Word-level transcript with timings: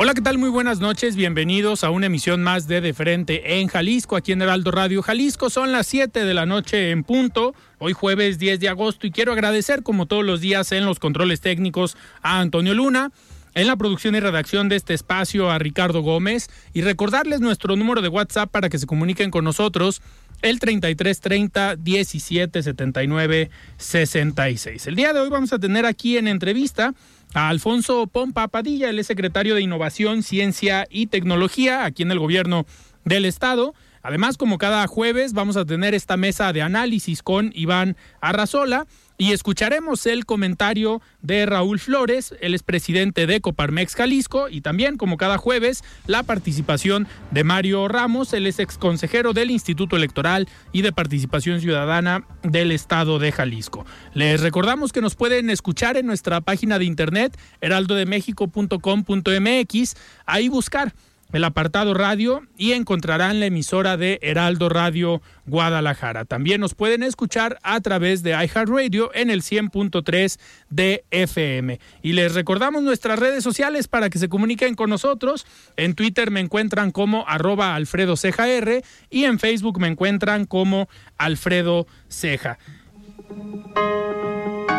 Hola, 0.00 0.14
¿qué 0.14 0.20
tal? 0.20 0.38
Muy 0.38 0.48
buenas 0.48 0.78
noches. 0.78 1.16
Bienvenidos 1.16 1.82
a 1.82 1.90
una 1.90 2.06
emisión 2.06 2.40
más 2.40 2.68
de 2.68 2.80
De 2.80 2.94
Frente 2.94 3.58
en 3.58 3.66
Jalisco, 3.66 4.14
aquí 4.14 4.30
en 4.30 4.40
Heraldo 4.40 4.70
Radio 4.70 5.02
Jalisco. 5.02 5.50
Son 5.50 5.72
las 5.72 5.88
7 5.88 6.24
de 6.24 6.34
la 6.34 6.46
noche 6.46 6.92
en 6.92 7.02
punto, 7.02 7.52
hoy 7.78 7.94
jueves 7.94 8.38
10 8.38 8.60
de 8.60 8.68
agosto, 8.68 9.08
y 9.08 9.10
quiero 9.10 9.32
agradecer, 9.32 9.82
como 9.82 10.06
todos 10.06 10.24
los 10.24 10.40
días, 10.40 10.70
en 10.70 10.86
los 10.86 11.00
controles 11.00 11.40
técnicos 11.40 11.96
a 12.22 12.38
Antonio 12.38 12.74
Luna. 12.74 13.10
En 13.54 13.66
la 13.66 13.74
producción 13.74 14.14
y 14.14 14.20
redacción 14.20 14.68
de 14.68 14.76
este 14.76 14.94
espacio 14.94 15.50
a 15.50 15.58
Ricardo 15.58 16.00
Gómez 16.00 16.48
y 16.74 16.82
recordarles 16.82 17.40
nuestro 17.40 17.74
número 17.74 18.00
de 18.00 18.06
WhatsApp 18.06 18.52
para 18.52 18.68
que 18.68 18.78
se 18.78 18.86
comuniquen 18.86 19.32
con 19.32 19.42
nosotros 19.42 20.00
el 20.42 20.60
3330 20.60 21.74
1779 21.76 23.50
66. 23.78 24.86
El 24.86 24.94
día 24.94 25.12
de 25.12 25.20
hoy 25.20 25.28
vamos 25.28 25.52
a 25.52 25.58
tener 25.58 25.86
aquí 25.86 26.18
en 26.18 26.28
entrevista 26.28 26.94
a 27.34 27.48
Alfonso 27.48 28.06
Pompa 28.06 28.48
Padilla, 28.48 28.90
es 28.90 29.06
secretario 29.06 29.54
de 29.54 29.62
Innovación, 29.62 30.22
Ciencia 30.22 30.86
y 30.90 31.08
Tecnología 31.08 31.84
aquí 31.84 32.02
en 32.02 32.10
el 32.10 32.18
gobierno 32.18 32.66
del 33.04 33.24
estado. 33.24 33.74
Además, 34.08 34.38
como 34.38 34.56
cada 34.56 34.86
jueves, 34.86 35.34
vamos 35.34 35.58
a 35.58 35.66
tener 35.66 35.92
esta 35.92 36.16
mesa 36.16 36.54
de 36.54 36.62
análisis 36.62 37.22
con 37.22 37.52
Iván 37.54 37.94
Arrazola 38.22 38.86
y 39.18 39.32
escucharemos 39.32 40.06
el 40.06 40.24
comentario 40.24 41.02
de 41.20 41.44
Raúl 41.44 41.78
Flores, 41.78 42.34
el 42.40 42.54
expresidente 42.54 43.26
de 43.26 43.42
Coparmex 43.42 43.94
Jalisco, 43.94 44.48
y 44.48 44.62
también, 44.62 44.96
como 44.96 45.18
cada 45.18 45.36
jueves, 45.36 45.84
la 46.06 46.22
participación 46.22 47.06
de 47.32 47.44
Mario 47.44 47.86
Ramos, 47.86 48.32
el 48.32 48.46
ex 48.46 48.78
consejero 48.78 49.34
del 49.34 49.50
Instituto 49.50 49.96
Electoral 49.96 50.48
y 50.72 50.80
de 50.80 50.92
Participación 50.92 51.60
Ciudadana 51.60 52.24
del 52.42 52.72
Estado 52.72 53.18
de 53.18 53.30
Jalisco. 53.30 53.84
Les 54.14 54.40
recordamos 54.40 54.90
que 54.90 55.02
nos 55.02 55.16
pueden 55.16 55.50
escuchar 55.50 55.98
en 55.98 56.06
nuestra 56.06 56.40
página 56.40 56.78
de 56.78 56.86
internet 56.86 57.38
heraldodemexico.com.mx, 57.60 59.96
ahí 60.24 60.48
buscar 60.48 60.94
el 61.32 61.44
apartado 61.44 61.94
radio 61.94 62.42
y 62.56 62.72
encontrarán 62.72 63.40
la 63.40 63.46
emisora 63.46 63.96
de 63.96 64.18
Heraldo 64.22 64.68
Radio 64.68 65.20
Guadalajara. 65.46 66.24
También 66.24 66.60
nos 66.60 66.74
pueden 66.74 67.02
escuchar 67.02 67.58
a 67.62 67.80
través 67.80 68.22
de 68.22 68.30
iHeartRadio 68.30 69.10
en 69.14 69.30
el 69.30 69.42
100.3 69.42 70.38
de 70.70 71.04
FM. 71.10 71.80
Y 72.02 72.12
les 72.12 72.34
recordamos 72.34 72.82
nuestras 72.82 73.18
redes 73.18 73.44
sociales 73.44 73.88
para 73.88 74.10
que 74.10 74.18
se 74.18 74.28
comuniquen 74.28 74.74
con 74.74 74.90
nosotros. 74.90 75.46
En 75.76 75.94
Twitter 75.94 76.30
me 76.30 76.40
encuentran 76.40 76.90
como 76.90 77.26
arroba 77.28 77.74
Alfredo 77.74 78.16
Ceja 78.16 78.48
R 78.48 78.82
y 79.10 79.24
en 79.24 79.38
Facebook 79.38 79.78
me 79.80 79.88
encuentran 79.88 80.46
como 80.46 80.88
Alfredo 81.18 81.86
Ceja. 82.08 82.58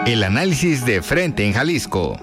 El 0.08 0.24
análisis 0.24 0.86
de 0.86 1.04
frente 1.04 1.46
en 1.46 1.54
Jalisco. 1.54 2.20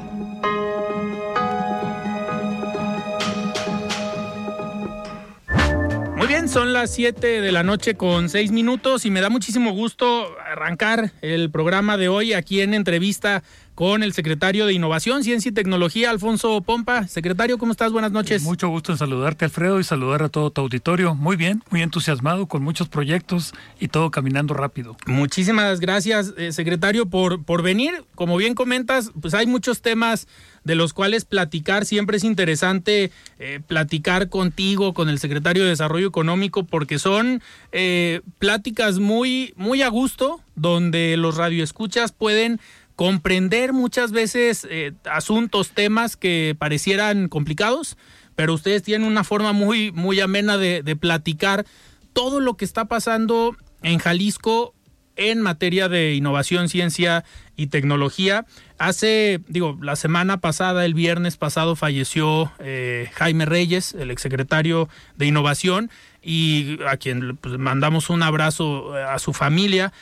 Son 6.49 6.73
las 6.73 6.93
7 6.93 7.41
de 7.41 7.53
la 7.53 7.63
noche 7.63 7.95
con 7.95 8.29
6 8.29 8.53
minutos 8.53 9.05
y 9.05 9.11
me 9.11 9.21
da 9.21 9.31
muchísimo 9.31 9.73
gusto 9.73 10.37
arrancar 10.39 11.13
el 11.21 11.51
programa 11.51 11.97
de 11.97 12.09
hoy 12.09 12.35
aquí 12.35 12.61
en 12.61 12.75
entrevista 12.75 13.43
con 13.77 14.03
el 14.03 14.15
secretario 14.15 14.65
de 14.65 14.73
Innovación, 14.73 15.23
Ciencia 15.23 15.51
y 15.51 15.53
Tecnología, 15.53 16.09
Alfonso 16.09 16.63
Pompa. 16.63 17.07
Secretario, 17.09 17.59
¿cómo 17.59 17.73
estás? 17.73 17.93
Buenas 17.93 18.11
noches. 18.11 18.43
Mucho 18.43 18.71
gusto 18.71 18.91
en 18.91 18.97
saludarte, 18.99 19.45
Alfredo, 19.45 19.79
y 19.79 19.85
saludar 19.85 20.23
a 20.23 20.31
todo 20.31 20.51
tu 20.51 20.63
auditorio. 20.63 21.15
Muy 21.15 21.37
bien, 21.37 21.63
muy 21.69 21.83
entusiasmado, 21.83 22.47
con 22.47 22.63
muchos 22.63 22.89
proyectos 22.89 23.53
y 23.79 23.89
todo 23.89 24.11
caminando 24.11 24.55
rápido. 24.55 24.97
Muchísimas 25.05 25.79
gracias, 25.81 26.33
eh, 26.39 26.53
secretario, 26.53 27.05
por, 27.05 27.45
por 27.45 27.63
venir. 27.63 27.93
Como 28.15 28.39
bien 28.39 28.55
comentas, 28.55 29.13
pues 29.21 29.35
hay 29.35 29.47
muchos 29.47 29.83
temas 29.83 30.27
de 30.65 30.75
los 30.75 30.95
cuales 30.95 31.27
platicar. 31.27 31.85
Siempre 31.85 32.17
es 32.17 32.25
interesante 32.25 33.13
eh, 33.39 33.61
platicar 33.67 34.31
contigo, 34.31 34.95
con 34.95 35.11
el 35.11 35.19
secretario 35.19 35.65
de 35.65 35.69
Desarrollo 35.69 36.09
Económico, 36.09 36.65
porque 36.65 36.99
son 36.99 37.43
eh, 37.73 38.23
pláticas 38.39 39.01
muy, 39.01 39.53
muy 39.55 39.83
a 39.83 39.89
gusto, 39.89 40.41
donde 40.55 41.19
los 41.19 41.37
radioescuchas 41.37 42.13
pueden 42.13 42.59
comprender 42.97 43.75
muchas 43.75 44.11
veces 44.11 44.67
eh, 44.69 44.93
asuntos, 45.09 45.71
temas 45.71 46.17
que 46.17 46.57
parecieran 46.59 47.29
complicados, 47.29 47.97
pero 48.35 48.55
ustedes 48.55 48.83
tienen 48.83 49.07
una 49.07 49.23
forma 49.23 49.53
muy, 49.53 49.93
muy 49.93 50.19
amena 50.21 50.57
de, 50.57 50.97
platicar 50.97 51.67
todo 52.15 52.41
lo 52.41 52.57
que 52.57 52.65
está 52.65 52.87
pasando 52.87 53.55
en 53.83 53.99
Jalisco 53.99 54.75
en 55.17 55.41
materia 55.41 55.89
de 55.89 56.15
innovación, 56.15 56.69
ciencia 56.69 57.25
y 57.57 57.69
tecnología. 57.69 58.45
Hace, 58.79 59.41
digo, 59.49 59.79
la 59.81 59.97
semana 59.97 60.39
pasada, 60.39 60.85
el 60.85 60.93
viernes 60.93 61.39
pasado, 61.39 61.77
falleció 61.77 62.53
eh, 62.59 63.11
Jaime 63.15 63.47
Reyes, 63.47 63.95
el 63.95 64.11
exsecretario 64.11 64.91
de 65.17 65.27
Innovación, 65.27 65.91
y 66.23 66.79
a 66.87 66.99
quien 66.99 67.37
pues, 67.39 67.57
mandamos 67.59 68.11
un 68.11 68.23
abrazo 68.23 68.99
eh, 68.99 69.03
a 69.03 69.19
su 69.19 69.33
familia. 69.33 69.93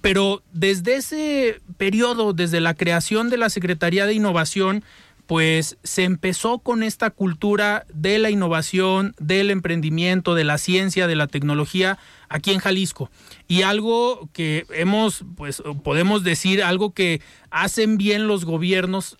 Pero 0.00 0.42
desde 0.52 0.96
ese 0.96 1.60
periodo, 1.76 2.32
desde 2.32 2.60
la 2.60 2.74
creación 2.74 3.30
de 3.30 3.36
la 3.36 3.50
Secretaría 3.50 4.06
de 4.06 4.14
Innovación, 4.14 4.84
pues 5.26 5.78
se 5.82 6.04
empezó 6.04 6.58
con 6.58 6.82
esta 6.82 7.10
cultura 7.10 7.86
de 7.92 8.18
la 8.18 8.30
innovación, 8.30 9.14
del 9.18 9.50
emprendimiento, 9.50 10.34
de 10.34 10.44
la 10.44 10.58
ciencia, 10.58 11.06
de 11.06 11.16
la 11.16 11.26
tecnología 11.26 11.98
aquí 12.28 12.50
en 12.50 12.58
Jalisco. 12.58 13.10
Y 13.48 13.62
algo 13.62 14.28
que 14.32 14.66
hemos, 14.70 15.24
pues 15.36 15.62
podemos 15.84 16.24
decir, 16.24 16.62
algo 16.62 16.92
que 16.92 17.20
hacen 17.50 17.96
bien 17.98 18.26
los 18.26 18.44
gobiernos 18.44 19.16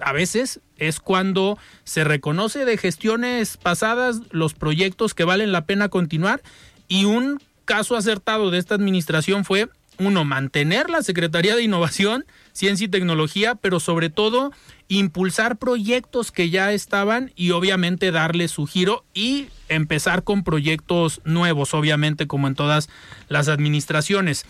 a 0.00 0.12
veces 0.12 0.60
es 0.76 1.00
cuando 1.00 1.56
se 1.84 2.04
reconoce 2.04 2.64
de 2.64 2.76
gestiones 2.76 3.56
pasadas 3.56 4.20
los 4.30 4.54
proyectos 4.54 5.14
que 5.14 5.24
valen 5.24 5.52
la 5.52 5.66
pena 5.66 5.88
continuar 5.88 6.42
y 6.88 7.04
un 7.04 7.40
caso 7.64 7.96
acertado 7.96 8.50
de 8.50 8.58
esta 8.58 8.74
administración 8.74 9.44
fue 9.44 9.68
uno, 9.98 10.24
mantener 10.24 10.90
la 10.90 11.02
Secretaría 11.02 11.54
de 11.54 11.62
Innovación, 11.62 12.24
Ciencia 12.52 12.86
y 12.86 12.88
Tecnología, 12.88 13.54
pero 13.54 13.80
sobre 13.80 14.10
todo 14.10 14.52
impulsar 14.88 15.56
proyectos 15.56 16.30
que 16.32 16.50
ya 16.50 16.72
estaban 16.72 17.32
y 17.36 17.50
obviamente 17.50 18.10
darle 18.10 18.48
su 18.48 18.66
giro 18.66 19.04
y 19.14 19.48
empezar 19.68 20.24
con 20.24 20.44
proyectos 20.44 21.20
nuevos, 21.24 21.74
obviamente 21.74 22.26
como 22.26 22.48
en 22.48 22.54
todas 22.54 22.88
las 23.28 23.48
administraciones. 23.48 24.44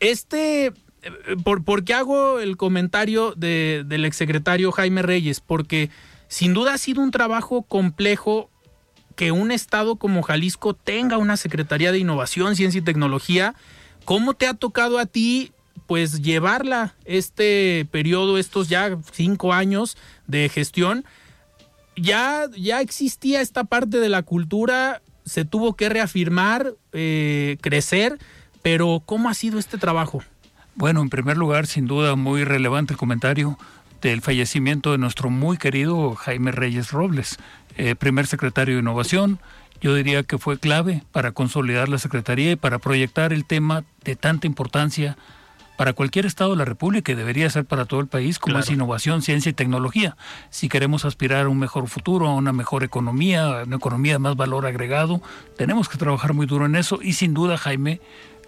Este, 0.00 0.72
¿por, 1.44 1.64
por 1.64 1.84
qué 1.84 1.94
hago 1.94 2.40
el 2.40 2.56
comentario 2.56 3.34
de, 3.36 3.84
del 3.86 4.04
exsecretario 4.04 4.72
Jaime 4.72 5.02
Reyes? 5.02 5.40
Porque 5.40 5.90
sin 6.28 6.54
duda 6.54 6.74
ha 6.74 6.78
sido 6.78 7.02
un 7.02 7.10
trabajo 7.10 7.62
complejo 7.62 8.50
que 9.16 9.32
un 9.32 9.50
estado 9.50 9.96
como 9.96 10.22
Jalisco 10.22 10.74
tenga 10.74 11.18
una 11.18 11.36
Secretaría 11.36 11.90
de 11.90 11.98
Innovación, 11.98 12.54
Ciencia 12.54 12.78
y 12.78 12.82
Tecnología 12.82 13.54
¿Cómo 14.08 14.32
te 14.32 14.46
ha 14.46 14.54
tocado 14.54 14.98
a 14.98 15.04
ti 15.04 15.52
pues 15.86 16.22
llevarla 16.22 16.94
este 17.04 17.86
periodo, 17.90 18.38
estos 18.38 18.70
ya 18.70 18.96
cinco 19.12 19.52
años 19.52 19.98
de 20.26 20.48
gestión? 20.48 21.04
Ya, 21.94 22.46
ya 22.56 22.80
existía 22.80 23.42
esta 23.42 23.64
parte 23.64 24.00
de 24.00 24.08
la 24.08 24.22
cultura, 24.22 25.02
se 25.26 25.44
tuvo 25.44 25.76
que 25.76 25.90
reafirmar, 25.90 26.72
eh, 26.94 27.58
crecer, 27.60 28.18
pero 28.62 29.02
¿cómo 29.04 29.28
ha 29.28 29.34
sido 29.34 29.58
este 29.58 29.76
trabajo? 29.76 30.22
Bueno, 30.74 31.02
en 31.02 31.10
primer 31.10 31.36
lugar, 31.36 31.66
sin 31.66 31.86
duda, 31.86 32.16
muy 32.16 32.44
relevante 32.44 32.94
el 32.94 32.98
comentario 32.98 33.58
del 34.00 34.22
fallecimiento 34.22 34.92
de 34.92 34.96
nuestro 34.96 35.28
muy 35.28 35.58
querido 35.58 36.14
Jaime 36.14 36.50
Reyes 36.50 36.92
Robles, 36.92 37.36
eh, 37.76 37.94
primer 37.94 38.26
secretario 38.26 38.76
de 38.76 38.80
Innovación. 38.80 39.38
Yo 39.80 39.94
diría 39.94 40.22
que 40.24 40.38
fue 40.38 40.58
clave 40.58 41.02
para 41.12 41.32
consolidar 41.32 41.88
la 41.88 41.98
Secretaría 41.98 42.52
y 42.52 42.56
para 42.56 42.78
proyectar 42.78 43.32
el 43.32 43.44
tema 43.44 43.84
de 44.04 44.16
tanta 44.16 44.46
importancia 44.46 45.16
para 45.76 45.92
cualquier 45.92 46.26
Estado 46.26 46.50
de 46.50 46.56
la 46.56 46.64
República 46.64 47.12
y 47.12 47.14
debería 47.14 47.48
ser 47.48 47.64
para 47.64 47.84
todo 47.84 48.00
el 48.00 48.08
país, 48.08 48.40
como 48.40 48.58
es 48.58 48.68
innovación, 48.68 49.22
ciencia 49.22 49.50
y 49.50 49.52
tecnología. 49.52 50.16
Si 50.50 50.68
queremos 50.68 51.04
aspirar 51.04 51.46
a 51.46 51.48
un 51.48 51.58
mejor 51.60 51.86
futuro, 51.88 52.26
a 52.26 52.34
una 52.34 52.52
mejor 52.52 52.82
economía, 52.82 53.60
a 53.60 53.62
una 53.62 53.76
economía 53.76 54.14
de 54.14 54.18
más 54.18 54.34
valor 54.34 54.66
agregado, 54.66 55.22
tenemos 55.56 55.88
que 55.88 55.96
trabajar 55.96 56.34
muy 56.34 56.46
duro 56.46 56.66
en 56.66 56.74
eso 56.74 56.98
y 57.00 57.12
sin 57.12 57.32
duda 57.32 57.56
Jaime 57.56 58.00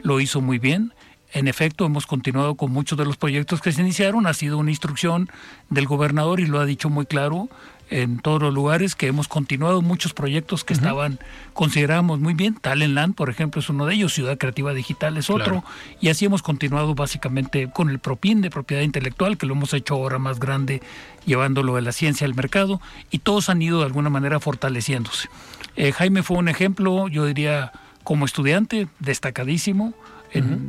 lo 0.02 0.20
hizo 0.20 0.40
muy 0.40 0.58
bien. 0.58 0.92
En 1.32 1.46
efecto, 1.46 1.86
hemos 1.86 2.08
continuado 2.08 2.56
con 2.56 2.72
muchos 2.72 2.98
de 2.98 3.04
los 3.04 3.16
proyectos 3.16 3.60
que 3.60 3.70
se 3.70 3.82
iniciaron. 3.82 4.26
Ha 4.26 4.34
sido 4.34 4.58
una 4.58 4.70
instrucción 4.70 5.30
del 5.68 5.86
gobernador 5.86 6.40
y 6.40 6.46
lo 6.46 6.58
ha 6.58 6.64
dicho 6.64 6.90
muy 6.90 7.06
claro 7.06 7.48
en 7.90 8.18
todos 8.20 8.40
los 8.40 8.54
lugares 8.54 8.94
que 8.94 9.08
hemos 9.08 9.28
continuado 9.28 9.82
muchos 9.82 10.14
proyectos 10.14 10.64
que 10.64 10.72
estaban, 10.72 11.18
consideramos 11.52 12.20
muy 12.20 12.34
bien. 12.34 12.54
Talent 12.54 12.94
Land, 12.94 13.14
por 13.16 13.28
ejemplo, 13.28 13.60
es 13.60 13.68
uno 13.68 13.84
de 13.86 13.94
ellos, 13.94 14.14
Ciudad 14.14 14.38
Creativa 14.38 14.72
Digital 14.72 15.16
es 15.16 15.28
otro, 15.28 15.64
y 16.00 16.08
así 16.08 16.24
hemos 16.24 16.42
continuado 16.42 16.94
básicamente 16.94 17.68
con 17.70 17.90
el 17.90 17.98
PROPIN 17.98 18.40
de 18.40 18.50
propiedad 18.50 18.82
intelectual, 18.82 19.36
que 19.36 19.46
lo 19.46 19.54
hemos 19.54 19.74
hecho 19.74 19.94
ahora 19.94 20.18
más 20.18 20.38
grande, 20.38 20.80
llevándolo 21.26 21.74
de 21.74 21.82
la 21.82 21.92
ciencia 21.92 22.26
al 22.26 22.34
mercado, 22.34 22.80
y 23.10 23.18
todos 23.18 23.48
han 23.48 23.60
ido 23.60 23.80
de 23.80 23.86
alguna 23.86 24.08
manera 24.08 24.38
fortaleciéndose. 24.38 25.28
Eh, 25.76 25.92
Jaime 25.92 26.22
fue 26.22 26.38
un 26.38 26.48
ejemplo, 26.48 27.08
yo 27.08 27.26
diría, 27.26 27.72
como 28.04 28.24
estudiante, 28.24 28.86
destacadísimo 29.00 29.94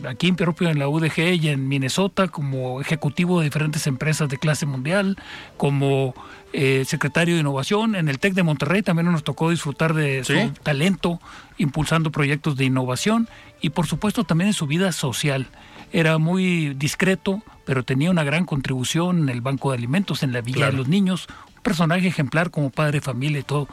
aquí 0.07 0.31
propio 0.31 0.69
en 0.69 0.79
la 0.79 0.87
UDG 0.87 1.19
y 1.41 1.49
en 1.49 1.67
Minnesota 1.67 2.27
como 2.27 2.81
ejecutivo 2.81 3.39
de 3.39 3.45
diferentes 3.45 3.85
empresas 3.87 4.29
de 4.29 4.37
clase 4.37 4.65
mundial, 4.65 5.17
como 5.57 6.13
eh, 6.53 6.83
secretario 6.85 7.35
de 7.35 7.41
innovación. 7.41 7.95
En 7.95 8.09
el 8.09 8.19
TEC 8.19 8.33
de 8.33 8.43
Monterrey 8.43 8.81
también 8.81 9.11
nos 9.11 9.23
tocó 9.23 9.49
disfrutar 9.49 9.93
de 9.93 10.23
su 10.23 10.33
talento 10.63 11.19
impulsando 11.57 12.11
proyectos 12.11 12.55
de 12.57 12.65
innovación 12.65 13.29
y 13.61 13.69
por 13.69 13.87
supuesto 13.87 14.23
también 14.23 14.49
en 14.49 14.53
su 14.53 14.67
vida 14.67 14.91
social. 14.91 15.47
Era 15.93 16.17
muy 16.17 16.73
discreto, 16.73 17.41
pero 17.65 17.83
tenía 17.83 18.11
una 18.11 18.23
gran 18.23 18.45
contribución 18.45 19.23
en 19.23 19.29
el 19.29 19.41
Banco 19.41 19.71
de 19.71 19.77
Alimentos, 19.77 20.23
en 20.23 20.33
la 20.33 20.41
Villa 20.41 20.67
de 20.67 20.73
los 20.73 20.87
Niños, 20.87 21.27
un 21.55 21.63
personaje 21.63 22.07
ejemplar 22.07 22.49
como 22.49 22.69
padre 22.69 22.99
de 22.99 23.01
familia 23.01 23.39
y 23.39 23.43
todo. 23.43 23.67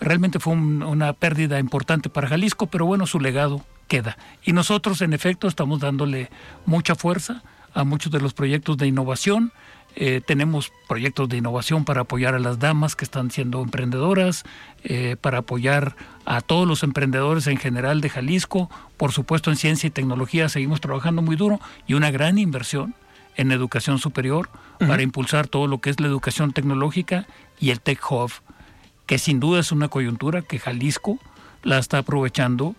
Realmente 0.00 0.40
fue 0.40 0.54
una 0.54 1.12
pérdida 1.12 1.58
importante 1.58 2.08
para 2.08 2.28
Jalisco, 2.28 2.66
pero 2.66 2.86
bueno, 2.86 3.06
su 3.06 3.20
legado 3.20 3.64
queda. 3.86 4.16
Y 4.44 4.52
nosotros, 4.52 5.02
en 5.02 5.12
efecto, 5.12 5.46
estamos 5.46 5.80
dándole 5.80 6.30
mucha 6.64 6.94
fuerza 6.94 7.42
a 7.74 7.84
muchos 7.84 8.10
de 8.10 8.20
los 8.20 8.34
proyectos 8.34 8.76
de 8.76 8.86
innovación. 8.86 9.52
Eh, 9.96 10.20
tenemos 10.24 10.72
proyectos 10.88 11.28
de 11.28 11.38
innovación 11.38 11.84
para 11.84 12.02
apoyar 12.02 12.34
a 12.34 12.38
las 12.38 12.58
damas 12.58 12.96
que 12.96 13.04
están 13.04 13.30
siendo 13.30 13.62
emprendedoras, 13.62 14.44
eh, 14.84 15.16
para 15.20 15.38
apoyar 15.38 15.96
a 16.24 16.40
todos 16.40 16.66
los 16.66 16.82
emprendedores 16.82 17.46
en 17.46 17.56
general 17.56 18.00
de 18.00 18.08
Jalisco. 18.08 18.70
Por 18.96 19.12
supuesto, 19.12 19.50
en 19.50 19.56
ciencia 19.56 19.88
y 19.88 19.90
tecnología 19.90 20.48
seguimos 20.48 20.80
trabajando 20.80 21.22
muy 21.22 21.36
duro 21.36 21.60
y 21.86 21.94
una 21.94 22.10
gran 22.10 22.38
inversión 22.38 22.94
en 23.36 23.52
educación 23.52 23.98
superior 23.98 24.50
para 24.78 25.02
impulsar 25.02 25.46
todo 25.46 25.66
lo 25.66 25.80
que 25.80 25.90
es 25.90 26.00
la 26.00 26.08
educación 26.08 26.52
tecnológica 26.52 27.26
y 27.58 27.70
el 27.70 27.80
Tech 27.80 28.00
Hub, 28.10 28.30
que 29.06 29.18
sin 29.18 29.40
duda 29.40 29.60
es 29.60 29.72
una 29.72 29.88
coyuntura 29.88 30.42
que 30.42 30.58
Jalisco 30.58 31.18
la 31.62 31.78
está 31.78 31.98
aprovechando 31.98 32.74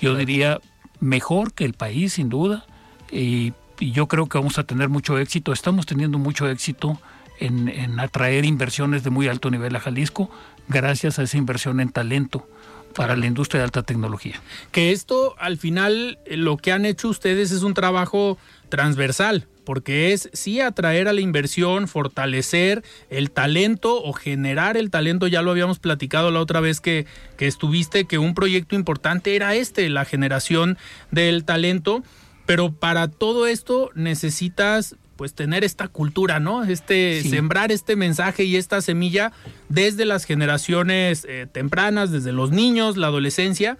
yo 0.00 0.14
diría 0.14 0.60
mejor 1.00 1.52
que 1.52 1.64
el 1.64 1.72
país, 1.72 2.14
sin 2.14 2.28
duda, 2.28 2.66
y, 3.10 3.52
yo 3.80 4.06
creo 4.06 4.28
que 4.28 4.38
vamos 4.38 4.58
a 4.58 4.64
tener 4.64 4.88
mucho 4.88 5.18
éxito, 5.18 5.52
estamos 5.52 5.86
teniendo 5.86 6.18
mucho 6.18 6.48
éxito 6.48 6.98
en, 7.40 7.98
atraer 7.98 8.44
inversiones 8.44 9.02
de 9.02 9.10
muy 9.10 9.28
alto 9.28 9.50
nivel 9.50 9.74
a 9.76 9.80
Jalisco, 9.80 10.30
gracias 10.68 11.18
a 11.18 11.22
esa 11.22 11.36
inversión 11.36 11.80
en 11.80 11.90
talento 11.90 12.48
para 12.94 13.16
la 13.16 13.26
industria 13.26 13.60
de 13.60 13.64
alta 13.64 13.82
tecnología. 13.82 14.40
Que 14.70 14.92
esto, 14.92 15.34
al 15.38 15.58
final, 15.58 16.18
lo 16.26 16.56
que 16.56 16.72
han 16.72 16.84
hecho 16.84 17.08
ustedes 17.08 17.50
es 17.50 17.62
un 17.62 17.74
trabajo 17.74 18.38
transversal, 18.68 19.48
porque 19.64 20.12
es 20.12 20.30
sí 20.32 20.60
atraer 20.60 21.08
a 21.08 21.12
la 21.12 21.20
inversión, 21.20 21.88
fortalecer 21.88 22.84
el 23.10 23.30
talento 23.30 24.00
o 24.02 24.12
generar 24.12 24.76
el 24.76 24.90
talento, 24.90 25.26
ya 25.26 25.42
lo 25.42 25.50
habíamos 25.50 25.80
platicado 25.80 26.30
la 26.30 26.40
otra 26.40 26.60
vez 26.60 26.80
que, 26.80 27.06
que 27.36 27.48
estuviste, 27.48 28.04
que 28.04 28.18
un 28.18 28.34
proyecto 28.34 28.76
importante 28.76 29.34
era 29.34 29.54
este, 29.54 29.88
la 29.88 30.04
generación 30.04 30.78
del 31.10 31.44
talento, 31.44 32.04
pero 32.46 32.72
para 32.72 33.08
todo 33.08 33.46
esto 33.46 33.90
necesitas 33.94 34.96
pues 35.16 35.34
tener 35.34 35.64
esta 35.64 35.88
cultura, 35.88 36.40
¿no? 36.40 36.64
Este 36.64 37.22
sembrar 37.22 37.70
este 37.70 37.96
mensaje 37.96 38.44
y 38.44 38.56
esta 38.56 38.80
semilla 38.80 39.32
desde 39.68 40.04
las 40.04 40.24
generaciones 40.24 41.24
eh, 41.28 41.46
tempranas, 41.50 42.10
desde 42.10 42.32
los 42.32 42.50
niños, 42.50 42.96
la 42.96 43.06
adolescencia. 43.08 43.78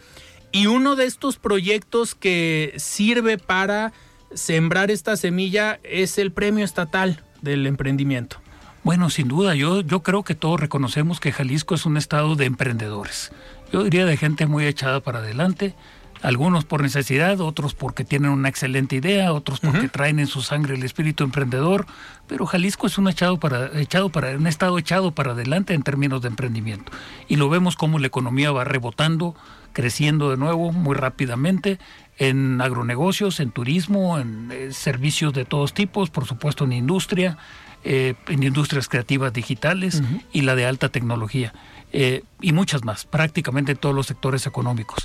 Y 0.53 0.67
uno 0.67 0.95
de 0.95 1.07
estos 1.07 1.37
proyectos 1.37 2.15
que 2.15 2.75
sirve 2.77 3.39
para 3.39 3.93
sembrar 4.35 4.91
esta 4.91 5.17
semilla 5.17 5.81
es 5.83 6.19
el 6.19 6.31
premio 6.31 6.65
estatal 6.65 7.23
del 7.43 7.67
emprendimiento. 7.67 8.37
Bueno, 8.85 9.11
sin 9.11 9.29
duda, 9.29 9.55
yo, 9.55 9.81
yo 9.81 10.03
creo 10.03 10.23
que 10.23 10.35
todos 10.35 10.61
reconocemos 10.61 11.19
que 11.19 11.33
Jalisco 11.33 11.75
es 11.75 11.87
un 11.87 11.97
estado 11.97 12.37
de 12.37 12.45
emprendedores. 12.45 13.33
Yo 13.73 13.83
diría 13.83 14.05
de 14.05 14.17
gente 14.17 14.47
muy 14.47 14.67
echada 14.67 15.01
para 15.01 15.21
adelante, 15.21 15.75
algunos 16.25 16.65
por 16.65 16.81
necesidad, 16.81 17.39
otros 17.43 17.75
porque 17.75 18.03
tienen 18.03 18.31
una 18.31 18.49
excelente 18.49 18.97
idea, 18.97 19.35
otros 19.35 19.61
porque 19.61 19.89
traen 19.91 20.19
en 20.19 20.27
su 20.27 20.41
sangre 20.41 20.75
el 20.75 20.83
espíritu 20.83 21.23
emprendedor, 21.23 21.85
pero 22.27 22.47
Jalisco 22.47 22.87
es 22.87 22.97
un 22.97 23.09
echado 23.09 23.39
para 23.39 23.79
echado 23.79 24.09
para 24.09 24.31
un 24.31 24.47
estado 24.47 24.79
echado 24.79 25.11
para 25.11 25.33
adelante 25.33 25.75
en 25.75 25.83
términos 25.83 26.23
de 26.23 26.29
emprendimiento. 26.29 26.91
Y 27.29 27.37
lo 27.37 27.51
vemos 27.51 27.77
como 27.77 27.99
la 27.99 28.07
economía 28.07 28.53
va 28.53 28.65
rebotando, 28.65 29.35
creciendo 29.75 30.31
de 30.31 30.39
nuevo 30.39 30.73
muy 30.73 30.95
rápidamente 30.95 31.79
en 32.17 32.59
agronegocios, 32.63 33.39
en 33.39 33.51
turismo, 33.51 34.19
en 34.19 34.51
eh, 34.51 34.73
servicios 34.73 35.35
de 35.35 35.45
todos 35.45 35.75
tipos, 35.75 36.09
por 36.09 36.25
supuesto 36.25 36.65
en 36.65 36.73
industria, 36.73 37.37
eh, 37.85 38.15
en 38.29 38.43
industrias 38.43 38.89
creativas 38.89 39.31
digitales 39.31 40.03
y 40.33 40.41
la 40.41 40.55
de 40.55 40.65
alta 40.65 40.89
tecnología. 40.89 41.53
Eh, 41.97 42.25
y 42.41 42.53
muchas 42.53 42.85
más, 42.85 43.05
prácticamente 43.05 43.71
en 43.71 43.79
todos 43.79 43.95
los 43.95 44.07
sectores 44.07 44.49
económicos. 44.49 45.05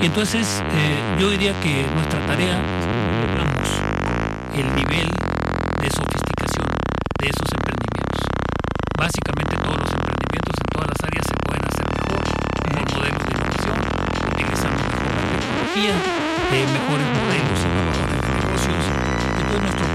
Y 0.00 0.06
entonces 0.06 0.62
yo 1.20 1.28
diría 1.28 1.52
que 1.60 1.84
nuestra 1.92 2.24
tarea 2.24 2.56
es 2.56 2.86
logramos 3.20 3.68
el 4.56 4.66
nivel 4.74 5.08
de 5.76 5.90
sofisticación 5.90 6.68
de 7.20 7.28
esos 7.28 7.52
emprendimientos. 7.52 8.24
Básicamente 8.96 9.56
todos 9.60 9.76
los 9.76 9.92
emprendimientos 9.92 10.56
en 10.56 10.68
todas 10.72 10.88
las 10.88 11.00
áreas 11.04 11.26
se 11.28 11.36
pueden 11.44 11.64
hacer 11.68 11.86
mejor 12.00 12.24
con 12.24 12.96
modelos 12.96 13.22
de 13.28 13.32
innovación, 13.36 13.78
utilizando 14.32 14.80
mejor 14.88 15.12
la 15.12 15.24
tecnología 15.36 15.94
mejores 16.52 17.06
modelos 17.12 17.60
innovadores 17.60 18.20
de 18.24 18.32
negocios. 18.40 18.84
Entonces 19.36 19.60
nuestro 19.60 19.91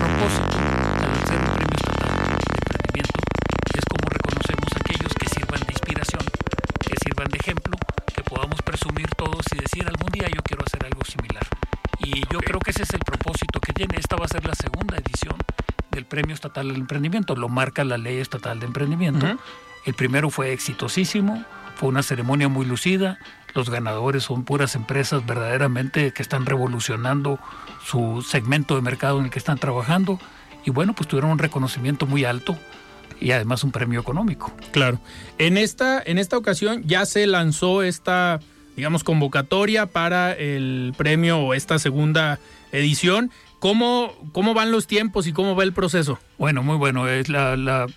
Premio 16.18 16.34
Estatal 16.34 16.68
del 16.70 16.78
Emprendimiento, 16.78 17.36
lo 17.36 17.48
marca 17.48 17.84
la 17.84 18.00
Ley 18.00 18.18
Estatal 18.18 18.60
de 18.60 18.66
Emprendimiento. 18.66 19.38
El 19.86 19.94
primero 19.94 20.32
fue 20.32 20.52
exitosísimo, 20.52 21.46
fue 21.76 21.90
una 21.90 22.02
ceremonia 22.02 22.48
muy 22.48 22.66
lucida, 22.66 23.20
los 23.54 23.70
ganadores 23.70 24.24
son 24.24 24.44
puras 24.44 24.74
empresas 24.74 25.24
verdaderamente 25.28 26.14
que 26.14 26.24
están 26.24 26.48
revolucionando 26.48 27.40
su 27.86 28.26
segmento 28.28 28.74
de 28.74 28.82
mercado 28.82 29.20
en 29.20 29.26
el 29.26 29.30
que 29.30 29.38
están 29.38 29.60
trabajando 29.60 30.20
y 30.66 30.72
bueno, 30.72 30.94
pues 30.94 31.08
tuvieron 31.08 31.30
un 31.30 31.38
reconocimiento 31.38 32.08
muy 32.08 32.26
alto 32.26 32.58
y 33.22 33.30
además 33.30 33.64
un 33.64 33.72
premio 33.72 34.00
económico. 34.00 34.52
Claro. 34.72 35.00
En 35.38 35.56
esta, 35.56 36.02
en 36.04 36.18
esta 36.18 36.36
ocasión 36.36 36.82
ya 36.88 37.06
se 37.06 37.28
lanzó 37.28 37.84
esta, 37.84 38.40
digamos, 38.76 39.04
convocatoria 39.04 39.86
para 39.86 40.34
el 40.34 40.96
premio 40.98 41.38
o 41.38 41.54
esta 41.54 41.78
segunda 41.78 42.40
edición. 42.72 43.30
¿Cómo, 43.60 44.14
cómo 44.34 44.54
van 44.54 44.72
los 44.72 44.88
tiempos 44.88 45.28
y 45.28 45.34
cómo 45.34 45.56
va 45.56 45.64
el 45.64 45.74
proceso? 45.74 46.20
Bueno, 46.38 46.62
muy 46.64 46.78
bueno. 46.78 47.06
La 47.28 47.88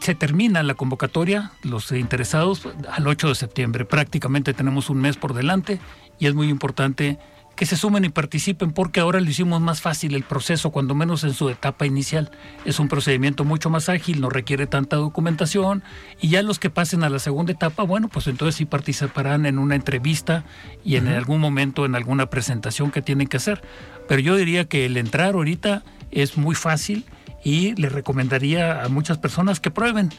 se 0.00 0.14
termina 0.14 0.62
la 0.62 0.74
convocatoria, 0.74 1.52
los 1.62 1.90
interesados, 1.92 2.66
al 2.90 3.06
8 3.06 3.28
de 3.28 3.34
septiembre. 3.34 3.84
Prácticamente 3.84 4.54
tenemos 4.54 4.90
un 4.90 5.00
mes 5.00 5.16
por 5.16 5.34
delante 5.34 5.80
y 6.18 6.26
es 6.26 6.34
muy 6.34 6.48
importante 6.48 7.18
que 7.58 7.66
se 7.66 7.76
sumen 7.76 8.04
y 8.04 8.08
participen 8.08 8.70
porque 8.70 9.00
ahora 9.00 9.20
lo 9.20 9.28
hicimos 9.28 9.60
más 9.60 9.80
fácil 9.80 10.14
el 10.14 10.22
proceso, 10.22 10.70
cuando 10.70 10.94
menos 10.94 11.24
en 11.24 11.34
su 11.34 11.48
etapa 11.50 11.86
inicial. 11.86 12.30
Es 12.64 12.78
un 12.78 12.86
procedimiento 12.86 13.44
mucho 13.44 13.68
más 13.68 13.88
ágil, 13.88 14.20
no 14.20 14.30
requiere 14.30 14.68
tanta 14.68 14.94
documentación 14.94 15.82
y 16.20 16.28
ya 16.28 16.44
los 16.44 16.60
que 16.60 16.70
pasen 16.70 17.02
a 17.02 17.10
la 17.10 17.18
segunda 17.18 17.50
etapa, 17.50 17.82
bueno, 17.82 18.06
pues 18.06 18.28
entonces 18.28 18.54
sí 18.54 18.64
participarán 18.64 19.44
en 19.44 19.58
una 19.58 19.74
entrevista 19.74 20.44
y 20.84 20.94
en 20.94 21.08
algún 21.08 21.40
momento 21.40 21.84
en 21.84 21.96
alguna 21.96 22.30
presentación 22.30 22.92
que 22.92 23.02
tienen 23.02 23.26
que 23.26 23.38
hacer. 23.38 23.60
Pero 24.06 24.20
yo 24.20 24.36
diría 24.36 24.66
que 24.66 24.86
el 24.86 24.96
entrar 24.96 25.34
ahorita 25.34 25.82
es 26.12 26.36
muy 26.36 26.54
fácil 26.54 27.06
y 27.42 27.74
le 27.74 27.88
recomendaría 27.88 28.84
a 28.84 28.88
muchas 28.88 29.18
personas 29.18 29.58
que 29.58 29.72
prueben, 29.72 30.10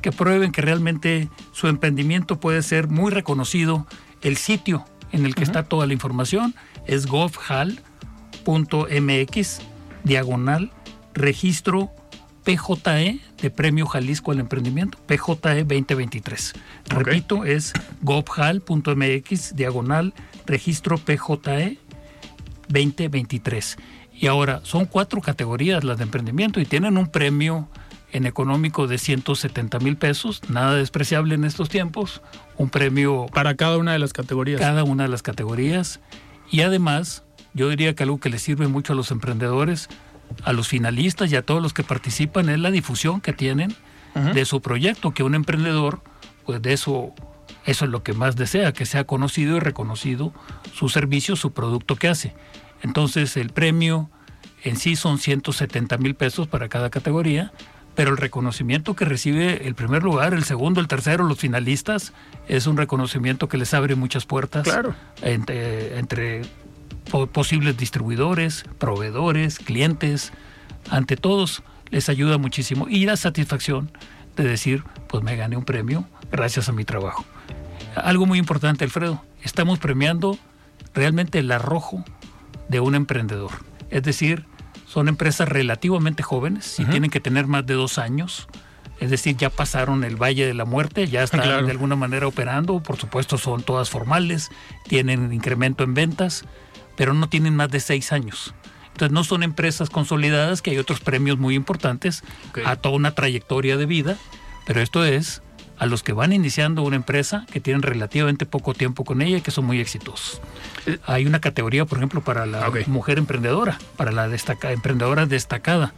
que 0.00 0.12
prueben 0.12 0.50
que 0.50 0.62
realmente 0.62 1.28
su 1.52 1.68
emprendimiento 1.68 2.40
puede 2.40 2.62
ser 2.62 2.88
muy 2.88 3.10
reconocido. 3.10 3.86
El 4.22 4.38
sitio 4.38 4.86
en 5.12 5.26
el 5.26 5.34
que 5.34 5.44
está 5.44 5.62
toda 5.64 5.86
la 5.86 5.92
información 5.92 6.54
es 6.86 7.06
govhal.mx 7.06 7.78
diagonal 10.04 10.70
registro 11.14 11.90
PJE 12.44 13.20
de 13.42 13.50
Premio 13.50 13.86
Jalisco 13.86 14.30
al 14.30 14.38
Emprendimiento, 14.38 14.98
PJE 15.06 15.64
2023. 15.64 16.52
Repito, 16.88 17.44
es 17.44 17.72
govhal.mx 18.02 19.56
diagonal 19.56 20.14
registro 20.46 20.96
PJE 20.96 21.78
2023. 22.68 23.78
Y 24.14 24.28
ahora, 24.28 24.60
son 24.62 24.86
cuatro 24.86 25.20
categorías 25.20 25.82
las 25.82 25.98
de 25.98 26.04
emprendimiento 26.04 26.60
y 26.60 26.66
tienen 26.66 26.96
un 26.96 27.08
premio 27.08 27.68
en 28.12 28.26
económico 28.26 28.86
de 28.86 28.98
170 28.98 29.78
mil 29.80 29.96
pesos, 29.96 30.40
nada 30.48 30.74
despreciable 30.74 31.34
en 31.34 31.44
estos 31.44 31.68
tiempos, 31.68 32.22
un 32.56 32.70
premio... 32.70 33.26
Para 33.32 33.54
cada 33.56 33.76
una 33.76 33.92
de 33.92 33.98
las 33.98 34.12
categorías. 34.12 34.60
Cada 34.60 34.84
una 34.84 35.04
de 35.04 35.08
las 35.08 35.22
categorías. 35.22 36.00
Y 36.50 36.60
además, 36.60 37.24
yo 37.54 37.68
diría 37.68 37.94
que 37.94 38.04
algo 38.04 38.20
que 38.20 38.30
le 38.30 38.38
sirve 38.38 38.68
mucho 38.68 38.92
a 38.92 38.96
los 38.96 39.10
emprendedores, 39.10 39.88
a 40.44 40.52
los 40.52 40.68
finalistas 40.68 41.30
y 41.32 41.36
a 41.36 41.42
todos 41.42 41.62
los 41.62 41.72
que 41.72 41.82
participan 41.82 42.48
es 42.48 42.58
la 42.58 42.70
difusión 42.70 43.20
que 43.20 43.32
tienen 43.32 43.74
de 44.32 44.46
su 44.46 44.62
proyecto, 44.62 45.12
que 45.12 45.22
un 45.22 45.34
emprendedor, 45.34 46.00
pues 46.46 46.62
de 46.62 46.72
eso, 46.72 47.12
eso 47.66 47.84
es 47.84 47.90
lo 47.90 48.02
que 48.02 48.14
más 48.14 48.34
desea, 48.34 48.72
que 48.72 48.86
sea 48.86 49.04
conocido 49.04 49.58
y 49.58 49.60
reconocido 49.60 50.32
su 50.72 50.88
servicio, 50.88 51.36
su 51.36 51.52
producto 51.52 51.96
que 51.96 52.08
hace. 52.08 52.34
Entonces 52.82 53.36
el 53.36 53.50
premio 53.50 54.08
en 54.62 54.76
sí 54.76 54.96
son 54.96 55.18
170 55.18 55.98
mil 55.98 56.14
pesos 56.14 56.48
para 56.48 56.70
cada 56.70 56.88
categoría, 56.88 57.52
pero 57.96 58.10
el 58.10 58.18
reconocimiento 58.18 58.94
que 58.94 59.06
recibe 59.06 59.66
el 59.66 59.74
primer 59.74 60.02
lugar, 60.02 60.34
el 60.34 60.44
segundo, 60.44 60.80
el 60.80 60.86
tercero, 60.86 61.24
los 61.24 61.38
finalistas, 61.38 62.12
es 62.46 62.66
un 62.66 62.76
reconocimiento 62.76 63.48
que 63.48 63.56
les 63.56 63.72
abre 63.74 63.94
muchas 63.96 64.26
puertas 64.26 64.68
entre, 65.22 65.98
entre 65.98 66.42
posibles 67.32 67.76
distribuidores, 67.76 68.66
proveedores, 68.78 69.58
clientes, 69.58 70.32
ante 70.90 71.16
todos 71.16 71.62
les 71.90 72.08
ayuda 72.10 72.36
muchísimo 72.36 72.86
y 72.88 73.06
la 73.06 73.16
satisfacción 73.16 73.90
de 74.36 74.44
decir, 74.44 74.84
pues 75.08 75.24
me 75.24 75.34
gané 75.34 75.56
un 75.56 75.64
premio 75.64 76.06
gracias 76.30 76.68
a 76.68 76.72
mi 76.72 76.84
trabajo. 76.84 77.24
Algo 77.94 78.26
muy 78.26 78.38
importante, 78.38 78.84
Alfredo, 78.84 79.24
estamos 79.42 79.78
premiando 79.78 80.38
realmente 80.94 81.38
el 81.38 81.50
arrojo 81.50 82.04
de 82.68 82.80
un 82.80 82.94
emprendedor. 82.94 83.52
Es 83.88 84.02
decir, 84.02 84.44
son 84.96 85.08
empresas 85.08 85.46
relativamente 85.46 86.22
jóvenes 86.22 86.80
y 86.80 86.86
tienen 86.86 87.10
que 87.10 87.20
tener 87.20 87.46
más 87.46 87.66
de 87.66 87.74
dos 87.74 87.98
años. 87.98 88.48
Es 88.98 89.10
decir, 89.10 89.36
ya 89.36 89.50
pasaron 89.50 90.04
el 90.04 90.16
Valle 90.16 90.46
de 90.46 90.54
la 90.54 90.64
Muerte, 90.64 91.06
ya 91.06 91.22
están 91.22 91.66
de 91.66 91.70
alguna 91.70 91.96
manera 91.96 92.26
operando. 92.26 92.82
Por 92.82 92.96
supuesto, 92.96 93.36
son 93.36 93.62
todas 93.62 93.90
formales, 93.90 94.48
tienen 94.88 95.34
incremento 95.34 95.84
en 95.84 95.92
ventas, 95.92 96.46
pero 96.96 97.12
no 97.12 97.28
tienen 97.28 97.54
más 97.54 97.70
de 97.70 97.80
seis 97.80 98.10
años. 98.10 98.54
Entonces, 98.92 99.12
no 99.12 99.22
son 99.22 99.42
empresas 99.42 99.90
consolidadas, 99.90 100.62
que 100.62 100.70
hay 100.70 100.78
otros 100.78 101.00
premios 101.00 101.36
muy 101.36 101.56
importantes 101.56 102.24
a 102.64 102.76
toda 102.76 102.96
una 102.96 103.10
trayectoria 103.10 103.76
de 103.76 103.84
vida, 103.84 104.16
pero 104.66 104.80
esto 104.80 105.04
es 105.04 105.42
a 105.78 105.86
los 105.86 106.02
que 106.02 106.12
van 106.12 106.32
iniciando 106.32 106.82
una 106.82 106.96
empresa, 106.96 107.46
que 107.52 107.60
tienen 107.60 107.82
relativamente 107.82 108.46
poco 108.46 108.74
tiempo 108.74 109.04
con 109.04 109.22
ella 109.22 109.38
y 109.38 109.40
que 109.40 109.50
son 109.50 109.64
muy 109.64 109.80
exitosos. 109.80 110.40
Eh, 110.86 110.98
hay 111.06 111.26
una 111.26 111.40
categoría, 111.40 111.84
por 111.84 111.98
ejemplo, 111.98 112.22
para 112.22 112.46
la 112.46 112.70
mujer 112.86 113.18
emprendedora, 113.18 113.78
para 113.96 114.12
la 114.12 114.28
destaca, 114.28 114.72
emprendedora 114.72 115.26
destacada. 115.26 115.92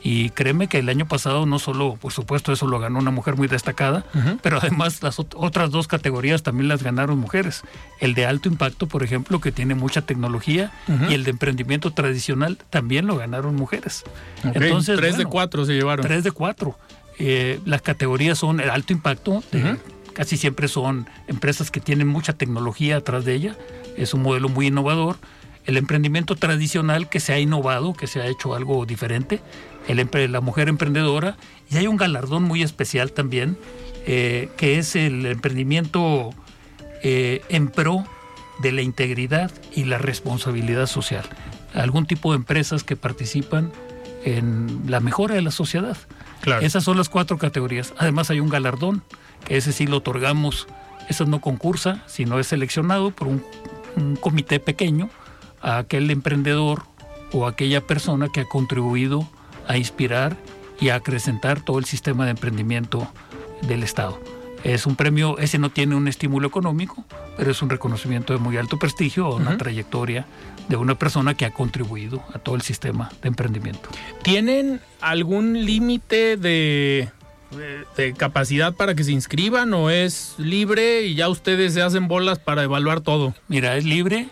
Y 0.00 0.30
créeme 0.30 0.68
que 0.68 0.78
el 0.78 0.88
año 0.88 1.08
pasado 1.08 1.44
no 1.44 1.58
solo, 1.58 1.96
por 2.00 2.12
supuesto, 2.12 2.52
eso 2.52 2.68
lo 2.68 2.78
ganó 2.78 3.00
una 3.00 3.10
mujer 3.10 3.34
muy 3.34 3.48
destacada, 3.48 4.04
pero 4.42 4.58
además 4.58 5.02
las 5.02 5.18
otras 5.18 5.72
dos 5.72 5.88
categorías 5.88 6.44
también 6.44 6.68
las 6.68 6.84
ganaron 6.84 7.18
mujeres. 7.18 7.62
El 7.98 8.14
de 8.14 8.24
alto 8.24 8.48
impacto, 8.48 8.86
por 8.86 9.02
ejemplo, 9.02 9.40
que 9.40 9.50
tiene 9.50 9.74
mucha 9.74 10.02
tecnología, 10.02 10.70
y 11.10 11.14
el 11.14 11.24
de 11.24 11.30
emprendimiento 11.30 11.92
tradicional 11.92 12.58
también 12.70 13.08
lo 13.08 13.16
ganaron 13.16 13.56
mujeres. 13.56 14.04
Entonces, 14.44 14.96
tres 14.96 15.18
de 15.18 15.26
cuatro 15.26 15.64
se 15.64 15.72
llevaron. 15.72 16.06
Tres 16.06 16.22
de 16.22 16.30
cuatro. 16.30 16.78
Eh, 17.18 17.60
las 17.64 17.82
categorías 17.82 18.38
son 18.38 18.60
el 18.60 18.70
alto 18.70 18.92
impacto, 18.92 19.42
casi 20.12 20.36
siempre 20.36 20.68
son 20.68 21.08
empresas 21.26 21.70
que 21.70 21.80
tienen 21.80 22.06
mucha 22.06 22.32
tecnología 22.32 22.96
atrás 22.96 23.24
de 23.24 23.34
ella, 23.34 23.56
es 23.96 24.14
un 24.14 24.22
modelo 24.22 24.48
muy 24.48 24.68
innovador. 24.68 25.16
El 25.66 25.76
emprendimiento 25.76 26.34
tradicional 26.34 27.10
que 27.10 27.20
se 27.20 27.34
ha 27.34 27.38
innovado, 27.38 27.92
que 27.92 28.06
se 28.06 28.22
ha 28.22 28.26
hecho 28.26 28.54
algo 28.54 28.86
diferente, 28.86 29.40
el, 29.86 30.32
la 30.32 30.40
mujer 30.40 30.68
emprendedora, 30.68 31.36
y 31.70 31.76
hay 31.76 31.86
un 31.86 31.96
galardón 31.96 32.42
muy 32.44 32.62
especial 32.62 33.12
también, 33.12 33.58
eh, 34.06 34.48
que 34.56 34.78
es 34.78 34.96
el 34.96 35.26
emprendimiento 35.26 36.30
eh, 37.02 37.42
en 37.48 37.68
pro 37.68 38.04
de 38.60 38.72
la 38.72 38.82
integridad 38.82 39.50
y 39.74 39.84
la 39.84 39.98
responsabilidad 39.98 40.86
social. 40.86 41.24
Algún 41.74 42.06
tipo 42.06 42.32
de 42.32 42.36
empresas 42.36 42.82
que 42.82 42.96
participan 42.96 43.70
en 44.24 44.82
la 44.86 45.00
mejora 45.00 45.34
de 45.34 45.42
la 45.42 45.50
sociedad. 45.50 45.96
Esas 46.60 46.84
son 46.84 46.96
las 46.96 47.08
cuatro 47.08 47.38
categorías. 47.38 47.94
Además 47.98 48.30
hay 48.30 48.40
un 48.40 48.48
galardón, 48.48 49.02
que 49.44 49.56
ese 49.56 49.72
sí 49.72 49.86
lo 49.86 49.98
otorgamos, 49.98 50.66
eso 51.08 51.24
no 51.26 51.40
concursa, 51.40 52.02
sino 52.06 52.38
es 52.38 52.48
seleccionado 52.48 53.10
por 53.10 53.28
un, 53.28 53.42
comité 54.20 54.60
pequeño 54.60 55.10
a 55.60 55.78
aquel 55.78 56.08
emprendedor 56.10 56.84
o 57.32 57.48
aquella 57.48 57.84
persona 57.84 58.28
que 58.32 58.40
ha 58.40 58.44
contribuido 58.44 59.28
a 59.66 59.76
inspirar 59.76 60.36
y 60.78 60.90
a 60.90 60.96
acrecentar 60.96 61.60
todo 61.60 61.80
el 61.80 61.84
sistema 61.84 62.24
de 62.24 62.30
emprendimiento 62.30 63.10
del 63.62 63.82
Estado. 63.82 64.20
Es 64.62 64.86
un 64.86 64.94
premio, 64.94 65.36
ese 65.38 65.58
no 65.58 65.70
tiene 65.70 65.96
un 65.96 66.06
estímulo 66.06 66.46
económico, 66.46 67.04
pero 67.36 67.50
es 67.50 67.60
un 67.60 67.70
reconocimiento 67.70 68.32
de 68.32 68.38
muy 68.38 68.56
alto 68.56 68.78
prestigio 68.78 69.34
una 69.34 69.56
trayectoria 69.56 70.26
de 70.68 70.76
una 70.76 70.96
persona 70.96 71.34
que 71.34 71.46
ha 71.46 71.50
contribuido 71.50 72.22
a 72.34 72.38
todo 72.38 72.54
el 72.54 72.62
sistema 72.62 73.10
de 73.22 73.28
emprendimiento. 73.28 73.88
¿Tienen 74.22 74.80
algún 75.00 75.64
límite 75.64 76.36
de, 76.36 77.08
de, 77.96 78.12
capacidad 78.14 78.74
para 78.74 78.94
que 78.94 79.04
se 79.04 79.12
inscriban 79.12 79.72
o 79.74 79.90
es 79.90 80.34
libre 80.38 81.02
y 81.02 81.14
ya 81.14 81.28
ustedes 81.28 81.74
se 81.74 81.82
hacen 81.82 82.08
bolas 82.08 82.38
para 82.38 82.62
evaluar 82.62 83.00
todo? 83.00 83.34
Mira, 83.48 83.76
es 83.76 83.84
libre 83.84 84.28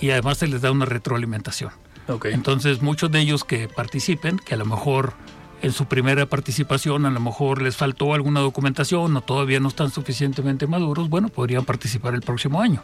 y 0.00 0.10
además 0.10 0.38
se 0.38 0.46
les 0.46 0.62
da 0.62 0.70
una 0.70 0.84
retroalimentación. 0.84 1.72
Entonces 2.24 2.82
muchos 2.82 3.10
de 3.12 3.20
ellos 3.20 3.44
que 3.44 3.68
participen, 3.68 4.38
que 4.38 4.54
a 4.54 4.56
lo 4.56 4.66
mejor 4.66 5.14
en 5.62 5.72
su 5.72 5.86
primera 5.86 6.26
participación 6.26 7.06
a 7.06 7.10
lo 7.10 7.20
mejor 7.20 7.62
les 7.62 7.76
faltó 7.76 8.14
alguna 8.14 8.40
documentación 8.40 9.16
o 9.16 9.20
todavía 9.20 9.60
no 9.60 9.68
están 9.68 9.90
suficientemente 9.90 10.66
maduros, 10.66 11.08
bueno, 11.08 11.28
podrían 11.28 11.64
participar 11.64 12.14
el 12.14 12.22
próximo 12.22 12.60
año. 12.60 12.82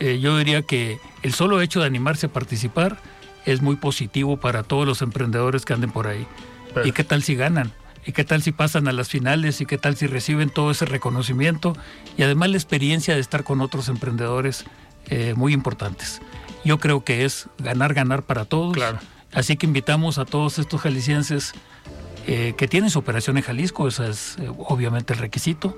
Eh, 0.00 0.18
yo 0.20 0.36
diría 0.36 0.62
que 0.62 0.98
el 1.22 1.32
solo 1.32 1.60
hecho 1.60 1.80
de 1.80 1.86
animarse 1.86 2.26
a 2.26 2.32
participar 2.32 2.98
es 3.46 3.62
muy 3.62 3.76
positivo 3.76 4.36
para 4.36 4.62
todos 4.62 4.86
los 4.86 5.02
emprendedores 5.02 5.64
que 5.64 5.72
anden 5.72 5.90
por 5.90 6.06
ahí. 6.06 6.26
¿Y 6.84 6.92
qué 6.92 7.04
tal 7.04 7.22
si 7.22 7.34
ganan? 7.34 7.72
¿Y 8.04 8.12
qué 8.12 8.24
tal 8.24 8.42
si 8.42 8.52
pasan 8.52 8.88
a 8.88 8.92
las 8.92 9.08
finales? 9.08 9.60
¿Y 9.60 9.66
qué 9.66 9.78
tal 9.78 9.96
si 9.96 10.06
reciben 10.06 10.50
todo 10.50 10.70
ese 10.70 10.86
reconocimiento? 10.86 11.76
Y 12.16 12.22
además 12.22 12.50
la 12.50 12.56
experiencia 12.56 13.14
de 13.14 13.20
estar 13.20 13.44
con 13.44 13.60
otros 13.60 13.88
emprendedores 13.88 14.64
eh, 15.06 15.34
muy 15.36 15.52
importantes. 15.52 16.20
Yo 16.64 16.78
creo 16.78 17.04
que 17.04 17.24
es 17.24 17.48
ganar, 17.58 17.94
ganar 17.94 18.22
para 18.22 18.44
todos. 18.44 18.76
Así 19.32 19.56
que 19.56 19.66
invitamos 19.66 20.18
a 20.18 20.24
todos 20.24 20.58
estos 20.58 20.80
jaliscienses 20.80 21.52
eh, 22.30 22.52
que 22.58 22.68
tienen 22.68 22.90
su 22.90 22.98
operación 22.98 23.38
en 23.38 23.42
Jalisco, 23.42 23.88
ese 23.88 24.10
es 24.10 24.36
eh, 24.38 24.50
obviamente 24.58 25.14
el 25.14 25.18
requisito, 25.18 25.74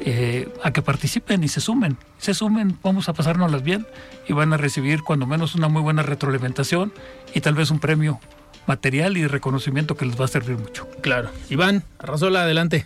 eh, 0.00 0.52
a 0.64 0.72
que 0.72 0.82
participen 0.82 1.44
y 1.44 1.48
se 1.48 1.60
sumen. 1.60 1.96
Se 2.18 2.34
sumen, 2.34 2.76
vamos 2.82 3.08
a 3.08 3.12
pasárnoslas 3.12 3.62
bien 3.62 3.86
y 4.26 4.32
van 4.32 4.52
a 4.52 4.56
recibir 4.56 5.02
cuando 5.02 5.28
menos 5.28 5.54
una 5.54 5.68
muy 5.68 5.80
buena 5.80 6.02
retroalimentación 6.02 6.92
y 7.34 7.40
tal 7.40 7.54
vez 7.54 7.70
un 7.70 7.78
premio 7.78 8.18
material 8.66 9.16
y 9.16 9.28
reconocimiento 9.28 9.96
que 9.96 10.04
les 10.04 10.20
va 10.20 10.24
a 10.24 10.28
servir 10.28 10.58
mucho. 10.58 10.88
Claro. 11.02 11.30
Iván, 11.50 11.84
Arrasola, 12.00 12.42
adelante. 12.42 12.84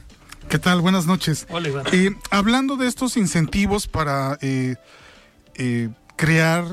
¿Qué 0.51 0.59
tal? 0.59 0.83
Buenas 0.83 1.07
noches. 1.07 1.47
Hola, 1.49 1.71
Iván. 1.71 1.87
hablando 2.31 2.77
de 2.77 2.87
estos 2.87 3.17
incentivos 3.17 3.87
para 3.89 4.39
crear, 6.17 6.67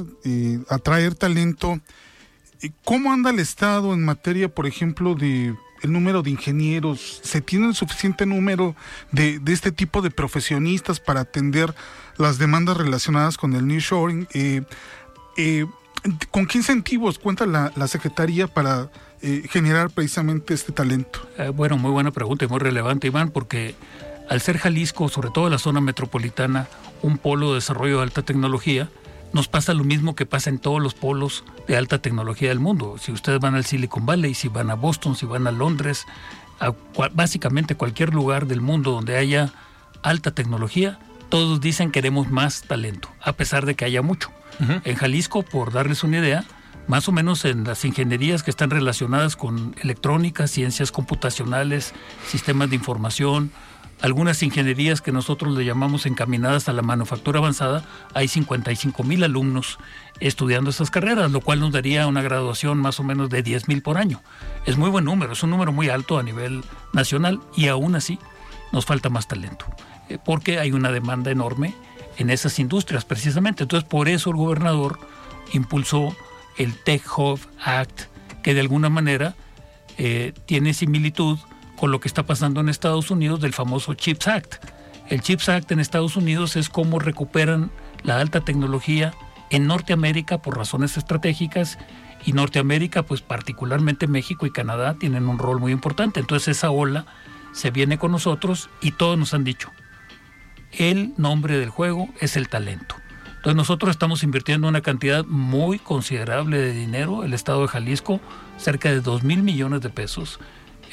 atraer 0.69 1.15
talento, 1.15 1.79
¿cómo 2.83 3.13
anda 3.13 3.29
el 3.29 3.39
Estado 3.39 3.93
en 3.93 4.03
materia, 4.03 4.53
por 4.53 4.67
ejemplo, 4.67 5.15
de 5.15 5.55
el 5.83 5.91
número 5.91 6.23
de 6.23 6.31
ingenieros, 6.31 7.19
se 7.23 7.41
tiene 7.41 7.67
el 7.67 7.75
suficiente 7.75 8.25
número 8.25 8.75
de, 9.11 9.39
este 9.47 9.71
tipo 9.71 10.01
de 10.01 10.09
profesionistas 10.09 10.99
para 10.99 11.21
atender 11.21 11.75
las 12.17 12.37
demandas 12.37 12.77
relacionadas 12.77 13.37
con 13.37 13.53
el 13.53 13.67
nearshoring. 13.67 14.27
Eh, 14.33 14.63
eh, 15.37 15.65
¿Con 16.31 16.47
qué 16.47 16.57
incentivos 16.57 17.19
cuenta 17.19 17.45
la, 17.45 17.87
Secretaría 17.87 18.47
para 18.47 18.89
eh, 19.21 19.43
generar 19.49 19.89
precisamente 19.89 20.53
este 20.53 20.71
talento? 20.71 21.27
bueno, 21.53 21.77
muy 21.77 21.91
buena 21.91 22.11
pregunta 22.11 22.45
y 22.45 22.47
muy 22.47 22.59
relevante, 22.59 23.07
Iván, 23.07 23.29
porque 23.29 23.75
al 24.29 24.41
ser 24.41 24.57
Jalisco, 24.57 25.09
sobre 25.09 25.29
todo 25.31 25.49
la 25.49 25.59
zona 25.59 25.81
metropolitana, 25.81 26.67
un 27.01 27.17
polo 27.17 27.49
de 27.49 27.55
desarrollo 27.55 27.97
de 27.97 28.03
alta 28.03 28.21
tecnología, 28.21 28.89
nos 29.33 29.47
pasa 29.47 29.73
lo 29.73 29.83
mismo 29.83 30.15
que 30.15 30.25
pasa 30.25 30.49
en 30.49 30.59
todos 30.59 30.81
los 30.81 30.93
polos 30.93 31.43
de 31.67 31.75
alta 31.75 31.99
tecnología 31.99 32.49
del 32.49 32.59
mundo. 32.59 32.95
Si 32.99 33.11
ustedes 33.11 33.39
van 33.39 33.55
al 33.55 33.65
Silicon 33.65 34.05
Valley, 34.05 34.33
si 34.33 34.47
van 34.47 34.69
a 34.69 34.75
Boston, 34.75 35.15
si 35.15 35.25
van 35.25 35.47
a 35.47 35.51
Londres, 35.51 36.05
a 36.59 36.73
básicamente 37.13 37.75
cualquier 37.75 38.13
lugar 38.13 38.45
del 38.45 38.61
mundo 38.61 38.91
donde 38.91 39.17
haya 39.17 39.51
alta 40.03 40.31
tecnología, 40.31 40.99
todos 41.29 41.59
dicen 41.59 41.91
queremos 41.91 42.29
más 42.29 42.61
talento, 42.61 43.09
a 43.21 43.33
pesar 43.33 43.65
de 43.65 43.75
que 43.75 43.85
haya 43.85 44.01
mucho. 44.01 44.31
En 44.59 44.95
Jalisco, 44.95 45.41
por 45.41 45.73
darles 45.73 46.03
una 46.03 46.19
idea, 46.19 46.45
más 46.87 47.09
o 47.09 47.11
menos 47.11 47.43
en 47.45 47.63
las 47.63 47.83
ingenierías 47.85 48.43
que 48.43 48.51
están 48.51 48.69
relacionadas 48.69 49.35
con 49.35 49.75
electrónica, 49.81 50.45
ciencias 50.45 50.91
computacionales, 50.91 51.93
sistemas 52.27 52.69
de 52.69 52.75
información, 52.75 53.51
algunas 54.01 54.43
ingenierías 54.43 55.01
que 55.01 55.11
nosotros 55.11 55.55
le 55.55 55.65
llamamos 55.65 56.05
encaminadas 56.05 56.67
a 56.67 56.73
la 56.73 56.81
manufactura 56.81 57.39
avanzada, 57.39 57.85
hay 58.13 58.27
55 58.27 59.03
mil 59.03 59.23
alumnos 59.23 59.77
estudiando 60.19 60.69
esas 60.69 60.91
carreras, 60.91 61.31
lo 61.31 61.41
cual 61.41 61.59
nos 61.59 61.71
daría 61.71 62.07
una 62.07 62.21
graduación 62.21 62.79
más 62.79 62.99
o 62.99 63.03
menos 63.03 63.29
de 63.29 63.43
10 63.43 63.67
mil 63.67 63.81
por 63.81 63.97
año. 63.97 64.21
Es 64.65 64.77
muy 64.77 64.89
buen 64.89 65.05
número, 65.05 65.33
es 65.33 65.43
un 65.43 65.49
número 65.49 65.71
muy 65.71 65.89
alto 65.89 66.17
a 66.17 66.23
nivel 66.23 66.63
nacional 66.91 67.41
y 67.55 67.67
aún 67.67 67.95
así 67.95 68.19
nos 68.71 68.85
falta 68.85 69.09
más 69.09 69.27
talento, 69.27 69.65
eh, 70.09 70.17
porque 70.23 70.59
hay 70.59 70.71
una 70.71 70.91
demanda 70.91 71.31
enorme 71.31 71.73
en 72.17 72.29
esas 72.29 72.59
industrias 72.59 73.05
precisamente. 73.05 73.63
Entonces 73.63 73.87
por 73.87 74.09
eso 74.09 74.29
el 74.29 74.35
gobernador 74.35 74.99
impulsó 75.53 76.15
el 76.57 76.75
Tech 76.75 77.03
Hub 77.17 77.39
Act, 77.63 78.03
que 78.43 78.53
de 78.53 78.61
alguna 78.61 78.89
manera 78.89 79.35
eh, 79.97 80.33
tiene 80.45 80.73
similitud 80.73 81.37
con 81.83 81.91
lo 81.91 81.99
que 81.99 82.07
está 82.07 82.23
pasando 82.23 82.61
en 82.61 82.69
Estados 82.69 83.11
Unidos 83.11 83.41
del 83.41 83.51
famoso 83.51 83.93
CHIPS 83.93 84.27
Act. 84.29 84.55
El 85.09 85.19
CHIPS 85.19 85.49
Act 85.49 85.71
en 85.73 85.81
Estados 85.81 86.15
Unidos 86.15 86.55
es 86.55 86.69
cómo 86.69 86.97
recuperan 86.97 87.71
la 88.03 88.21
alta 88.21 88.39
tecnología 88.39 89.13
en 89.49 89.67
Norteamérica 89.67 90.41
por 90.41 90.55
razones 90.55 90.95
estratégicas 90.95 91.77
y 92.25 92.31
Norteamérica, 92.31 93.03
pues 93.03 93.19
particularmente 93.19 94.07
México 94.07 94.45
y 94.45 94.51
Canadá, 94.51 94.93
tienen 94.93 95.27
un 95.27 95.39
rol 95.39 95.59
muy 95.59 95.73
importante. 95.73 96.21
Entonces 96.21 96.55
esa 96.55 96.71
ola 96.71 97.05
se 97.51 97.69
viene 97.69 97.97
con 97.97 98.13
nosotros 98.13 98.69
y 98.79 98.91
todos 98.91 99.19
nos 99.19 99.33
han 99.33 99.43
dicho, 99.43 99.69
el 100.71 101.13
nombre 101.17 101.57
del 101.57 101.69
juego 101.69 102.07
es 102.21 102.37
el 102.37 102.47
talento. 102.47 102.95
Entonces 103.35 103.57
nosotros 103.57 103.91
estamos 103.91 104.23
invirtiendo 104.23 104.69
una 104.69 104.79
cantidad 104.79 105.25
muy 105.25 105.79
considerable 105.79 106.59
de 106.59 106.71
dinero, 106.71 107.25
el 107.25 107.33
Estado 107.33 107.63
de 107.63 107.67
Jalisco, 107.67 108.21
cerca 108.55 108.87
de 108.87 109.01
2 109.01 109.23
mil 109.23 109.43
millones 109.43 109.81
de 109.81 109.89
pesos, 109.89 110.39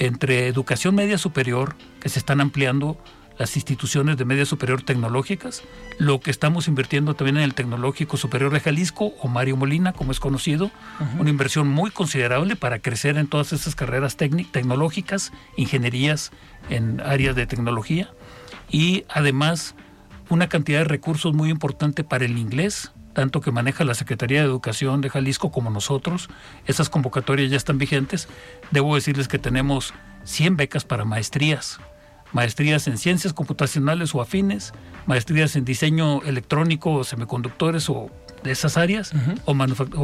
entre 0.00 0.48
educación 0.48 0.96
media 0.96 1.18
superior, 1.18 1.76
que 2.00 2.08
se 2.08 2.18
están 2.18 2.40
ampliando 2.40 2.98
las 3.38 3.56
instituciones 3.56 4.16
de 4.16 4.24
media 4.24 4.44
superior 4.44 4.82
tecnológicas, 4.82 5.62
lo 5.98 6.20
que 6.20 6.30
estamos 6.30 6.68
invirtiendo 6.68 7.14
también 7.14 7.38
en 7.38 7.42
el 7.42 7.54
Tecnológico 7.54 8.16
Superior 8.16 8.52
de 8.52 8.60
Jalisco, 8.60 9.14
o 9.20 9.28
Mario 9.28 9.56
Molina, 9.56 9.92
como 9.92 10.12
es 10.12 10.20
conocido, 10.20 10.70
una 11.18 11.30
inversión 11.30 11.68
muy 11.68 11.90
considerable 11.90 12.56
para 12.56 12.80
crecer 12.80 13.16
en 13.16 13.28
todas 13.28 13.54
esas 13.54 13.74
carreras 13.74 14.16
tecnológicas, 14.16 15.32
ingenierías 15.56 16.32
en 16.68 17.00
áreas 17.00 17.34
de 17.34 17.46
tecnología, 17.46 18.10
y 18.70 19.04
además 19.08 19.74
una 20.28 20.48
cantidad 20.48 20.80
de 20.80 20.84
recursos 20.84 21.34
muy 21.34 21.48
importante 21.48 22.04
para 22.04 22.26
el 22.26 22.36
inglés, 22.36 22.92
tanto 23.12 23.40
que 23.40 23.50
maneja 23.50 23.84
la 23.84 23.94
Secretaría 23.94 24.40
de 24.40 24.46
Educación 24.46 25.00
de 25.00 25.10
Jalisco 25.10 25.50
como 25.50 25.70
nosotros. 25.70 26.28
Esas 26.66 26.88
convocatorias 26.88 27.50
ya 27.50 27.56
están 27.56 27.78
vigentes. 27.78 28.28
Debo 28.70 28.94
decirles 28.94 29.28
que 29.28 29.38
tenemos 29.38 29.94
100 30.24 30.56
becas 30.56 30.84
para 30.84 31.04
maestrías, 31.04 31.80
maestrías 32.32 32.86
en 32.86 32.98
ciencias 32.98 33.32
computacionales 33.32 34.14
o 34.14 34.20
afines, 34.20 34.72
maestrías 35.06 35.56
en 35.56 35.64
diseño 35.64 36.22
electrónico 36.22 36.92
o 36.92 37.04
semiconductores 37.04 37.88
o 37.90 38.10
de 38.42 38.52
esas 38.52 38.76
áreas, 38.76 39.12
o, 39.44 39.54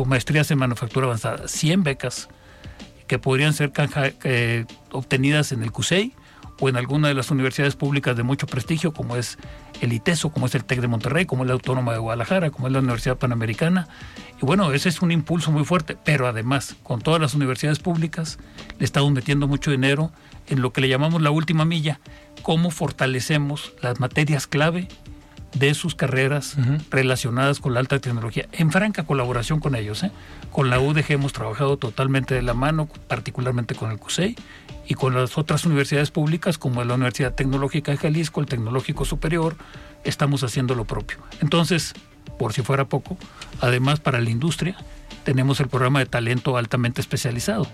maestrías 0.05 0.51
en 0.51 0.59
manufactura 0.59 1.07
avanzada. 1.07 1.49
100 1.49 1.85
becas 1.85 2.29
que 3.07 3.19
podrían 3.19 3.53
ser 3.53 3.73
eh, 4.25 4.65
obtenidas 4.91 5.53
en 5.53 5.63
el 5.63 5.71
CUSEI 5.71 6.15
o 6.59 6.69
en 6.69 6.77
alguna 6.77 7.09
de 7.09 7.15
las 7.15 7.31
universidades 7.31 7.77
públicas 7.77 8.17
de 8.17 8.23
mucho 8.23 8.47
prestigio, 8.47 8.93
como 8.93 9.17
es 9.17 9.39
el 9.81 9.93
ITESO, 9.93 10.31
como 10.31 10.47
es 10.47 10.55
el 10.55 10.65
TEC 10.65 10.81
de 10.81 10.89
Monterrey, 10.89 11.27
como 11.27 11.45
es 11.45 11.49
la 11.49 11.55
Autónoma 11.55 11.93
de 11.93 11.99
Guadalajara, 11.99 12.51
como 12.51 12.67
es 12.67 12.73
la 12.73 12.81
Universidad 12.81 13.17
Panamericana. 13.17 13.89
Y 14.41 14.47
bueno, 14.47 14.73
ese 14.73 14.89
es 14.89 15.03
un 15.03 15.13
impulso 15.13 15.51
muy 15.51 15.65
fuerte, 15.65 15.97
pero 16.03 16.27
además, 16.27 16.77
con 16.83 17.01
todas 17.01 17.21
las 17.21 17.35
universidades 17.35 17.79
públicas, 17.79 18.39
le 18.79 18.85
estamos 18.85 19.13
metiendo 19.13 19.49
mucho 19.49 19.71
dinero 19.71 20.13
en 20.49 20.63
lo 20.63 20.73
que 20.73 20.81
le 20.81 20.89
llamamos 20.89 21.23
la 21.23 21.31
última 21.31 21.65
milla, 21.65 22.01
cómo 22.43 22.71
fortalecemos 22.71 23.73
las 23.83 24.01
materias 24.01 24.47
clave 24.47 24.89
de 25.55 25.75
sus 25.75 25.95
carreras 25.95 26.57
relacionadas 26.91 27.61
con 27.61 27.73
la 27.73 27.81
alta 27.81 27.99
tecnología, 27.99 28.47
en 28.53 28.71
franca 28.71 29.05
colaboración 29.05 29.61
con 29.61 29.75
ellos. 29.75 30.03
¿eh? 30.03 30.11
Con 30.53 30.69
la 30.71 30.79
UDG 30.79 31.13
hemos 31.13 31.33
trabajado 31.33 31.79
totalmente 31.79 32.35
de 32.35 32.43
la 32.43 32.53
mano, 32.53 32.89
particularmente 33.09 33.75
con 33.75 33.91
el 33.91 33.99
CUSEI, 33.99 34.37
y 34.87 34.95
con 34.95 35.15
las 35.15 35.37
otras 35.39 35.65
universidades 35.65 36.11
públicas 36.11 36.59
como 36.59 36.83
la 36.85 36.95
Universidad 36.95 37.35
Tecnológica 37.35 37.93
de 37.93 37.99
Jalisco, 37.99 38.41
el 38.41 38.47
Tecnológico 38.47 39.05
Superior, 39.05 39.57
estamos 40.05 40.43
haciendo 40.45 40.75
lo 40.75 40.85
propio. 40.85 41.19
Entonces, 41.41 41.95
por 42.39 42.53
si 42.53 42.63
fuera 42.63 42.85
poco, 42.85 43.17
además 43.61 44.01
para 44.01 44.21
la 44.21 44.31
industria, 44.31 44.77
tenemos 45.27 45.59
el 45.59 45.67
programa 45.67 45.99
de 45.99 46.07
talento 46.07 46.57
altamente 46.57 47.01
especializado. 47.01 47.67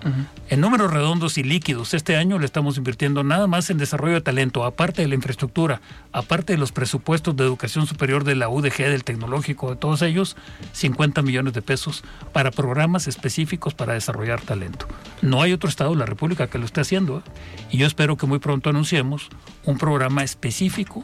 En 0.48 0.62
números 0.62 0.90
redondos 0.90 1.36
y 1.36 1.42
líquidos, 1.42 1.92
este 1.92 2.16
año 2.16 2.38
le 2.38 2.46
estamos 2.46 2.78
invirtiendo 2.78 3.24
nada 3.24 3.46
más 3.46 3.68
en 3.68 3.76
desarrollo 3.76 4.14
de 4.14 4.22
talento, 4.22 4.64
aparte 4.64 5.02
de 5.02 5.08
la 5.08 5.16
infraestructura, 5.16 5.82
aparte 6.12 6.54
de 6.54 6.58
los 6.58 6.72
presupuestos 6.72 7.36
de 7.36 7.44
educación 7.44 7.86
superior 7.86 8.24
de 8.24 8.36
la 8.36 8.48
UDG, 8.48 8.78
del 8.78 9.04
tecnológico, 9.04 9.68
de 9.68 9.76
todos 9.76 10.00
ellos, 10.00 10.34
50 10.72 11.20
millones 11.20 11.52
de 11.52 11.60
pesos 11.60 12.04
para 12.32 12.50
programas 12.50 13.06
específicos 13.06 13.74
para 13.74 13.92
desarrollar 13.92 14.40
talento. 14.40 14.88
No 15.20 15.42
hay 15.42 15.52
otro 15.52 15.68
estado 15.68 15.90
de 15.90 15.98
la 15.98 16.06
República 16.06 16.46
que 16.46 16.56
lo 16.56 16.64
esté 16.64 16.80
haciendo 16.80 17.18
¿eh? 17.18 17.30
y 17.70 17.76
yo 17.76 17.86
espero 17.86 18.16
que 18.16 18.24
muy 18.24 18.38
pronto 18.38 18.70
anunciemos 18.70 19.28
un 19.66 19.76
programa 19.76 20.24
específico 20.24 21.02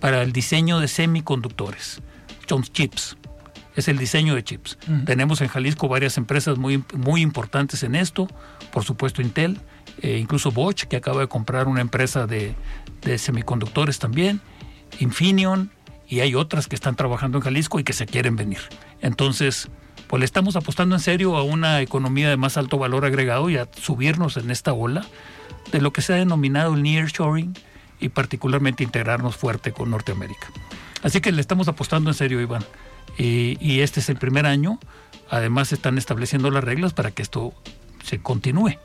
para 0.00 0.22
el 0.22 0.32
diseño 0.32 0.80
de 0.80 0.88
semiconductores, 0.88 2.00
chips 2.72 3.18
es 3.74 3.88
el 3.88 3.98
diseño 3.98 4.34
de 4.34 4.44
chips. 4.44 4.78
Tenemos 5.06 5.40
en 5.40 5.48
Jalisco 5.48 5.88
varias 5.88 6.18
empresas 6.18 6.58
muy, 6.58 6.84
muy 6.94 7.22
importantes 7.22 7.82
en 7.82 7.94
esto, 7.94 8.28
por 8.70 8.84
supuesto 8.84 9.22
Intel, 9.22 9.58
eh, 10.00 10.18
incluso 10.18 10.50
Bosch, 10.50 10.84
que 10.84 10.96
acaba 10.96 11.20
de 11.20 11.28
comprar 11.28 11.68
una 11.68 11.80
empresa 11.80 12.26
de, 12.26 12.54
semiconductores 13.16 13.98
también, 13.98 14.40
Infineon, 15.00 15.70
y 16.08 16.20
hay 16.20 16.34
otras 16.34 16.68
que 16.68 16.74
están 16.74 16.94
trabajando 16.94 17.38
en 17.38 17.44
Jalisco 17.44 17.80
y 17.80 17.84
que 17.84 17.94
se 17.94 18.06
quieren 18.06 18.36
venir. 18.36 18.60
Entonces, 19.00 19.68
pues 20.08 20.20
le 20.20 20.26
estamos 20.26 20.56
apostando 20.56 20.94
en 20.94 21.00
serio 21.00 21.36
a 21.36 21.42
una 21.42 21.80
economía 21.80 22.28
de 22.28 22.36
más 22.36 22.58
alto 22.58 22.78
valor 22.78 23.06
agregado 23.06 23.48
y 23.48 23.56
a 23.56 23.66
subirnos 23.80 24.36
en 24.36 24.50
esta 24.50 24.74
ola 24.74 25.06
de 25.72 25.80
lo 25.80 25.92
que 25.92 26.02
se 26.02 26.12
ha 26.12 26.16
denominado 26.16 26.74
el 26.74 26.82
nearshoring 26.82 27.54
y 27.98 28.10
particularmente 28.10 28.84
integrarnos 28.84 29.36
fuerte 29.36 29.72
con 29.72 29.90
Norteamérica. 29.90 30.48
Así 31.02 31.20
que 31.20 31.32
le 31.32 31.40
estamos 31.40 31.66
apostando 31.68 32.10
en 32.10 32.14
serio, 32.14 32.40
Iván 32.40 32.64
y, 33.18 33.80
este 33.80 34.00
es 34.00 34.08
el 34.08 34.16
primer 34.16 34.46
año. 34.46 34.78
Además, 35.30 35.72
están 35.72 35.98
estableciendo 35.98 36.50
las 36.50 36.64
reglas 36.64 36.92
para 36.92 37.10
que 37.10 37.22
esto 37.22 37.52
se 38.04 38.20
continúe 38.20 38.78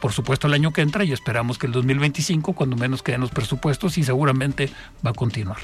por 0.00 0.12
supuesto 0.12 0.48
el 0.48 0.54
año 0.54 0.72
que 0.72 0.80
entra 0.80 1.04
y 1.04 1.12
esperamos 1.12 1.58
que 1.58 1.66
el 1.68 1.72
2025, 1.72 2.54
cuando 2.54 2.74
menos 2.74 3.04
queden 3.04 3.20
los 3.20 3.30
presupuestos, 3.30 3.98
y 3.98 4.02
seguramente 4.02 4.68
va 5.06 5.10
a 5.10 5.14
continuar. 5.14 5.58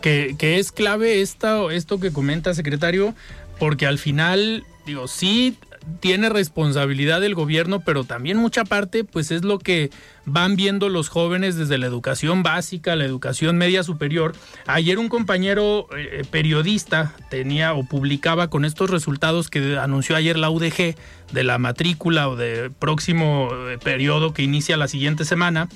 Que, 0.00 0.36
que 0.38 0.60
es 0.60 0.70
clave 0.70 1.20
esta, 1.22 1.60
esto 1.72 1.98
que 1.98 2.12
comenta, 2.12 2.54
secretario, 2.54 3.16
porque 3.58 3.86
al 3.86 3.98
final, 3.98 4.62
digo, 4.86 5.08
sí 5.08 5.58
tiene 6.00 6.28
responsabilidad 6.28 7.22
el 7.24 7.34
gobierno, 7.34 7.80
pero 7.80 8.04
también 8.04 8.36
mucha 8.36 8.64
parte, 8.64 9.04
pues 9.04 9.30
es 9.30 9.44
lo 9.44 9.58
que 9.58 9.90
van 10.24 10.56
viendo 10.56 10.88
los 10.88 11.08
jóvenes 11.08 11.56
desde 11.56 11.78
la 11.78 11.86
educación 11.86 12.42
básica, 12.42 12.96
la 12.96 13.04
educación 13.04 13.56
media 13.56 13.82
superior. 13.82 14.34
Ayer 14.66 14.98
un 14.98 15.08
compañero 15.08 15.86
eh, 15.96 16.24
periodista 16.30 17.14
tenía 17.30 17.74
o 17.74 17.84
publicaba 17.84 18.48
con 18.48 18.64
estos 18.64 18.90
resultados 18.90 19.50
que 19.50 19.78
anunció 19.78 20.16
ayer 20.16 20.38
la 20.38 20.50
UDG 20.50 20.94
de 21.32 21.44
la 21.44 21.58
matrícula 21.58 22.28
o 22.28 22.36
de 22.36 22.70
próximo 22.70 23.50
eh, 23.52 23.78
periodo 23.82 24.34
que 24.34 24.42
inicia 24.42 24.76
la 24.76 24.88
siguiente 24.88 25.24
semana 25.24 25.68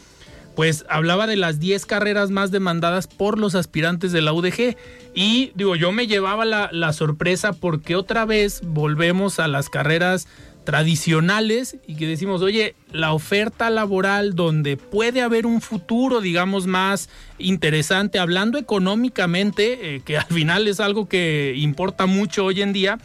pues 0.54 0.84
hablaba 0.88 1.26
de 1.26 1.36
las 1.36 1.58
10 1.58 1.86
carreras 1.86 2.30
más 2.30 2.50
demandadas 2.50 3.06
por 3.06 3.38
los 3.38 3.54
aspirantes 3.54 4.12
de 4.12 4.22
la 4.22 4.32
UDG. 4.32 4.76
Y 5.14 5.52
digo, 5.54 5.76
yo 5.76 5.92
me 5.92 6.06
llevaba 6.06 6.44
la, 6.44 6.92
sorpresa 6.92 7.52
porque 7.52 7.96
otra 7.96 8.24
vez 8.24 8.60
volvemos 8.64 9.40
a 9.40 9.48
las 9.48 9.68
carreras 9.68 10.28
tradicionales 10.64 11.76
y 11.86 11.96
que 11.96 12.06
decimos, 12.06 12.40
oye, 12.40 12.74
la 12.90 13.12
oferta 13.12 13.68
laboral 13.68 14.34
donde 14.34 14.76
puede 14.76 15.20
haber 15.20 15.44
un 15.44 15.60
futuro, 15.60 16.20
digamos, 16.20 16.66
más 16.66 17.10
interesante, 17.38 18.18
hablando 18.18 18.56
económicamente, 18.56 19.96
eh, 19.96 20.02
que 20.04 20.16
al 20.16 20.26
final 20.26 20.66
es 20.66 20.80
algo 20.80 21.06
que 21.06 21.54
importa 21.56 22.06
mucho 22.06 22.46
hoy 22.46 22.62
en 22.62 22.72
día, 22.72 22.98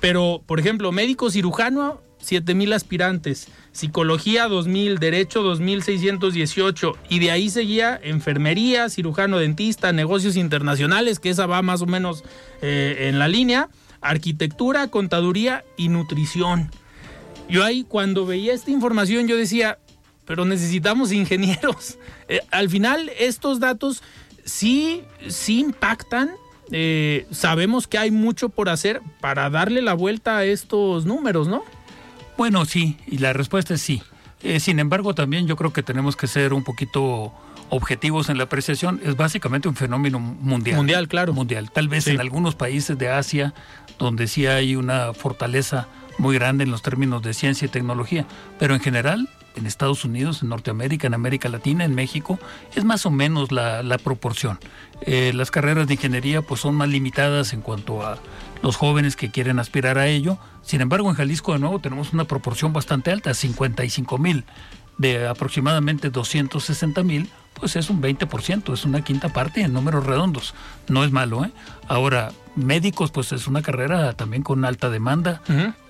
pero, 0.00 0.42
por 0.44 0.60
ejemplo, 0.60 0.92
médico 0.92 1.30
cirujano, 1.30 2.02
7 2.18 2.54
mil 2.54 2.72
aspirantes, 2.74 3.48
psicología 3.72 4.48
2000, 4.48 4.98
derecho 4.98 5.42
2618 5.42 6.96
y 7.08 7.18
de 7.18 7.30
ahí 7.30 7.50
seguía 7.50 7.98
enfermería, 8.02 8.88
cirujano 8.88 9.38
dentista, 9.38 9.92
negocios 9.92 10.36
internacionales, 10.36 11.20
que 11.20 11.30
esa 11.30 11.46
va 11.46 11.62
más 11.62 11.82
o 11.82 11.86
menos 11.86 12.24
eh, 12.62 13.08
en 13.08 13.18
la 13.18 13.28
línea, 13.28 13.68
arquitectura, 14.00 14.88
contaduría 14.88 15.64
y 15.76 15.88
nutrición. 15.88 16.70
Yo 17.48 17.64
ahí 17.64 17.84
cuando 17.86 18.26
veía 18.26 18.54
esta 18.54 18.70
información 18.70 19.26
yo 19.26 19.36
decía, 19.36 19.78
pero 20.24 20.44
necesitamos 20.44 21.12
ingenieros. 21.12 21.98
Eh, 22.32 22.42
al 22.52 22.70
final 22.70 23.10
estos 23.18 23.58
datos 23.58 24.04
sí, 24.44 25.02
sí 25.26 25.58
impactan. 25.58 26.30
Eh, 26.70 27.26
sabemos 27.32 27.88
que 27.88 27.98
hay 27.98 28.12
mucho 28.12 28.50
por 28.50 28.68
hacer 28.68 29.00
para 29.20 29.50
darle 29.50 29.82
la 29.82 29.94
vuelta 29.94 30.36
a 30.36 30.44
estos 30.44 31.06
números, 31.06 31.48
¿no? 31.48 31.64
Bueno, 32.40 32.64
sí, 32.64 32.96
y 33.06 33.18
la 33.18 33.34
respuesta 33.34 33.74
es 33.74 33.82
sí. 33.82 34.02
Eh, 34.42 34.60
sin 34.60 34.78
embargo, 34.78 35.14
también 35.14 35.46
yo 35.46 35.56
creo 35.56 35.74
que 35.74 35.82
tenemos 35.82 36.16
que 36.16 36.26
ser 36.26 36.54
un 36.54 36.64
poquito 36.64 37.34
objetivos 37.68 38.30
en 38.30 38.38
la 38.38 38.44
apreciación. 38.44 38.98
Es 39.04 39.14
básicamente 39.14 39.68
un 39.68 39.76
fenómeno 39.76 40.18
mundial. 40.18 40.78
Mundial, 40.78 41.06
claro. 41.06 41.34
Mundial. 41.34 41.70
Tal 41.70 41.88
vez 41.88 42.06
en 42.06 42.18
algunos 42.18 42.54
países 42.54 42.96
de 42.96 43.10
Asia, 43.10 43.52
donde 43.98 44.26
sí 44.26 44.46
hay 44.46 44.74
una 44.74 45.12
fortaleza 45.12 45.88
muy 46.16 46.34
grande 46.34 46.64
en 46.64 46.70
los 46.70 46.80
términos 46.80 47.20
de 47.20 47.34
ciencia 47.34 47.66
y 47.66 47.68
tecnología, 47.68 48.24
pero 48.58 48.72
en 48.72 48.80
general 48.80 49.28
en 49.56 49.66
Estados 49.66 50.06
Unidos, 50.06 50.42
en 50.42 50.48
Norteamérica, 50.48 51.08
en 51.08 51.14
América 51.14 51.50
Latina, 51.50 51.84
en 51.84 51.94
México, 51.94 52.38
es 52.74 52.84
más 52.84 53.04
o 53.04 53.10
menos 53.10 53.52
la, 53.52 53.98
proporción. 54.02 54.58
Eh, 55.02 55.32
las 55.34 55.50
carreras 55.50 55.86
de 55.88 55.94
ingeniería 55.94 56.40
pues 56.40 56.60
son 56.60 56.74
más 56.74 56.88
limitadas 56.88 57.52
en 57.52 57.60
cuanto 57.60 58.02
a 58.02 58.18
los 58.62 58.76
jóvenes 58.76 59.16
que 59.16 59.30
quieren 59.30 59.58
aspirar 59.58 59.98
a 59.98 60.06
ello. 60.06 60.38
Sin 60.62 60.80
embargo, 60.80 61.08
en 61.08 61.16
Jalisco 61.16 61.52
de 61.52 61.58
nuevo 61.58 61.78
tenemos 61.78 62.12
una 62.12 62.24
proporción 62.24 62.72
bastante 62.72 63.10
alta, 63.10 63.34
55 63.34 64.18
mil 64.18 64.44
de 65.00 65.26
aproximadamente 65.26 66.10
260 66.10 67.02
mil, 67.02 67.30
pues 67.54 67.74
es 67.74 67.88
un 67.88 68.02
20%, 68.02 68.72
es 68.74 68.84
una 68.84 69.02
quinta 69.02 69.30
parte 69.30 69.62
en 69.62 69.72
números 69.72 70.04
redondos. 70.04 70.54
No 70.88 71.04
es 71.04 71.10
malo, 71.10 71.42
¿eh? 71.42 71.50
Ahora, 71.88 72.32
médicos, 72.54 73.10
pues 73.10 73.32
es 73.32 73.46
una 73.46 73.62
carrera 73.62 74.12
también 74.12 74.42
con 74.42 74.62
alta 74.66 74.90
demanda. 74.90 75.40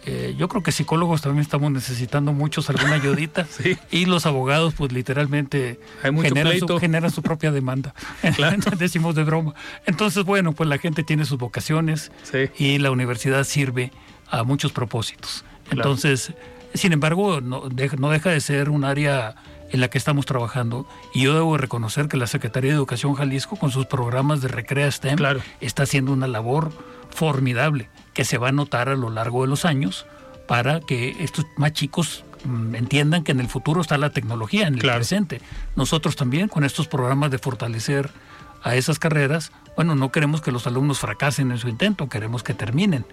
Eh, 0.07 0.37
yo 0.38 0.49
creo 0.49 0.62
que 0.62 0.70
psicólogos 0.70 1.23
también 1.23 1.42
estamos 1.42 1.73
necesitando 1.73 2.33
muchos, 2.33 2.70
alguna 2.70 2.94
ayudita. 2.94 3.49
Y 3.90 4.07
los 4.07 4.27
abogados, 4.27 4.75
pues 4.75 4.92
literalmente 4.92 5.81
generan 6.03 7.11
su, 7.11 7.23
propia 7.23 7.51
demanda. 7.51 7.94
Decimos 8.79 9.16
de 9.16 9.25
broma. 9.25 9.55
Entonces, 9.87 10.25
bueno, 10.25 10.53
pues 10.53 10.68
la 10.68 10.79
gente 10.79 11.03
tiene 11.03 11.25
sus 11.25 11.38
vocaciones 11.38 12.12
y 12.57 12.79
la 12.79 12.92
universidad 12.92 13.42
sirve 13.42 13.90
a 14.29 14.44
muchos 14.44 14.70
propósitos. 14.70 15.44
Entonces, 15.73 16.33
sin 16.75 16.93
embargo, 16.93 17.41
no, 17.41 17.65
no 17.99 18.11
deja 18.11 18.31
de 18.31 18.41
ser 18.41 18.71
un 18.71 18.85
área 18.85 19.35
en 19.71 19.81
la 19.81 19.89
que 19.89 19.99
estamos 19.99 20.27
trabajando. 20.27 20.87
Y 21.15 21.23
yo 21.23 21.35
debo 21.35 21.57
reconocer 21.57 22.09
que 22.09 22.17
la 22.17 22.27
Secretaría 22.27 22.71
de 22.71 22.77
Educación 22.77 23.15
Jalisco, 23.15 23.57
con 23.57 23.71
sus 23.71 23.87
programas 23.87 24.41
de 24.41 24.49
Recrea 24.49 24.91
STEM, 24.91 25.19
está 25.61 25.85
haciendo 25.85 26.13
una 26.13 26.27
labor 26.27 26.73
formidable 27.11 27.89
que 28.15 28.25
se 28.25 28.39
va 28.39 28.49
a 28.49 28.53
notar 28.53 28.89
a 28.89 28.97
lo 28.97 29.11
largo 29.11 29.43
de 29.43 29.49
los 29.49 29.65
años 29.65 30.07
para 30.47 30.81
que 30.81 31.17
estos 31.21 31.47
más 31.57 31.73
chicos 31.73 32.25
mm, 32.45 32.75
entiendan 32.75 33.23
que 33.23 33.33
en 33.33 33.41
el 33.41 33.49
futuro 33.49 33.81
está 33.81 33.99
la 33.99 34.11
tecnología, 34.11 34.67
en 34.67 34.75
el 34.75 34.81
presente. 34.81 35.41
Nosotros 35.77 36.17
también 36.17 36.49
con 36.49 36.65
estos 36.65 36.89
programas 36.89 37.31
de 37.31 37.39
fortalecer 37.39 38.11
a 38.63 38.75
esas 38.75 38.99
carreras, 38.99 39.53
bueno, 39.77 39.95
no 39.95 40.11
queremos 40.13 40.41
que 40.41 40.53
los 40.53 40.67
alumnos 40.67 40.99
fracasen 40.99 41.51
en 41.51 41.59
su 41.59 41.69
intento, 41.69 42.09
queremos 42.09 42.43
que 42.43 42.53
terminen. 42.53 43.07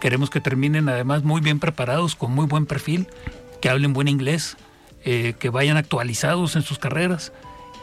Queremos 0.00 0.30
que 0.30 0.40
terminen 0.40 0.88
además 0.88 1.22
muy 1.22 1.40
bien 1.40 1.60
preparados, 1.60 2.16
con 2.16 2.32
muy 2.32 2.46
buen 2.46 2.66
perfil, 2.66 3.06
que 3.60 3.68
hablen 3.68 3.92
buen 3.92 4.08
inglés, 4.08 4.56
eh, 5.04 5.34
que 5.38 5.50
vayan 5.50 5.76
actualizados 5.76 6.56
en 6.56 6.62
sus 6.62 6.78
carreras 6.78 7.32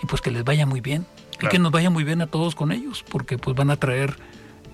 y 0.03 0.07
pues 0.07 0.21
que 0.21 0.31
les 0.31 0.43
vaya 0.43 0.65
muy 0.65 0.81
bien. 0.81 1.05
Y 1.39 1.47
que 1.47 1.59
nos 1.59 1.71
vaya 1.71 1.91
muy 1.91 2.03
bien 2.03 2.21
a 2.21 2.27
todos 2.27 2.55
con 2.55 2.71
ellos, 2.71 3.05
porque 3.07 3.37
pues 3.37 3.55
van 3.55 3.69
a 3.69 3.77
traer 3.77 4.15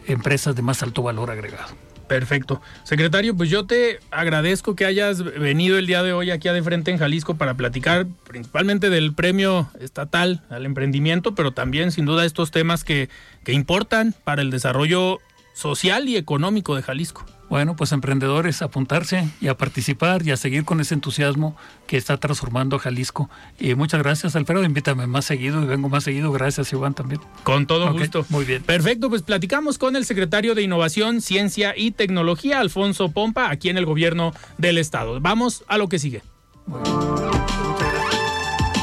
empresas 0.08 0.56
de 0.56 0.62
más 0.62 0.82
alto 0.82 1.04
valor 1.04 1.30
agregado. 1.30 1.76
Perfecto. 2.08 2.62
Secretario, 2.84 3.36
pues 3.36 3.50
yo 3.50 3.66
te 3.66 4.00
agradezco 4.12 4.76
que 4.76 4.86
hayas 4.86 5.24
venido 5.24 5.78
el 5.78 5.88
día 5.88 6.04
de 6.04 6.14
hoy 6.14 6.32
aquí 6.32 6.48
a 6.48 6.54
De 6.54 6.62
Frente 6.62 6.92
en 6.92 6.98
Jalisco 6.98 7.36
para 7.36 7.56
platicar 7.56 8.06
principalmente 8.28 8.90
del 8.90 9.14
premio 9.14 9.70
estatal 9.80 10.44
al 10.50 10.66
emprendimiento, 10.66 11.34
pero 11.36 11.52
también 11.52 11.92
sin 11.92 12.06
duda 12.06 12.26
estos 12.26 12.52
temas 12.52 12.84
que, 12.84 13.10
que 13.44 13.54
importan 13.54 14.14
para 14.24 14.42
el 14.42 14.52
desarrollo 14.52 15.20
social 15.54 16.10
y 16.10 16.18
económico 16.18 16.76
de 16.76 16.82
Jalisco. 16.82 17.26
Bueno, 17.50 17.76
pues 17.76 17.92
emprendedores, 17.92 18.64
apuntarse 18.64 19.30
y 19.40 19.48
a 19.48 19.56
participar 19.56 20.26
y 20.26 20.32
a 20.32 20.38
seguir 20.38 20.66
con 20.66 20.82
ese 20.82 20.96
entusiasmo 20.96 21.56
que 21.86 21.98
está 21.98 22.18
transformando 22.18 22.78
a 22.78 22.80
Jalisco. 22.80 23.30
Y 23.60 23.76
muchas 23.76 24.02
gracias, 24.02 24.36
Alfredo. 24.36 24.64
Invítame 24.64 25.06
más 25.06 25.26
seguido 25.26 25.62
y 25.62 25.68
vengo 25.68 25.88
más 25.88 26.04
seguido. 26.04 26.32
Gracias, 26.32 26.74
Iván, 26.74 26.96
también. 26.96 27.22
Con 27.44 27.68
todo 27.68 27.92
gusto. 27.94 28.26
Muy 28.30 28.46
bien. 28.46 28.64
Perfecto, 28.64 29.10
pues 29.10 29.22
platicamos 29.22 29.78
con 29.78 29.96
el 29.96 30.06
secretario 30.06 30.56
de 30.56 30.64
Innovación, 30.64 31.22
Ciencia 31.22 31.76
y 31.78 31.92
Tecnología, 31.92 32.60
Alfonso 32.60 33.12
Pompa, 33.12 33.52
aquí 33.52 33.70
en 33.70 33.78
el 33.78 33.86
gobierno 33.86 34.34
del 34.58 34.80
Estado. 34.80 35.20
Vamos 35.22 35.64
a 35.68 35.78
lo 35.78 35.90
que 35.90 36.00
sigue. 36.00 36.24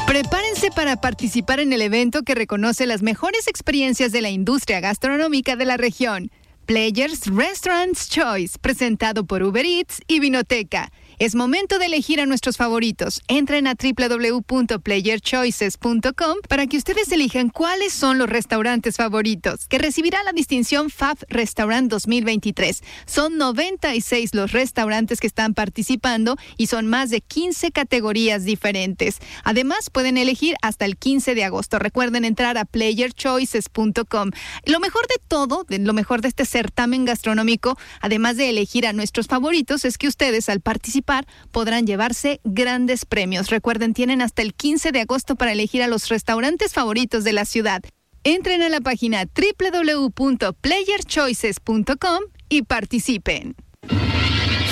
Prepárense 0.07 0.71
para 0.75 0.95
participar 0.97 1.59
en 1.59 1.73
el 1.73 1.81
evento 1.81 2.23
que 2.23 2.35
reconoce 2.35 2.85
las 2.85 3.01
mejores 3.01 3.47
experiencias 3.47 4.11
de 4.11 4.21
la 4.21 4.29
industria 4.29 4.79
gastronómica 4.79 5.55
de 5.55 5.65
la 5.65 5.77
región. 5.77 6.31
Players 6.71 7.27
Restaurants 7.27 8.07
Choice, 8.07 8.57
presentado 8.57 9.25
por 9.25 9.43
Uber 9.43 9.65
Eats 9.65 10.01
y 10.07 10.21
Vinoteca. 10.21 10.89
Es 11.21 11.35
momento 11.35 11.77
de 11.77 11.85
elegir 11.85 12.19
a 12.19 12.25
nuestros 12.25 12.57
favoritos. 12.57 13.21
Entren 13.27 13.67
a 13.67 13.75
www.playerchoices.com 13.75 16.37
para 16.49 16.65
que 16.65 16.77
ustedes 16.77 17.11
elijan 17.11 17.49
cuáles 17.49 17.93
son 17.93 18.17
los 18.17 18.27
restaurantes 18.27 18.97
favoritos, 18.97 19.67
que 19.67 19.77
recibirá 19.77 20.23
la 20.23 20.31
distinción 20.31 20.89
FAB 20.89 21.19
Restaurant 21.29 21.91
2023. 21.91 22.81
Son 23.05 23.37
96 23.37 24.33
los 24.33 24.51
restaurantes 24.51 25.19
que 25.19 25.27
están 25.27 25.53
participando 25.53 26.37
y 26.57 26.65
son 26.65 26.87
más 26.87 27.11
de 27.11 27.21
15 27.21 27.69
categorías 27.69 28.43
diferentes. 28.43 29.19
Además, 29.43 29.91
pueden 29.91 30.17
elegir 30.17 30.55
hasta 30.63 30.85
el 30.85 30.97
15 30.97 31.35
de 31.35 31.43
agosto. 31.43 31.77
Recuerden 31.77 32.25
entrar 32.25 32.57
a 32.57 32.65
playerchoices.com. 32.65 34.31
Lo 34.65 34.79
mejor 34.79 35.05
de 35.05 35.21
todo, 35.27 35.67
lo 35.69 35.93
mejor 35.93 36.21
de 36.21 36.29
este 36.29 36.45
certamen 36.45 37.05
gastronómico, 37.05 37.77
además 37.99 38.37
de 38.37 38.49
elegir 38.49 38.87
a 38.87 38.93
nuestros 38.93 39.27
favoritos, 39.27 39.85
es 39.85 39.99
que 39.99 40.07
ustedes 40.07 40.49
al 40.49 40.61
participar 40.61 41.10
podrán 41.51 41.85
llevarse 41.85 42.39
grandes 42.43 43.05
premios. 43.05 43.49
Recuerden, 43.49 43.93
tienen 43.93 44.21
hasta 44.21 44.41
el 44.41 44.53
15 44.53 44.91
de 44.91 45.01
agosto 45.01 45.35
para 45.35 45.51
elegir 45.51 45.83
a 45.83 45.87
los 45.87 46.09
restaurantes 46.09 46.73
favoritos 46.73 47.23
de 47.23 47.33
la 47.33 47.45
ciudad. 47.45 47.83
Entren 48.23 48.61
a 48.61 48.69
la 48.69 48.81
página 48.81 49.25
www.playerchoices.com 49.25 52.19
y 52.49 52.61
participen. 52.63 53.55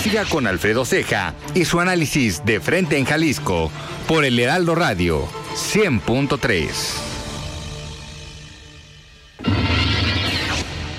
Siga 0.03 0.25
con 0.25 0.45
Alfredo 0.47 0.85
Ceja 0.85 1.33
y 1.55 1.65
su 1.65 1.79
análisis 1.79 2.45
de 2.45 2.61
frente 2.61 2.97
en 2.97 3.05
Jalisco 3.05 3.71
por 4.07 4.23
el 4.23 4.39
Heraldo 4.39 4.75
Radio 4.75 5.27
100.3. 5.55 6.69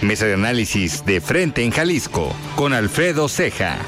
Mesa 0.03 0.27
de 0.27 0.35
análisis 0.35 1.05
de 1.05 1.21
frente 1.21 1.63
en 1.63 1.71
Jalisco 1.71 2.35
con 2.57 2.73
Alfredo 2.73 3.29
Ceja. 3.29 3.79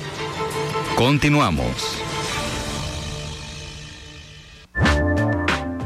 Continuamos. 0.96 2.02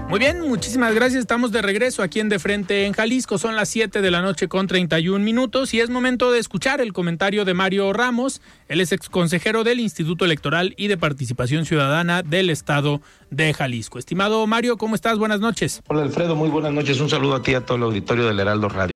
Muy 0.09 0.21
bien, 0.21 0.49
muchísimas 0.49 0.95
gracias. 0.95 1.21
Estamos 1.21 1.53
de 1.53 1.61
regreso 1.63 2.03
aquí 2.03 2.21
en 2.21 2.29
De 2.29 2.39
Frente 2.39 2.87
en 2.87 2.93
Jalisco. 2.93 3.39
Son 3.39 3.57
las 3.57 3.69
7 3.69 4.01
de 4.01 4.11
la 4.11 4.23
noche 4.23 4.49
con 4.49 4.67
31 4.67 5.23
minutos 5.25 5.75
y 5.75 5.81
es 5.81 5.91
momento 5.91 6.31
de 6.31 6.39
escuchar 6.39 6.81
el 6.81 6.93
comentario 6.93 7.45
de 7.45 7.55
Mario 7.55 7.93
Ramos. 7.93 8.41
Él 8.69 8.81
es 8.81 8.93
exconsejero 8.93 9.63
del 9.63 9.81
Instituto 9.81 10.25
Electoral 10.25 10.75
y 10.77 10.89
de 10.89 10.97
Participación 10.97 11.67
Ciudadana 11.67 12.23
del 12.23 12.51
Estado 12.51 13.03
de 13.31 13.53
Jalisco. 13.53 13.99
Estimado 13.99 14.47
Mario, 14.47 14.79
¿cómo 14.79 14.95
estás? 14.95 15.19
Buenas 15.19 15.41
noches. 15.41 15.83
Hola 15.89 16.03
Alfredo, 16.03 16.35
muy 16.35 16.49
buenas 16.49 16.73
noches. 16.73 16.99
Un 17.01 17.11
saludo 17.11 17.35
a 17.35 17.43
ti 17.43 17.51
y 17.51 17.55
a 17.55 17.61
todo 17.61 17.77
el 17.77 17.83
auditorio 17.83 18.27
del 18.27 18.41
Heraldo 18.41 18.69
Radio. 18.69 18.96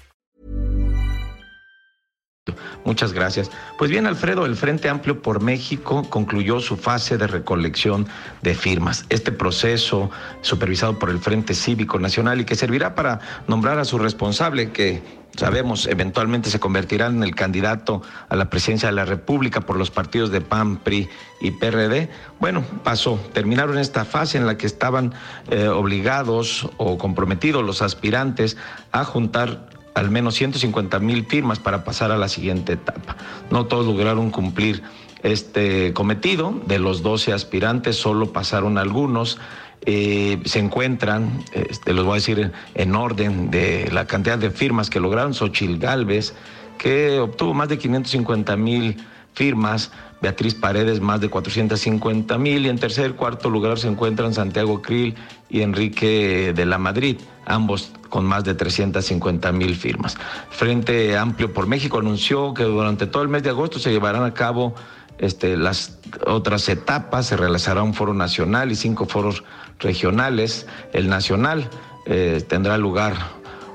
Muchas 2.85 3.13
gracias. 3.13 3.49
Pues 3.77 3.91
bien, 3.91 4.07
Alfredo, 4.07 4.45
el 4.45 4.55
Frente 4.55 4.89
Amplio 4.89 5.21
por 5.21 5.41
México 5.41 6.03
concluyó 6.09 6.59
su 6.59 6.77
fase 6.77 7.17
de 7.17 7.27
recolección 7.27 8.07
de 8.41 8.55
firmas. 8.55 9.05
Este 9.09 9.31
proceso, 9.31 10.09
supervisado 10.41 10.99
por 10.99 11.09
el 11.09 11.19
Frente 11.19 11.53
Cívico 11.53 11.99
Nacional 11.99 12.41
y 12.41 12.45
que 12.45 12.55
servirá 12.55 12.95
para 12.95 13.19
nombrar 13.47 13.79
a 13.79 13.85
su 13.85 13.97
responsable, 13.97 14.71
que 14.71 15.21
sabemos 15.35 15.87
eventualmente 15.87 16.49
se 16.49 16.59
convertirá 16.59 17.07
en 17.07 17.23
el 17.23 17.35
candidato 17.35 18.01
a 18.29 18.35
la 18.35 18.49
presidencia 18.49 18.89
de 18.89 18.95
la 18.95 19.05
República 19.05 19.61
por 19.61 19.77
los 19.77 19.91
partidos 19.91 20.31
de 20.31 20.41
PAN, 20.41 20.77
PRI 20.77 21.09
y 21.39 21.51
PRD. 21.51 22.09
Bueno, 22.39 22.63
pasó. 22.83 23.19
Terminaron 23.33 23.77
esta 23.77 24.05
fase 24.05 24.37
en 24.37 24.45
la 24.45 24.57
que 24.57 24.67
estaban 24.67 25.13
eh, 25.49 25.67
obligados 25.67 26.69
o 26.77 26.97
comprometidos 26.97 27.63
los 27.63 27.81
aspirantes 27.81 28.57
a 28.91 29.03
juntar 29.05 29.69
al 29.93 30.09
menos 30.09 30.35
150 30.35 30.99
mil 30.99 31.25
firmas 31.25 31.59
para 31.59 31.83
pasar 31.83 32.11
a 32.11 32.17
la 32.17 32.27
siguiente 32.27 32.73
etapa. 32.73 33.17
No 33.49 33.65
todos 33.65 33.85
lograron 33.85 34.31
cumplir 34.31 34.83
este 35.23 35.93
cometido. 35.93 36.53
De 36.65 36.79
los 36.79 37.01
12 37.01 37.33
aspirantes, 37.33 37.95
solo 37.95 38.31
pasaron 38.31 38.77
algunos. 38.77 39.39
Eh, 39.85 40.39
se 40.45 40.59
encuentran, 40.59 41.43
este, 41.53 41.93
los 41.93 42.05
voy 42.05 42.13
a 42.13 42.15
decir 42.15 42.51
en 42.75 42.95
orden 42.95 43.49
de 43.49 43.89
la 43.91 44.05
cantidad 44.05 44.37
de 44.37 44.51
firmas 44.51 44.89
que 44.89 44.99
lograron, 44.99 45.33
Xochil 45.33 45.79
Gálvez, 45.79 46.35
que 46.77 47.19
obtuvo 47.19 47.53
más 47.53 47.69
de 47.69 47.77
550 47.77 48.55
mil 48.57 48.97
firmas, 49.33 49.91
Beatriz 50.21 50.53
Paredes 50.53 51.01
más 51.01 51.19
de 51.19 51.29
450 51.29 52.37
mil 52.37 52.65
y 52.65 52.69
en 52.69 52.77
tercer 52.77 53.13
cuarto 53.15 53.49
lugar 53.49 53.79
se 53.79 53.87
encuentran 53.87 54.33
Santiago 54.33 54.81
Krill 54.81 55.15
y 55.49 55.61
Enrique 55.61 56.53
de 56.55 56.65
la 56.65 56.77
Madrid, 56.77 57.17
ambos 57.45 57.91
con 58.09 58.25
más 58.25 58.43
de 58.43 58.53
350 58.53 59.51
mil 59.51 59.75
firmas. 59.75 60.17
Frente 60.49 61.17
Amplio 61.17 61.53
por 61.53 61.65
México 61.65 61.97
anunció 61.97 62.53
que 62.53 62.63
durante 62.63 63.07
todo 63.07 63.23
el 63.23 63.29
mes 63.29 63.43
de 63.43 63.49
agosto 63.49 63.79
se 63.79 63.91
llevarán 63.91 64.23
a 64.23 64.33
cabo 64.33 64.75
este, 65.17 65.57
las 65.57 65.99
otras 66.25 66.67
etapas, 66.69 67.27
se 67.27 67.37
realizará 67.37 67.83
un 67.83 67.93
foro 67.93 68.13
nacional 68.13 68.71
y 68.71 68.75
cinco 68.75 69.05
foros 69.05 69.43
regionales. 69.79 70.67
El 70.93 71.09
nacional 71.09 71.69
eh, 72.05 72.43
tendrá 72.47 72.77
lugar 72.77 73.15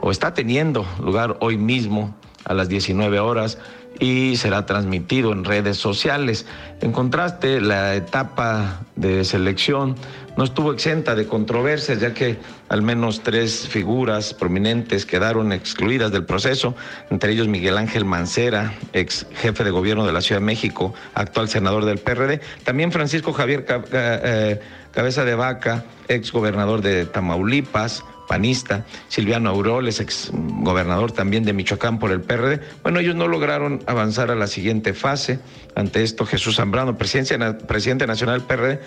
o 0.01 0.11
está 0.11 0.35
teniendo 0.35 0.87
lugar 1.01 1.37
hoy 1.40 1.57
mismo 1.57 2.14
a 2.45 2.55
las 2.55 2.69
19 2.69 3.19
horas 3.21 3.59
y 3.99 4.37
será 4.37 4.67
transmitido 4.67 5.33
en 5.33 5.45
redes 5.45 5.77
sociales. 5.77 6.47
En 6.81 6.93
contraste, 6.93 7.61
la 7.61 7.95
etapa 7.95 8.81
de 8.97 9.25
selección 9.25 9.97
no 10.37 10.45
estuvo 10.45 10.73
exenta 10.73 11.15
de 11.15 11.27
controversias, 11.27 12.01
ya 12.01 12.13
que 12.13 12.37
al 12.69 12.83
menos 12.83 13.23
tres 13.23 13.67
figuras 13.69 14.35
prominentes 14.35 15.07
quedaron 15.07 15.53
excluidas 15.53 16.13
del 16.13 16.25
proceso, 16.25 16.75
entre 17.11 17.33
ellos 17.33 17.49
Miguel 17.49 17.79
Ángel 17.79 18.05
Mancera, 18.05 18.75
ex 18.93 19.27
jefe 19.35 19.65
de 19.65 19.71
gobierno 19.71 20.05
de 20.05 20.13
la 20.13 20.21
Ciudad 20.21 20.41
de 20.41 20.47
México, 20.47 20.93
actual 21.15 21.49
senador 21.49 21.85
del 21.87 21.99
PRD, 21.99 22.41
también 22.65 22.93
Francisco 22.93 23.33
Javier 23.33 23.65
eh, 23.93 24.61
Cabeza 24.93 25.25
de 25.25 25.35
Vaca, 25.35 25.85
ex 26.09 26.33
gobernador 26.33 26.83
de 26.83 27.07
Tamaulipas, 27.07 28.05
panista, 28.27 28.85
Silviano 29.09 29.51
Auroles, 29.51 30.01
ex 30.01 30.31
gobernador 30.33 31.12
también 31.12 31.45
de 31.45 31.53
Michoacán 31.53 31.99
por 31.99 32.11
el 32.11 32.21
PRD. 32.21 32.61
Bueno, 32.83 33.01
ellos 33.01 33.15
no 33.15 33.29
lograron 33.29 33.83
avanzar 33.87 34.31
a 34.31 34.35
la 34.35 34.47
siguiente 34.47 34.95
fase. 34.95 35.39
Ante 35.75 36.03
esto, 36.03 36.27
Jesús 36.27 36.57
Zambrano, 36.57 36.97
presidente 36.97 38.07
nacional 38.07 38.39
del 38.39 38.47
PRD, 38.47 38.81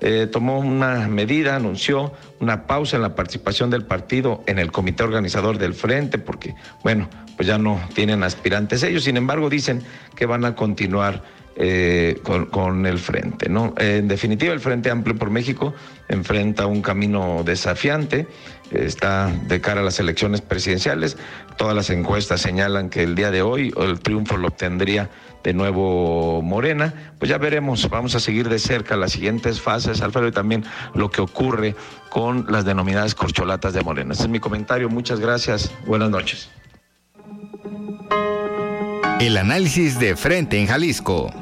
eh, 0.00 0.28
tomó 0.30 0.58
una 0.58 1.08
medida, 1.08 1.56
anunció 1.56 2.12
una 2.40 2.66
pausa 2.66 2.96
en 2.96 3.02
la 3.02 3.14
participación 3.14 3.70
del 3.70 3.84
partido 3.84 4.42
en 4.46 4.58
el 4.58 4.70
comité 4.72 5.02
organizador 5.02 5.56
del 5.56 5.72
frente, 5.72 6.18
porque, 6.18 6.54
bueno, 6.82 7.08
pues 7.36 7.48
ya 7.48 7.58
no 7.58 7.80
tienen 7.94 8.22
aspirantes 8.22 8.82
ellos. 8.82 9.04
Sin 9.04 9.16
embargo, 9.16 9.48
dicen 9.48 9.82
que 10.14 10.26
van 10.26 10.44
a 10.44 10.54
continuar 10.54 11.22
eh, 11.56 12.18
con, 12.50 12.84
el 12.84 12.98
frente. 12.98 13.48
En 13.78 14.08
definitiva, 14.08 14.52
el 14.52 14.58
Frente 14.58 14.90
Amplio 14.90 15.16
por 15.16 15.30
México 15.30 15.72
enfrenta 16.08 16.66
un 16.66 16.82
camino 16.82 17.42
desafiante, 17.44 18.26
está 18.70 19.32
de 19.46 19.60
cara 19.60 19.80
a 19.80 19.84
las 19.84 20.00
elecciones 20.00 20.40
presidenciales. 20.40 21.16
Todas 21.56 21.74
las 21.74 21.90
encuestas 21.90 22.40
señalan 22.40 22.90
que 22.90 23.02
el 23.02 23.14
día 23.14 23.30
de 23.30 23.42
hoy 23.42 23.72
el 23.76 24.00
triunfo 24.00 24.36
lo 24.36 24.48
obtendría 24.48 25.10
de 25.44 25.52
nuevo 25.52 26.42
Morena. 26.42 27.12
Pues 27.18 27.28
ya 27.28 27.38
veremos, 27.38 27.88
vamos 27.88 28.14
a 28.14 28.20
seguir 28.20 28.48
de 28.48 28.58
cerca 28.58 28.96
las 28.96 29.12
siguientes 29.12 29.60
fases, 29.60 30.00
Alfredo, 30.00 30.28
y 30.28 30.32
también 30.32 30.64
lo 30.94 31.10
que 31.10 31.20
ocurre 31.20 31.76
con 32.08 32.46
las 32.50 32.64
denominadas 32.64 33.14
corcholatas 33.14 33.74
de 33.74 33.82
Morena. 33.82 34.14
Ese 34.14 34.24
es 34.24 34.28
mi 34.28 34.40
comentario, 34.40 34.88
muchas 34.88 35.20
gracias, 35.20 35.70
buenas 35.86 36.10
noches. 36.10 36.48
El 39.20 39.36
análisis 39.36 39.98
de 39.98 40.16
frente 40.16 40.58
en 40.58 40.66
Jalisco. 40.66 41.32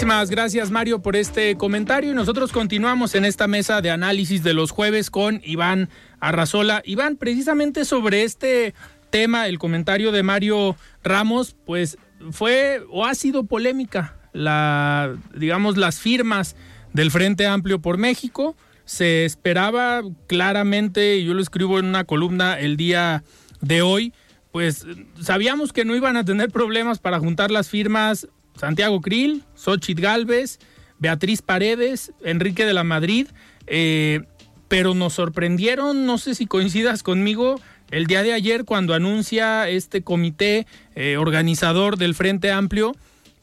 Muchísimas 0.00 0.30
gracias 0.30 0.70
Mario 0.70 1.02
por 1.02 1.14
este 1.14 1.56
comentario 1.56 2.12
y 2.12 2.14
nosotros 2.14 2.52
continuamos 2.52 3.14
en 3.14 3.26
esta 3.26 3.46
mesa 3.46 3.82
de 3.82 3.90
análisis 3.90 4.42
de 4.42 4.54
los 4.54 4.70
jueves 4.70 5.10
con 5.10 5.42
Iván 5.44 5.90
Arrazola. 6.20 6.80
Iván, 6.86 7.16
precisamente 7.16 7.84
sobre 7.84 8.22
este 8.22 8.72
tema, 9.10 9.46
el 9.46 9.58
comentario 9.58 10.10
de 10.10 10.22
Mario 10.22 10.74
Ramos, 11.04 11.54
pues 11.66 11.98
fue 12.30 12.82
o 12.88 13.04
ha 13.04 13.14
sido 13.14 13.44
polémica 13.44 14.16
la, 14.32 15.18
digamos, 15.34 15.76
las 15.76 16.00
firmas 16.00 16.56
del 16.94 17.10
Frente 17.10 17.46
Amplio 17.46 17.82
por 17.82 17.98
México. 17.98 18.56
Se 18.86 19.26
esperaba 19.26 20.00
claramente, 20.28 21.22
yo 21.22 21.34
lo 21.34 21.42
escribo 21.42 21.78
en 21.78 21.84
una 21.84 22.04
columna 22.04 22.58
el 22.58 22.78
día 22.78 23.22
de 23.60 23.82
hoy, 23.82 24.14
pues 24.50 24.86
sabíamos 25.20 25.74
que 25.74 25.84
no 25.84 25.94
iban 25.94 26.16
a 26.16 26.24
tener 26.24 26.48
problemas 26.48 27.00
para 27.00 27.18
juntar 27.18 27.50
las 27.50 27.68
firmas 27.68 28.28
Santiago 28.56 29.00
Krill, 29.00 29.44
Xochitl 29.54 30.02
Galvez, 30.02 30.58
Beatriz 30.98 31.42
Paredes, 31.42 32.12
Enrique 32.24 32.64
de 32.64 32.74
la 32.74 32.84
Madrid, 32.84 33.28
eh, 33.66 34.20
pero 34.68 34.94
nos 34.94 35.14
sorprendieron, 35.14 36.06
no 36.06 36.18
sé 36.18 36.34
si 36.34 36.46
coincidas 36.46 37.02
conmigo, 37.02 37.60
el 37.90 38.06
día 38.06 38.22
de 38.22 38.32
ayer 38.32 38.64
cuando 38.64 38.94
anuncia 38.94 39.68
este 39.68 40.02
comité 40.02 40.66
eh, 40.94 41.16
organizador 41.16 41.96
del 41.96 42.14
Frente 42.14 42.52
Amplio, 42.52 42.94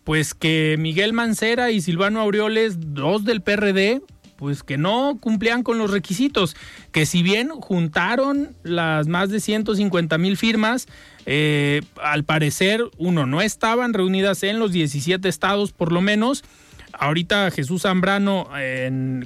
pues 0.04 0.34
que 0.34 0.78
Miguel 0.80 1.12
Mancera 1.12 1.72
y 1.72 1.82
Silvano 1.82 2.22
Aureoles, 2.22 2.78
dos 2.94 3.26
del 3.26 3.42
PRD, 3.42 4.02
pues 4.38 4.64
que 4.64 4.78
no 4.78 5.18
cumplían 5.20 5.64
con 5.64 5.78
los 5.78 5.92
requisitos, 5.92 6.56
que 6.92 7.06
si 7.06 7.24
bien 7.24 7.50
juntaron 7.50 8.56
las 8.64 9.08
más 9.08 9.30
de 9.30 9.40
150 9.40 10.18
mil 10.18 10.38
firmas, 10.38 10.88
eh, 11.26 11.82
al 12.02 12.24
parecer, 12.24 12.84
uno, 12.98 13.26
no 13.26 13.42
estaban 13.42 13.94
reunidas 13.94 14.44
en 14.44 14.60
los 14.60 14.72
17 14.72 15.28
estados 15.28 15.74
por 15.74 15.92
lo 15.92 16.02
menos. 16.02 16.44
Ahorita 16.94 17.52
Jesús 17.52 17.84
Zambrano, 17.84 18.48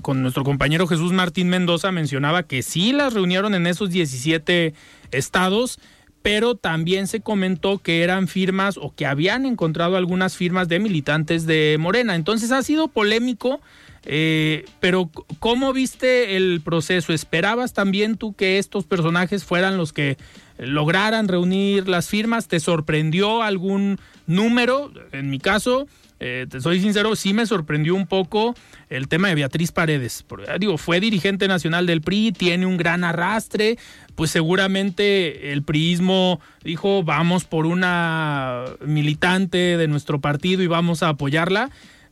con 0.01 0.21
nuestro 0.21 0.43
compañero 0.43 0.87
Jesús 0.87 1.13
Martín 1.13 1.47
Mendoza, 1.47 1.91
mencionaba 1.91 2.43
que 2.43 2.63
sí 2.63 2.91
las 2.91 3.13
reunieron 3.13 3.55
en 3.55 3.65
esos 3.65 3.91
17 3.91 4.73
estados, 5.11 5.79
pero 6.21 6.55
también 6.55 7.07
se 7.07 7.21
comentó 7.21 7.77
que 7.77 8.03
eran 8.03 8.27
firmas 8.27 8.77
o 8.77 8.93
que 8.93 9.05
habían 9.05 9.45
encontrado 9.45 9.95
algunas 9.95 10.35
firmas 10.35 10.67
de 10.67 10.79
militantes 10.79 11.45
de 11.45 11.77
Morena. 11.79 12.15
Entonces 12.15 12.51
ha 12.51 12.61
sido 12.61 12.89
polémico 12.89 13.61
eh, 14.05 14.65
pero 14.79 15.09
¿cómo 15.39 15.73
viste 15.73 16.35
el 16.35 16.61
proceso? 16.63 17.13
¿Esperabas 17.13 17.73
también 17.73 18.17
tú 18.17 18.33
que 18.33 18.57
estos 18.57 18.85
personajes 18.85 19.43
fueran 19.43 19.77
los 19.77 19.93
que 19.93 20.17
lograran 20.57 21.27
reunir 21.27 21.87
las 21.87 22.07
firmas? 22.07 22.47
¿Te 22.47 22.59
sorprendió 22.59 23.43
algún 23.43 23.99
número? 24.25 24.91
En 25.11 25.29
mi 25.29 25.39
caso, 25.39 25.87
eh, 26.19 26.45
te 26.49 26.61
soy 26.61 26.79
sincero, 26.79 27.15
sí 27.15 27.33
me 27.33 27.45
sorprendió 27.45 27.95
un 27.95 28.07
poco 28.07 28.55
el 28.89 29.07
tema 29.07 29.29
de 29.29 29.35
Beatriz 29.35 29.71
Paredes. 29.71 30.23
Porque, 30.27 30.45
digo, 30.59 30.77
fue 30.77 30.99
dirigente 30.99 31.47
nacional 31.47 31.85
del 31.85 32.01
PRI, 32.01 32.31
tiene 32.31 32.65
un 32.65 32.77
gran 32.77 33.03
arrastre, 33.03 33.77
pues 34.15 34.31
seguramente 34.31 35.51
el 35.51 35.63
priismo 35.63 36.39
dijo, 36.63 37.03
vamos 37.03 37.45
por 37.45 37.65
una 37.65 38.65
militante 38.85 39.77
de 39.77 39.87
nuestro 39.87 40.21
partido 40.21 40.61
y 40.63 40.67
vamos 40.67 41.01
a 41.01 41.09
apoyarla 41.09 41.69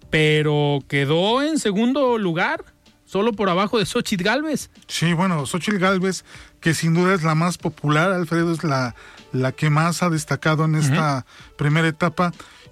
pero 0.10 0.80
quedó 0.88 1.42
en 1.42 1.60
segundo 1.60 2.18
lugar, 2.18 2.64
solo 3.06 3.34
por 3.34 3.50
abajo 3.50 3.78
de 3.80 3.86
Xochitl 3.86 4.24
Galvez. 4.24 4.70
Sí, 4.88 5.14
bueno, 5.14 5.46
Xochitl 5.46 5.78
Galvez, 5.80 6.24
que 6.60 6.74
sin 6.74 6.94
duda 6.94 7.14
es 7.14 7.24
la 7.24 7.36
más 7.36 7.58
popular, 7.58 8.12
Alfredo 8.12 8.52
es 8.54 8.64
la, 8.64 8.96
la 9.32 9.52
que 9.52 9.70
más 9.70 10.04
ha 10.04 10.10
destacado 10.10 10.66
en 10.66 10.76
esta 10.76 11.26
primera 11.58 11.88
etapa. 11.88 12.32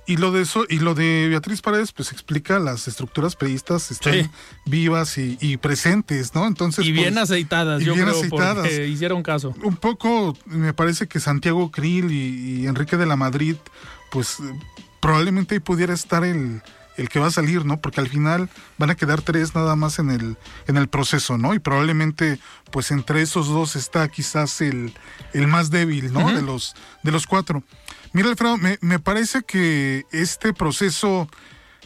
Y 0.09 0.15
lo 0.15 0.31
de 0.31 0.43
eso, 0.43 0.63
y 0.69 0.79
lo 0.79 0.95
de 0.95 1.27
Beatriz 1.27 1.61
Paredes, 1.61 1.91
pues 1.91 2.13
explica 2.13 2.59
las 2.59 2.87
estructuras 2.87 3.35
periodistas 3.35 3.91
están 3.91 4.13
Sí. 4.13 4.29
vivas 4.65 5.17
y, 5.17 5.37
y 5.41 5.57
presentes, 5.57 6.33
¿no? 6.33 6.47
Entonces. 6.47 6.85
Y 6.85 6.93
bien 6.93 7.15
pues, 7.15 7.23
aceitadas, 7.23 7.81
y 7.81 7.85
yo 7.85 7.93
bien 7.93 8.05
creo, 8.05 8.17
aceitadas. 8.17 8.55
porque 8.59 8.87
hicieron 8.87 9.21
caso. 9.21 9.53
Un 9.63 9.75
poco, 9.75 10.37
me 10.45 10.73
parece 10.73 11.07
que 11.07 11.19
Santiago 11.19 11.71
Krill 11.71 12.09
y, 12.13 12.61
y 12.61 12.67
Enrique 12.67 12.95
de 12.95 13.05
la 13.05 13.17
Madrid, 13.17 13.57
pues 14.09 14.37
probablemente 15.01 15.55
ahí 15.55 15.59
pudiera 15.59 15.93
estar 15.93 16.23
el, 16.23 16.61
el 16.97 17.09
que 17.09 17.19
va 17.19 17.27
a 17.27 17.31
salir, 17.31 17.65
¿no? 17.65 17.79
Porque 17.79 18.01
al 18.01 18.09
final 18.09 18.49
van 18.77 18.89
a 18.89 18.95
quedar 18.95 19.21
tres 19.21 19.55
nada 19.55 19.75
más 19.75 19.99
en 19.99 20.09
el, 20.09 20.37
en 20.67 20.77
el 20.77 20.87
proceso, 20.87 21.37
¿no? 21.37 21.53
Y 21.53 21.59
probablemente, 21.59 22.39
pues 22.71 22.91
entre 22.91 23.21
esos 23.21 23.47
dos 23.47 23.75
está 23.75 24.07
quizás 24.09 24.61
el, 24.61 24.93
el 25.33 25.47
más 25.47 25.69
débil, 25.69 26.11
¿no? 26.11 26.31
De 26.33 26.41
los, 26.41 26.75
de 27.03 27.11
los 27.11 27.27
cuatro. 27.27 27.63
Mira, 28.13 28.29
Alfredo, 28.29 28.57
me, 28.57 28.77
me 28.81 28.99
parece 28.99 29.43
que 29.43 30.05
este 30.11 30.53
proceso 30.53 31.29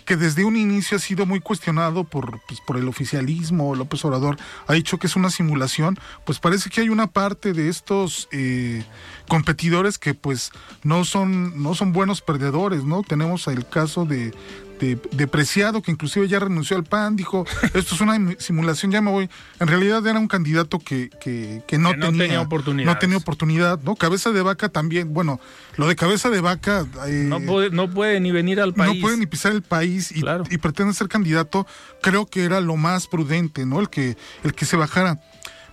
que 0.06 0.18
desde 0.18 0.44
un 0.44 0.56
inicio 0.56 0.98
ha 0.98 1.00
sido 1.00 1.26
muy 1.26 1.40
cuestionado 1.40 2.04
por, 2.04 2.42
pues, 2.48 2.60
por 2.62 2.78
el 2.78 2.88
oficialismo, 2.88 3.76
López 3.76 4.04
Obrador 4.04 4.38
ha 4.68 4.74
dicho 4.74 4.98
que 4.98 5.08
es 5.08 5.16
una 5.16 5.30
simulación, 5.30 5.98
pues 6.26 6.40
parece 6.40 6.70
que 6.70 6.82
hay 6.82 6.90
una 6.90 7.08
parte 7.08 7.54
de 7.54 7.70
estos 7.70 8.28
eh, 8.32 8.84
competidores 9.28 9.98
que 9.98 10.14
pues 10.14 10.52
no 10.84 11.06
son, 11.06 11.62
no 11.62 11.76
son 11.76 11.94
buenos 11.94 12.22
perdedores, 12.22 12.84
¿no? 12.84 13.04
Tenemos 13.04 13.48
el 13.48 13.68
caso 13.68 14.06
de, 14.06 14.34
de, 14.82 15.00
de 15.12 15.28
Preciado, 15.28 15.82
que 15.82 15.92
inclusive 15.92 16.28
ya 16.28 16.40
renunció 16.40 16.76
al 16.76 16.84
PAN, 16.84 17.16
dijo, 17.16 17.46
esto 17.74 17.96
es 17.96 18.02
una 18.02 18.18
simulación, 18.40 18.92
ya 18.92 19.00
me 19.00 19.12
voy. 19.12 19.30
En 19.60 19.68
realidad 19.68 20.06
era 20.06 20.20
un 20.20 20.28
candidato 20.28 20.80
que, 20.80 21.10
que, 21.22 21.62
que 21.68 21.78
no, 21.78 21.92
Que 21.92 21.98
no 21.98 22.06
tenía, 22.08 22.24
tenía 22.26 22.42
oportunidades. 22.42 22.94
No 22.96 23.00
tenía 23.00 23.18
oportunidad, 23.18 23.80
¿no? 23.84 23.96
Cabeza 23.96 24.32
de 24.32 24.42
vaca 24.42 24.70
también, 24.70 25.14
bueno, 25.14 25.40
lo 25.78 25.88
de 25.88 25.96
cabeza 25.96 26.30
de 26.30 26.42
vaca... 26.42 26.86
eh, 27.08 27.24
No 27.28 27.40
puede, 27.40 27.70
no 27.70 27.90
puede 27.90 28.20
ni 28.20 28.32
venir 28.32 28.60
al 28.60 28.74
país. 28.74 28.96
no 28.96 29.02
puede 29.02 29.18
ni 29.18 29.28
pisar 29.28 29.52
el 29.54 29.62
país 29.62 30.12
y, 30.12 30.22
Claro. 30.22 30.44
y 30.50 30.58
pretende 30.58 30.94
ser 30.94 31.08
candidato, 31.08 31.66
creo 32.02 32.26
que 32.26 32.44
era 32.44 32.60
lo 32.60 32.76
más 32.76 33.08
prudente, 33.08 33.66
¿no? 33.66 33.80
El 33.80 33.90
que, 33.90 34.18
el 34.44 34.54
que 34.54 34.66
se 34.66 34.76
bajara. 34.76 35.22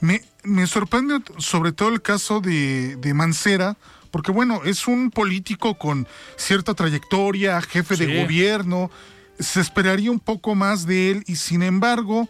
Me, 0.01 0.23
me 0.45 0.67
sorprende 0.69 1.21
sobre 1.39 1.73
todo 1.73 1.89
el 1.89 2.03
caso 2.03 2.41
de, 2.41 2.97
de 2.97 3.15
Mancera, 3.15 3.77
porque 4.11 4.33
bueno, 4.33 4.63
es 4.65 4.87
un 4.87 5.11
político 5.11 5.77
con 5.79 6.07
cierta 6.37 6.75
trayectoria, 6.75 7.61
jefe 7.63 7.97
Sí. 7.97 8.07
de 8.07 8.23
gobierno, 8.23 8.91
se 9.39 9.61
esperaría 9.61 10.11
un 10.11 10.21
poco 10.21 10.55
más 10.55 10.87
de 10.87 11.11
él 11.13 11.25
y 11.27 11.37
sin 11.37 11.63
embargo, 11.63 12.29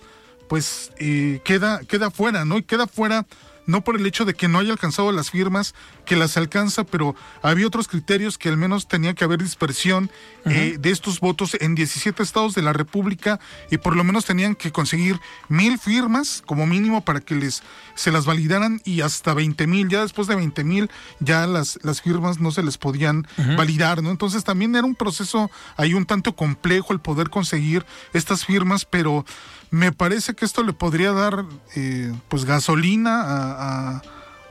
pues 0.48 0.92
eh, 0.98 1.40
queda, 1.44 1.80
queda 1.88 2.10
fuera, 2.10 2.44
¿no? 2.44 2.58
Y 2.58 2.62
queda 2.62 2.86
fuera 2.86 3.26
no 3.68 3.84
por 3.84 3.96
el 3.96 4.06
hecho 4.06 4.24
de 4.24 4.32
que 4.32 4.48
no 4.48 4.58
haya 4.58 4.72
alcanzado 4.72 5.12
las 5.12 5.30
firmas, 5.30 5.74
que 6.06 6.16
las 6.16 6.38
alcanza, 6.38 6.84
pero 6.84 7.14
había 7.42 7.66
otros 7.66 7.86
criterios 7.86 8.38
que 8.38 8.48
al 8.48 8.56
menos 8.56 8.88
tenía 8.88 9.14
que 9.14 9.24
haber 9.24 9.42
dispersión 9.42 10.10
eh, 10.46 10.76
de 10.80 10.90
estos 10.90 11.20
votos 11.20 11.54
en 11.60 11.74
17 11.74 12.22
estados 12.22 12.54
de 12.54 12.62
la 12.62 12.72
República 12.72 13.38
y 13.70 13.76
por 13.76 13.94
lo 13.94 14.04
menos 14.04 14.24
tenían 14.24 14.54
que 14.54 14.72
conseguir 14.72 15.20
mil 15.48 15.78
firmas 15.78 16.42
como 16.46 16.66
mínimo 16.66 17.04
para 17.04 17.20
que 17.20 17.34
les 17.34 17.62
se 17.94 18.10
las 18.10 18.24
validaran 18.24 18.80
y 18.84 19.02
hasta 19.02 19.34
20 19.34 19.66
mil, 19.66 19.88
ya 19.88 20.00
después 20.00 20.28
de 20.28 20.36
20 20.36 20.64
mil 20.64 20.90
ya 21.20 21.46
las, 21.46 21.78
las 21.82 22.00
firmas 22.00 22.40
no 22.40 22.50
se 22.52 22.62
les 22.62 22.78
podían 22.78 23.28
validar, 23.56 24.02
¿no? 24.02 24.10
Entonces 24.10 24.44
también 24.44 24.74
era 24.76 24.86
un 24.86 24.94
proceso 24.94 25.50
ahí 25.76 25.92
un 25.92 26.06
tanto 26.06 26.34
complejo 26.34 26.94
el 26.94 27.00
poder 27.00 27.28
conseguir 27.28 27.84
estas 28.14 28.46
firmas, 28.46 28.86
pero 28.86 29.26
me 29.70 29.92
parece 29.92 30.34
que 30.34 30.44
esto 30.44 30.62
le 30.62 30.72
podría 30.72 31.12
dar 31.12 31.44
eh, 31.76 32.12
pues 32.28 32.44
gasolina 32.44 33.22
a, 33.22 33.96
a- 33.96 34.02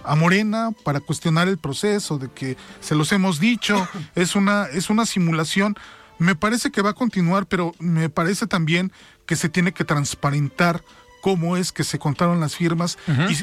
a 0.04 0.16
Morena 0.16 0.70
para 0.86 1.02
cuestionar 1.02 1.50
el 1.50 1.58
proceso 1.58 2.18
de 2.18 2.30
que 2.32 2.56
se 2.80 2.96
los 2.96 3.12
hemos 3.12 3.40
dicho 3.42 3.86
es 4.16 4.36
una 4.36 4.66
es 4.66 4.90
una 4.90 5.06
simulación. 5.06 5.76
Me 6.20 6.34
parece 6.34 6.72
que 6.72 6.82
va 6.82 6.92
a 6.92 6.94
continuar 6.94 7.46
pero 7.46 7.74
me 7.80 8.10
parece 8.10 8.48
también 8.48 8.92
que 9.26 9.36
se 9.36 9.50
tiene 9.50 9.74
que 9.74 9.84
transparentar 9.84 10.82
cómo 11.22 11.58
es 11.58 11.72
que 11.74 11.84
se 11.84 12.00
contaron 12.00 12.40
las 12.40 12.56
firmas 12.56 12.98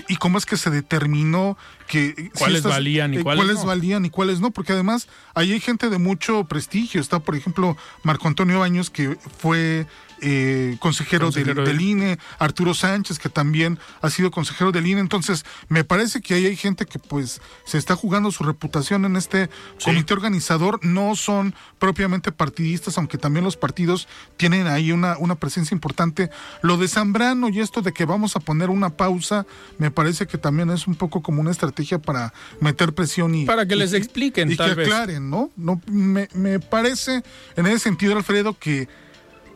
y, 0.09 0.15
y 0.15 0.17
cómo 0.17 0.39
es 0.39 0.47
que 0.47 0.57
se 0.57 0.71
determinó 0.71 1.59
que 1.87 2.15
si 2.17 2.29
Cuáles 2.31 2.63
valían 2.63 3.15
y 3.15 3.19
eh, 3.19 3.23
cuáles 3.23 3.57
no. 3.57 3.67
valían 3.67 4.05
y 4.05 4.11
cuáles 4.11 4.41
no, 4.41 4.51
porque 4.51 4.73
además 4.73 5.09
ahí 5.35 5.53
hay 5.53 5.61
gente 5.61 5.91
de 5.91 5.99
mucho 5.99 6.45
prestigio. 6.45 7.01
Está, 7.01 7.19
por 7.21 7.37
ejemplo, 7.37 7.77
Marco 8.03 8.27
Antonio 8.29 8.61
Baños, 8.61 8.91
que 8.91 9.17
fue 9.39 9.87
eh, 10.27 10.77
consejero, 10.79 11.31
del- 11.31 11.45
Consejero 11.45 11.65
del, 11.67 11.77
de- 11.77 11.85
INE, 11.85 12.19
Arturo 12.39 12.73
Sánchez, 12.73 13.19
que 13.19 13.29
también 13.29 13.79
ha 14.01 14.09
sido 14.09 14.31
consejero 14.31 14.73
del 14.73 14.87
INE. 14.87 15.01
Entonces, 15.01 15.45
me 15.69 15.85
parece 15.85 16.23
que 16.23 16.33
ahí 16.35 16.47
hay 16.47 16.57
gente 16.57 16.87
que 16.87 16.99
pues 16.99 17.43
se 17.67 17.77
está 17.77 17.95
jugando 17.95 18.31
su 18.31 18.43
reputación 18.45 19.05
en 19.05 19.17
este 19.17 19.51
comité 19.85 20.15
organizador. 20.15 20.81
No 20.83 21.15
son 21.17 21.55
propiamente 21.79 22.33
partidistas, 22.33 22.97
aunque 22.97 23.19
también 23.19 23.45
los 23.45 23.59
partidos 23.59 24.09
tienen 24.39 24.67
ahí 24.69 24.93
una, 24.93 25.19
una 25.19 25.35
presencia 25.35 25.75
importante. 25.75 26.31
Lo 26.63 26.79
de 26.79 26.89
Zambrano 26.89 27.51
y 27.51 27.61
esto 27.61 27.83
de 27.83 27.93
que 27.93 28.07
vamos 28.07 28.35
a 28.37 28.41
poner 28.41 28.71
una 28.71 28.91
pausa, 28.91 29.45
me 29.79 29.91
parece 29.91 30.27
que 30.27 30.39
también 30.39 30.71
es 30.71 30.87
un 30.87 30.95
poco 30.95 31.21
como 31.21 31.43
una 31.43 31.51
estrategia 31.51 31.74
para 31.99 32.33
meter 32.61 32.95
presión 32.95 33.35
y... 33.35 33.45
Para 33.45 33.67
que 33.67 33.75
y- 33.75 33.79
les 33.79 33.93
expliquen, 33.93 34.51
y 34.51 34.57
tal 34.57 34.71
que 34.71 34.75
vez. 34.77 34.89
aclaren, 34.89 35.29
¿no? 35.31 35.51
no 35.57 35.81
me, 35.87 36.29
me 36.35 36.61
parece, 36.61 37.23
en 37.57 37.67
ese 37.67 37.79
sentido, 37.81 38.17
Alfredo, 38.17 38.59
que 38.59 38.89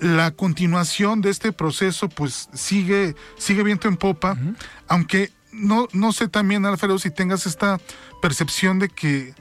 la 0.01 0.31
continuación 0.31 1.21
de 1.23 1.31
este 1.31 1.53
proceso, 1.53 2.09
pues 2.09 2.49
sigue, 2.55 3.15
sigue 3.37 3.63
viento 3.63 3.89
en 3.89 3.97
popa, 3.97 4.37
aunque 4.87 5.31
no, 5.53 5.89
no 5.93 6.13
sé 6.13 6.29
también, 6.29 6.65
Alfredo, 6.67 6.99
si 6.99 7.11
tengas 7.11 7.47
esta 7.47 7.81
percepción 8.23 8.79
de 8.79 8.89
que 8.89 9.35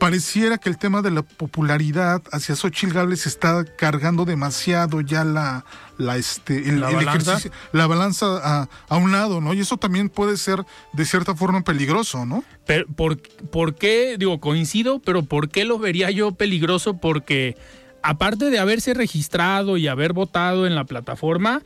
pareciera 0.00 0.58
que 0.58 0.68
el 0.68 0.78
tema 0.78 1.02
de 1.02 1.12
la 1.12 1.22
popularidad 1.22 2.22
hacia 2.32 2.56
Xochitl 2.56 2.92
Gálvez 2.94 3.26
está 3.26 3.64
cargando 3.64 4.24
demasiado 4.24 5.00
ya 5.02 5.22
la, 5.22 5.64
la, 5.98 6.16
este, 6.16 6.68
el, 6.68 6.80
¿La 6.80 6.88
el 6.90 6.96
balanza? 6.96 7.32
ejercicio- 7.34 7.52
la 7.72 7.86
balanza 7.86 8.26
a, 8.42 8.68
a 8.88 8.96
un 8.96 9.12
lado, 9.12 9.40
¿no? 9.40 9.54
Y 9.54 9.60
eso 9.60 9.76
también 9.76 10.08
puede 10.08 10.36
ser 10.36 10.64
de 10.94 11.04
cierta 11.04 11.36
forma 11.36 11.62
peligroso, 11.62 12.26
¿no? 12.26 12.42
Pero, 12.66 12.86
¿por, 12.88 13.20
por 13.52 13.76
qué? 13.76 14.16
Digo, 14.18 14.40
coincido, 14.40 14.98
pero 15.00 15.22
¿por 15.22 15.48
qué 15.50 15.64
lo 15.64 15.78
vería 15.78 16.10
yo 16.10 16.32
peligroso? 16.32 16.96
Porque 16.96 17.56
aparte 18.02 18.50
de 18.50 18.58
haberse 18.58 18.94
registrado 18.94 19.76
y 19.76 19.86
haber 19.86 20.14
votado 20.14 20.66
en 20.66 20.74
la 20.74 20.84
plataforma, 20.84 21.62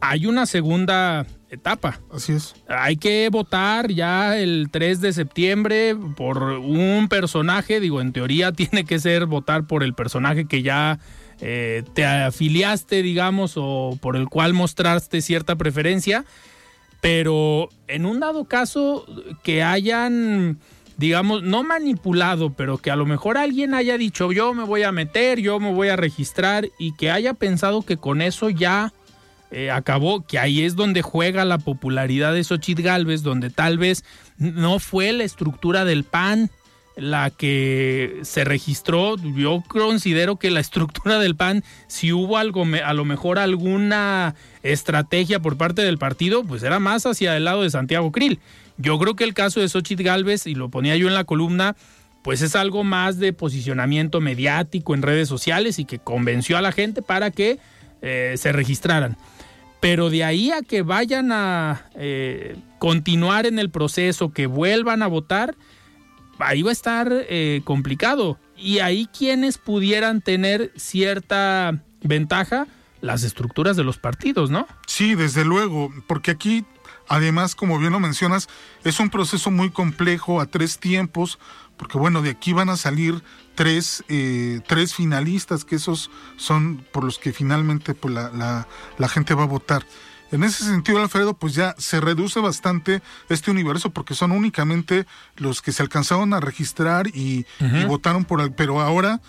hay 0.00 0.26
una 0.26 0.46
segunda 0.46 1.26
etapa. 1.50 2.00
Así 2.12 2.32
es. 2.32 2.54
Hay 2.68 2.96
que 2.96 3.28
votar 3.30 3.90
ya 3.90 4.38
el 4.38 4.68
3 4.70 5.00
de 5.00 5.12
septiembre 5.12 5.96
por 6.16 6.42
un 6.42 7.08
personaje, 7.08 7.80
digo, 7.80 8.00
en 8.00 8.12
teoría 8.12 8.52
tiene 8.52 8.84
que 8.84 8.98
ser 8.98 9.26
votar 9.26 9.66
por 9.66 9.82
el 9.82 9.94
personaje 9.94 10.46
que 10.46 10.62
ya 10.62 10.98
eh, 11.40 11.84
te 11.94 12.04
afiliaste, 12.04 13.02
digamos, 13.02 13.54
o 13.56 13.98
por 14.00 14.16
el 14.16 14.28
cual 14.28 14.54
mostraste 14.54 15.20
cierta 15.22 15.56
preferencia, 15.56 16.24
pero 17.00 17.68
en 17.86 18.06
un 18.06 18.18
dado 18.18 18.46
caso 18.46 19.06
que 19.44 19.62
hayan, 19.62 20.58
digamos, 20.96 21.44
no 21.44 21.62
manipulado, 21.62 22.54
pero 22.54 22.78
que 22.78 22.90
a 22.90 22.96
lo 22.96 23.06
mejor 23.06 23.38
alguien 23.38 23.72
haya 23.72 23.96
dicho 23.96 24.32
yo 24.32 24.52
me 24.52 24.64
voy 24.64 24.82
a 24.82 24.90
meter, 24.90 25.38
yo 25.38 25.60
me 25.60 25.72
voy 25.72 25.88
a 25.88 25.96
registrar 25.96 26.68
y 26.76 26.92
que 26.96 27.12
haya 27.12 27.34
pensado 27.34 27.82
que 27.82 27.98
con 27.98 28.20
eso 28.20 28.50
ya 28.50 28.92
eh, 29.50 29.70
acabó, 29.70 30.26
que 30.26 30.38
ahí 30.38 30.62
es 30.62 30.76
donde 30.76 31.02
juega 31.02 31.44
la 31.44 31.58
popularidad 31.58 32.34
de 32.34 32.44
Xochitl 32.44 32.82
Galvez, 32.82 33.22
donde 33.22 33.50
tal 33.50 33.78
vez 33.78 34.04
no 34.36 34.78
fue 34.78 35.12
la 35.12 35.24
estructura 35.24 35.84
del 35.84 36.04
PAN 36.04 36.50
la 36.98 37.30
que 37.30 38.18
se 38.22 38.44
registró. 38.44 39.16
Yo 39.16 39.62
considero 39.68 40.36
que 40.36 40.50
la 40.50 40.60
estructura 40.60 41.18
del 41.18 41.36
PAN, 41.36 41.62
si 41.86 42.12
hubo 42.12 42.36
algo, 42.36 42.66
a 42.84 42.92
lo 42.92 43.04
mejor 43.04 43.38
alguna 43.38 44.34
estrategia 44.62 45.40
por 45.40 45.56
parte 45.56 45.82
del 45.82 45.98
partido, 45.98 46.42
pues 46.44 46.62
era 46.62 46.80
más 46.80 47.06
hacia 47.06 47.36
el 47.36 47.44
lado 47.44 47.62
de 47.62 47.70
Santiago 47.70 48.10
Krill. 48.10 48.40
Yo 48.76 48.98
creo 48.98 49.16
que 49.16 49.24
el 49.24 49.34
caso 49.34 49.60
de 49.60 49.68
Xochitl 49.68 50.02
Galvez, 50.02 50.46
y 50.46 50.54
lo 50.54 50.68
ponía 50.70 50.96
yo 50.96 51.08
en 51.08 51.14
la 51.14 51.24
columna, 51.24 51.76
pues 52.22 52.42
es 52.42 52.56
algo 52.56 52.84
más 52.84 53.18
de 53.18 53.32
posicionamiento 53.32 54.20
mediático 54.20 54.94
en 54.94 55.02
redes 55.02 55.28
sociales 55.28 55.78
y 55.78 55.84
que 55.84 55.98
convenció 55.98 56.58
a 56.58 56.62
la 56.62 56.72
gente 56.72 57.00
para 57.00 57.30
que 57.30 57.58
eh, 58.02 58.34
se 58.36 58.52
registraran. 58.52 59.16
Pero 59.80 60.10
de 60.10 60.24
ahí 60.24 60.50
a 60.50 60.62
que 60.62 60.82
vayan 60.82 61.30
a 61.32 61.86
eh, 61.94 62.56
continuar 62.78 63.46
en 63.46 63.58
el 63.58 63.70
proceso, 63.70 64.32
que 64.32 64.46
vuelvan 64.46 65.02
a 65.02 65.06
votar, 65.06 65.54
ahí 66.38 66.62
va 66.62 66.70
a 66.70 66.72
estar 66.72 67.08
eh, 67.12 67.60
complicado. 67.64 68.38
Y 68.56 68.80
ahí 68.80 69.06
quienes 69.06 69.58
pudieran 69.58 70.20
tener 70.20 70.72
cierta 70.76 71.80
ventaja, 72.02 72.66
las 73.00 73.22
estructuras 73.22 73.76
de 73.76 73.84
los 73.84 73.98
partidos, 73.98 74.50
¿no? 74.50 74.66
Sí, 74.86 75.14
desde 75.14 75.44
luego, 75.44 75.92
porque 76.08 76.32
aquí, 76.32 76.64
además, 77.08 77.54
como 77.54 77.78
bien 77.78 77.92
lo 77.92 78.00
mencionas, 78.00 78.48
es 78.84 78.98
un 78.98 79.10
proceso 79.10 79.50
muy 79.50 79.70
complejo 79.70 80.40
a 80.40 80.46
tres 80.46 80.78
tiempos, 80.78 81.38
porque 81.76 81.98
bueno, 81.98 82.22
de 82.22 82.30
aquí 82.30 82.52
van 82.52 82.70
a 82.70 82.76
salir 82.76 83.22
tres, 83.58 84.04
eh, 84.08 84.60
tres 84.68 84.94
finalistas, 84.94 85.64
que 85.64 85.74
esos 85.76 86.10
son 86.36 86.84
por 86.92 87.02
los 87.02 87.18
que 87.18 87.32
finalmente 87.32 87.92
pues, 87.94 88.14
la, 88.14 88.30
la- 88.30 88.68
la 88.98 89.08
gente 89.08 89.34
va 89.34 89.42
a 89.42 89.46
votar. 89.46 89.84
En 90.30 90.44
ese 90.44 90.62
sentido, 90.64 91.00
Alfredo, 91.02 91.34
pues 91.34 91.54
ya 91.54 91.74
se 91.78 92.00
reduce 92.00 92.38
bastante 92.38 93.02
este 93.28 93.50
universo 93.50 93.90
porque 93.90 94.14
son 94.14 94.30
únicamente 94.30 95.06
los 95.36 95.60
que 95.62 95.72
se 95.72 95.82
alcanzaron 95.82 96.34
a 96.34 96.40
registrar 96.40 97.08
y, 97.08 97.46
y 97.60 97.84
votaron 97.86 98.24
por... 98.24 98.40
al- 98.40 98.52
Pero 98.54 98.80
ahora 98.80 99.20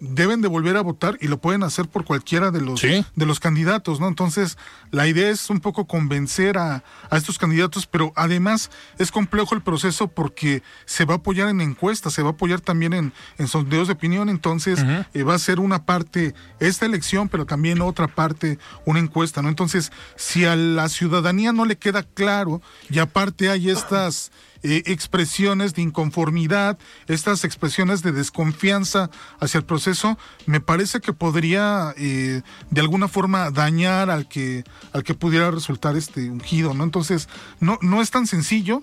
deben 0.00 0.40
de 0.40 0.48
volver 0.48 0.76
a 0.76 0.80
votar 0.80 1.18
y 1.20 1.28
lo 1.28 1.38
pueden 1.38 1.62
hacer 1.62 1.88
por 1.88 2.04
cualquiera 2.04 2.50
de 2.50 2.60
los, 2.60 2.80
de 2.82 3.26
los 3.26 3.40
candidatos, 3.40 4.00
¿no? 4.00 4.08
Entonces, 4.08 4.56
la 4.90 5.06
idea 5.06 5.30
es 5.30 5.50
un 5.50 5.60
poco 5.60 5.86
convencer 5.86 6.58
a, 6.58 6.84
a, 7.10 7.16
estos 7.16 7.38
candidatos, 7.38 7.86
pero 7.86 8.12
además 8.14 8.70
es 8.98 9.10
complejo 9.10 9.54
el 9.54 9.62
proceso 9.62 10.08
porque 10.08 10.62
se 10.86 11.04
va 11.04 11.14
a 11.14 11.16
apoyar 11.18 11.48
en 11.48 11.60
encuestas, 11.60 12.12
se 12.12 12.22
va 12.22 12.28
a 12.28 12.32
apoyar 12.32 12.60
también 12.60 12.92
en, 12.92 13.12
en 13.38 13.48
sondeos 13.48 13.88
de 13.88 13.94
opinión, 13.94 14.28
entonces 14.28 14.84
eh, 15.14 15.22
va 15.22 15.34
a 15.34 15.38
ser 15.38 15.60
una 15.60 15.84
parte 15.84 16.34
esta 16.60 16.86
elección, 16.86 17.28
pero 17.28 17.46
también 17.46 17.80
otra 17.80 18.08
parte 18.08 18.58
una 18.84 19.00
encuesta, 19.00 19.42
¿no? 19.42 19.48
Entonces, 19.48 19.92
si 20.16 20.44
a 20.44 20.56
la 20.56 20.88
ciudadanía 20.88 21.52
no 21.52 21.64
le 21.64 21.76
queda 21.76 22.02
claro 22.02 22.62
y 22.88 22.98
aparte 22.98 23.50
hay 23.50 23.70
estas 23.70 24.30
eh, 24.62 24.82
expresiones 24.86 25.74
de 25.74 25.82
inconformidad, 25.82 26.78
estas 27.06 27.44
expresiones 27.44 28.02
de 28.02 28.12
desconfianza 28.12 29.10
hacia 29.40 29.58
el 29.58 29.64
proceso, 29.64 30.18
me 30.46 30.60
parece 30.60 31.00
que 31.00 31.12
podría 31.12 31.94
eh, 31.96 32.42
de 32.70 32.80
alguna 32.80 33.08
forma 33.08 33.50
dañar 33.50 34.10
al 34.10 34.28
que, 34.28 34.64
al 34.92 35.04
que 35.04 35.14
pudiera 35.14 35.50
resultar 35.50 35.96
este 35.96 36.30
ungido, 36.30 36.74
¿no? 36.74 36.84
Entonces, 36.84 37.28
no, 37.60 37.78
no 37.82 38.00
es 38.00 38.10
tan 38.10 38.26
sencillo, 38.26 38.82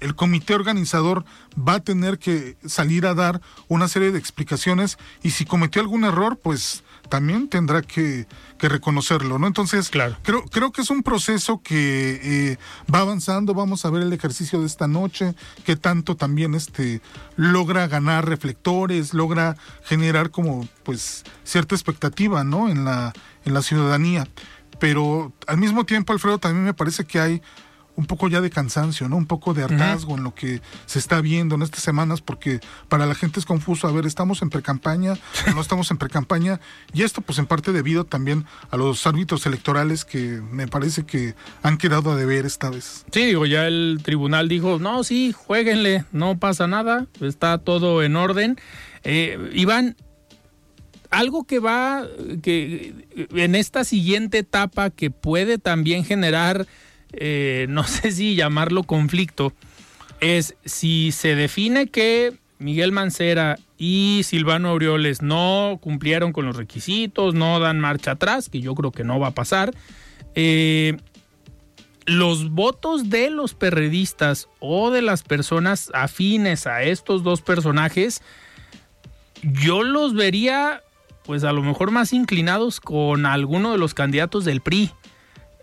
el 0.00 0.16
comité 0.16 0.54
organizador 0.54 1.24
va 1.56 1.74
a 1.74 1.80
tener 1.80 2.18
que 2.18 2.56
salir 2.66 3.06
a 3.06 3.14
dar 3.14 3.40
una 3.68 3.88
serie 3.88 4.10
de 4.10 4.18
explicaciones 4.18 4.98
y 5.22 5.30
si 5.30 5.44
cometió 5.44 5.80
algún 5.80 6.04
error, 6.04 6.38
pues 6.42 6.82
también 7.12 7.46
tendrá 7.46 7.82
que, 7.82 8.26
reconocerlo, 8.58 9.38
¿no? 9.38 9.46
Entonces, 9.46 9.90
claro. 9.90 10.16
creo, 10.22 10.44
creo 10.44 10.72
que 10.72 10.80
es 10.80 10.88
un 10.88 11.02
proceso 11.02 11.60
que 11.62 12.20
eh, 12.22 12.58
va 12.92 13.00
avanzando, 13.00 13.52
vamos 13.52 13.84
a 13.84 13.90
ver 13.90 14.00
el 14.02 14.12
ejercicio 14.14 14.60
de 14.60 14.66
esta 14.66 14.88
noche, 14.88 15.34
que 15.66 15.76
tanto 15.76 16.16
también 16.16 16.54
este 16.54 17.02
logra 17.36 17.86
ganar 17.86 18.26
reflectores, 18.26 19.12
logra 19.12 19.58
generar 19.84 20.30
como 20.30 20.66
pues 20.84 21.24
cierta 21.44 21.74
expectativa, 21.74 22.44
¿no? 22.44 22.70
En 22.70 22.86
la, 22.86 23.12
en 23.44 23.52
la 23.52 23.60
ciudadanía. 23.60 24.26
Pero 24.78 25.34
al 25.46 25.58
mismo 25.58 25.84
tiempo, 25.84 26.14
Alfredo, 26.14 26.38
también 26.38 26.64
me 26.64 26.72
parece 26.72 27.04
que 27.04 27.20
hay 27.20 27.42
un 27.96 28.06
poco 28.06 28.28
ya 28.28 28.40
de 28.40 28.50
cansancio, 28.50 29.08
¿no? 29.08 29.16
Un 29.16 29.26
poco 29.26 29.54
de 29.54 29.64
hartazgo 29.64 30.16
en 30.16 30.24
lo 30.24 30.34
que 30.34 30.60
se 30.86 30.98
está 30.98 31.20
viendo 31.20 31.54
en 31.54 31.62
estas 31.62 31.82
semanas, 31.82 32.20
porque 32.20 32.60
para 32.88 33.06
la 33.06 33.14
gente 33.14 33.38
es 33.38 33.46
confuso. 33.46 33.86
A 33.86 33.92
ver, 33.92 34.06
¿estamos 34.06 34.42
en 34.42 34.50
precampaña 34.50 35.14
no 35.54 35.60
estamos 35.60 35.90
en 35.90 35.98
precampaña? 35.98 36.60
Y 36.92 37.02
esto, 37.02 37.20
pues, 37.20 37.38
en 37.38 37.46
parte 37.46 37.72
debido 37.72 38.04
también 38.04 38.44
a 38.70 38.76
los 38.76 39.06
árbitros 39.06 39.46
electorales 39.46 40.04
que 40.04 40.40
me 40.50 40.66
parece 40.66 41.04
que 41.04 41.34
han 41.62 41.78
quedado 41.78 42.12
a 42.12 42.16
deber 42.16 42.46
esta 42.46 42.70
vez. 42.70 43.04
Sí, 43.12 43.26
digo, 43.26 43.46
ya 43.46 43.66
el 43.66 44.00
tribunal 44.02 44.48
dijo, 44.48 44.78
no, 44.78 45.04
sí, 45.04 45.32
jueguenle, 45.32 46.04
no 46.12 46.38
pasa 46.38 46.66
nada, 46.66 47.06
está 47.20 47.58
todo 47.58 48.02
en 48.02 48.16
orden. 48.16 48.58
Eh, 49.04 49.50
Iván, 49.54 49.96
algo 51.10 51.44
que 51.44 51.58
va, 51.58 52.06
que 52.42 52.94
en 53.34 53.54
esta 53.54 53.84
siguiente 53.84 54.38
etapa 54.38 54.90
que 54.90 55.10
puede 55.10 55.58
también 55.58 56.04
generar 56.04 56.66
eh, 57.12 57.66
no 57.68 57.84
sé 57.84 58.12
si 58.12 58.34
llamarlo 58.34 58.82
conflicto, 58.84 59.52
es 60.20 60.54
si 60.64 61.12
se 61.12 61.34
define 61.34 61.88
que 61.88 62.34
Miguel 62.58 62.92
Mancera 62.92 63.58
y 63.76 64.20
Silvano 64.24 64.68
Aureoles 64.68 65.20
no 65.20 65.78
cumplieron 65.82 66.32
con 66.32 66.46
los 66.46 66.56
requisitos, 66.56 67.34
no 67.34 67.58
dan 67.58 67.80
marcha 67.80 68.12
atrás, 68.12 68.48
que 68.48 68.60
yo 68.60 68.74
creo 68.74 68.92
que 68.92 69.04
no 69.04 69.18
va 69.18 69.28
a 69.28 69.34
pasar. 69.34 69.74
Eh, 70.34 70.96
los 72.06 72.50
votos 72.50 73.10
de 73.10 73.30
los 73.30 73.54
perredistas 73.54 74.48
o 74.60 74.90
de 74.90 75.02
las 75.02 75.22
personas 75.22 75.90
afines 75.94 76.66
a 76.66 76.82
estos 76.82 77.22
dos 77.22 77.42
personajes, 77.42 78.22
yo 79.42 79.82
los 79.82 80.14
vería 80.14 80.82
pues 81.24 81.44
a 81.44 81.52
lo 81.52 81.62
mejor 81.62 81.90
más 81.90 82.12
inclinados 82.12 82.80
con 82.80 83.26
alguno 83.26 83.72
de 83.72 83.78
los 83.78 83.94
candidatos 83.94 84.44
del 84.44 84.60
PRI. 84.60 84.90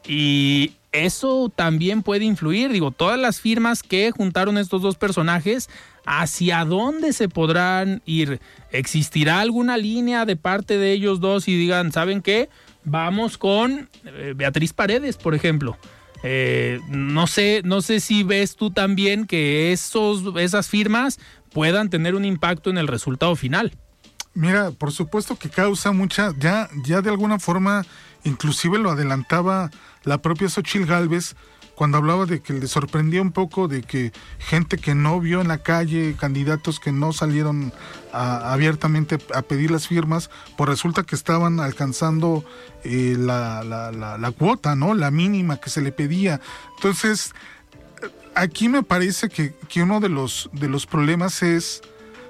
Y 0.08 0.74
eso 0.92 1.52
también 1.56 2.04
puede 2.04 2.26
influir. 2.26 2.72
Digo, 2.72 2.92
todas 2.92 3.20
las 3.20 3.40
firmas 3.40 3.84
que 3.84 4.12
juntaron 4.12 4.58
estos 4.58 4.82
dos 4.82 4.98
personajes, 4.98 5.70
¿hacia 6.06 6.66
dónde 6.66 7.14
se 7.14 7.30
podrán 7.30 8.02
ir? 8.06 8.40
¿Existirá 8.72 9.40
alguna 9.40 9.78
línea 9.78 10.26
de 10.26 10.36
parte 10.36 10.78
de 10.78 10.92
ellos 10.92 11.20
dos 11.20 11.48
y 11.48 11.58
digan, 11.58 11.92
¿saben 11.92 12.22
qué? 12.22 12.50
Vamos 12.84 13.38
con 13.38 13.90
eh, 14.06 14.34
Beatriz 14.36 14.74
Paredes, 14.74 15.18
por 15.18 15.36
ejemplo. 15.36 15.78
Eh, 16.24 16.80
no 16.90 17.28
sé, 17.28 17.62
no 17.64 17.82
sé 17.82 18.00
si 18.00 18.24
ves 18.24 18.56
tú 18.56 18.72
también 18.72 19.26
que 19.26 19.72
esos, 19.72 20.24
esas 20.38 20.68
firmas 20.68 21.20
puedan 21.54 21.90
tener 21.90 22.16
un 22.16 22.26
impacto 22.26 22.70
en 22.70 22.78
el 22.78 22.88
resultado 22.88 23.36
final. 23.36 23.74
Mira, 24.34 24.72
por 24.72 24.92
supuesto 24.92 25.38
que 25.38 25.50
causa 25.50 25.92
mucha, 25.92 26.34
ya, 26.38 26.70
ya 26.86 27.02
de 27.02 27.10
alguna 27.10 27.40
forma, 27.40 27.86
inclusive 28.24 28.80
lo 28.80 28.92
adelantaba 28.92 29.70
la 30.04 30.22
propia 30.22 30.50
Xochil 30.50 30.86
Gálvez 30.86 31.36
cuando 31.80 31.98
hablaba 31.98 32.26
de 32.26 32.42
que 32.42 32.52
le 32.52 32.68
sorprendía 32.68 33.22
un 33.22 33.32
poco 33.32 33.70
de 33.70 33.84
que 33.84 34.12
gente 34.38 34.78
que 34.78 34.96
no 34.96 35.22
vio 35.22 35.40
en 35.40 35.48
la 35.48 35.60
calle, 35.60 36.14
candidatos 36.20 36.78
que 36.78 36.92
no 36.92 37.14
salieron 37.14 37.72
abiertamente 38.12 39.18
a 39.34 39.44
pedir 39.44 39.72
las 39.72 39.88
firmas, 39.88 40.30
pues 40.58 40.70
resulta 40.70 41.04
que 41.04 41.16
estaban 41.16 41.62
alcanzando 41.62 42.44
eh, 42.84 43.16
la, 43.18 43.64
la, 43.64 44.32
cuota, 44.32 44.76
¿no? 44.76 44.94
La 44.94 45.10
mínima 45.10 45.56
que 45.56 45.70
se 45.70 45.80
le 45.80 45.94
pedía. 45.94 46.42
Entonces, 46.76 47.34
aquí 48.36 48.68
me 48.68 48.84
parece 48.84 49.30
que, 49.30 49.54
que 49.70 49.82
uno 49.82 50.02
de 50.02 50.10
los, 50.10 50.50
de 50.52 50.68
los 50.68 50.86
problemas 50.86 51.42
es 51.44 51.82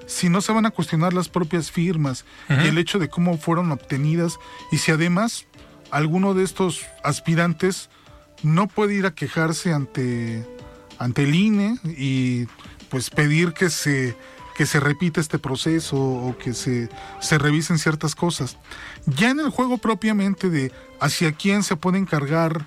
si 0.06 0.28
no 0.28 0.40
se 0.42 0.52
van 0.52 0.66
a 0.66 0.70
cuestionar 0.70 1.12
las 1.12 1.28
propias 1.28 1.70
firmas 1.70 2.24
y 2.48 2.66
el 2.66 2.78
hecho 2.78 2.98
de 2.98 3.08
cómo 3.08 3.38
fueron 3.38 3.70
obtenidas 3.70 4.38
y 4.72 4.78
si 4.78 4.90
además 4.90 5.46
alguno 5.90 6.34
de 6.34 6.44
estos 6.44 6.86
aspirantes 7.02 7.90
no 8.42 8.68
puede 8.68 8.94
ir 8.94 9.06
a 9.06 9.14
quejarse 9.14 9.72
ante, 9.72 10.46
ante 10.98 11.24
el 11.24 11.34
INE 11.34 11.78
y 11.84 12.46
pues 12.88 13.10
pedir 13.10 13.52
que 13.52 13.70
se, 13.70 14.16
que 14.56 14.66
se 14.66 14.80
repita 14.80 15.20
este 15.20 15.38
proceso 15.38 15.96
o 15.96 16.36
que 16.38 16.54
se, 16.54 16.88
se 17.20 17.38
revisen 17.38 17.78
ciertas 17.78 18.14
cosas. 18.14 18.56
Ya 19.06 19.30
en 19.30 19.40
el 19.40 19.50
juego 19.50 19.78
propiamente 19.78 20.50
de 20.50 20.72
hacia 21.00 21.32
quién 21.32 21.62
se 21.62 21.76
puede 21.76 21.98
encargar 21.98 22.66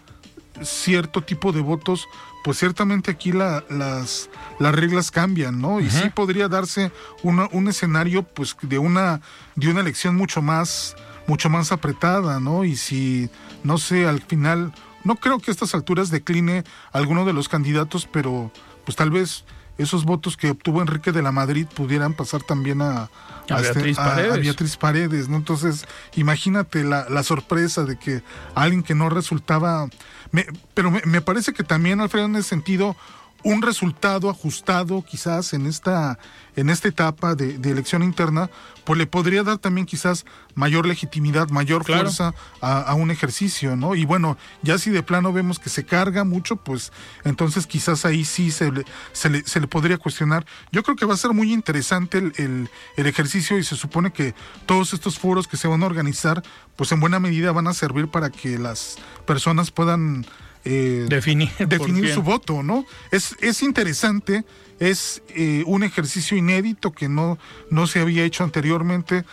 cierto 0.62 1.22
tipo 1.22 1.52
de 1.52 1.62
votos, 1.62 2.08
pues 2.44 2.60
ciertamente 2.60 3.12
aquí 3.12 3.32
las, 3.32 3.64
las 3.70 4.76
reglas 4.76 5.10
cambian, 5.12 5.60
¿no? 5.60 5.80
Y 5.80 5.90
sí 5.90 6.10
podría 6.14 6.48
darse 6.48 6.92
un 7.24 7.68
escenario 7.68 8.24
pues 8.24 8.56
de 8.62 8.78
una, 8.78 9.22
de 9.56 9.70
una 9.70 9.82
elección 9.82 10.16
mucho 10.16 10.42
más 10.42 10.96
mucho 11.28 11.50
más 11.50 11.72
apretada, 11.72 12.40
¿no? 12.40 12.64
Y 12.64 12.76
si, 12.76 13.30
no 13.64 13.78
sé, 13.78 14.08
al 14.08 14.22
final, 14.22 14.74
no 15.04 15.16
creo 15.16 15.40
que 15.40 15.52
a 15.52 15.54
estas 15.54 15.74
alturas 15.74 16.10
decline 16.10 16.64
alguno 16.92 17.26
de 17.26 17.34
los 17.34 17.50
candidatos, 17.50 18.08
pero 18.12 18.52
pues 18.86 18.96
tal 18.96 19.12
vez 19.12 19.46
esos 19.78 20.06
votos 20.06 20.38
que 20.38 20.52
obtuvo 20.52 20.82
Enrique 20.82 21.12
de 21.12 21.22
la 21.22 21.32
Madrid 21.32 21.66
pudieran 21.74 22.14
pasar 22.14 22.44
también 22.44 22.82
a, 22.82 23.10
a, 23.50 23.60
este, 23.60 23.74
Beatriz, 23.74 23.98
Paredes. 23.98 24.42
Beatriz, 24.42 24.78
Paredes. 24.78 25.30
¿no? 25.30 25.38
Entonces, 25.38 25.86
imagínate 26.16 26.84
la, 26.84 27.08
la, 27.10 27.24
sorpresa 27.24 27.84
de 27.84 27.98
que 27.98 28.24
alguien 28.56 28.84
que 28.84 28.96
no 28.96 29.10
resultaba... 29.10 29.88
Me, 30.32 30.46
pero 30.74 30.92
me, 30.92 31.02
me, 31.06 31.22
parece 31.22 31.54
que 31.54 31.64
también, 31.64 32.02
Alfredo, 32.02 32.26
en 32.26 32.36
ese 32.36 32.50
sentido, 32.50 32.96
un 33.44 33.62
resultado 33.62 34.30
ajustado 34.30 35.04
quizás 35.04 35.54
en 35.54 35.66
esta, 35.66 36.18
en 36.56 36.70
esta 36.70 36.88
etapa 36.88 37.36
de, 37.36 37.56
elección 37.70 38.04
interna, 38.04 38.50
pues 38.86 38.98
le 38.98 39.08
podría 39.08 39.44
dar 39.44 39.58
también 39.58 39.86
quizás 39.86 40.26
mayor 40.56 40.86
legitimidad, 40.86 41.50
mayor 41.50 41.86
fuerza 41.86 42.34
a, 42.62 42.94
un 42.96 43.12
ejercicio, 43.12 43.76
¿no? 43.76 43.96
Y 43.96 44.06
bueno, 44.06 44.38
ya 44.62 44.78
si 44.78 44.90
de 44.92 45.04
plano 45.04 45.34
vemos 45.34 45.60
que 45.60 45.70
se 45.70 45.86
carga 45.86 46.24
mucho, 46.24 46.56
pues 46.56 46.92
entonces 47.24 47.68
quizás 47.68 48.06
ahí 48.06 48.24
sí 48.24 48.52
se 48.52 48.72
le, 48.72 48.86
se 49.12 49.30
le, 49.30 49.44
se 49.44 49.60
le 49.60 49.68
podría 49.68 49.98
cuestionar. 49.98 50.46
Yo 50.72 50.84
creo 50.84 50.96
que 50.96 51.06
va 51.06 51.14
a 51.14 51.18
ser 51.18 51.32
muy 51.32 51.52
interesante 51.52 52.18
el, 52.18 52.70
el 52.98 53.06
ejercicio 53.08 53.58
y 53.58 53.64
se 53.64 53.76
supone 53.76 54.12
que 54.12 54.34
todos 54.66 54.94
estos 54.94 55.20
foros 55.20 55.48
que 55.48 55.58
se 55.58 55.68
van 55.68 55.84
a 55.84 55.86
organizar, 55.86 56.44
pues 56.76 56.92
en 56.92 57.00
buena 57.00 57.20
medida 57.20 57.52
van 57.52 57.68
a 57.68 57.74
servir 57.74 58.08
para 58.08 58.30
que 58.30 58.58
las 58.58 58.98
personas 59.26 59.72
puedan 59.72 60.26
eh, 60.66 61.06
definir, 61.10 61.50
definir 61.68 62.14
su 62.14 62.22
voto, 62.22 62.64
¿no? 62.64 62.86
Es, 63.12 63.36
es 63.42 63.62
interesante, 63.64 64.46
es 64.80 65.22
eh, 65.36 65.64
un 65.66 65.84
ejercicio 65.84 66.38
inédito 66.38 66.92
que 66.92 67.10
no, 67.10 67.38
no 67.70 67.88
se 67.88 68.00
había 68.00 68.24
hecho 68.24 68.44
anteriormente. 68.44 69.24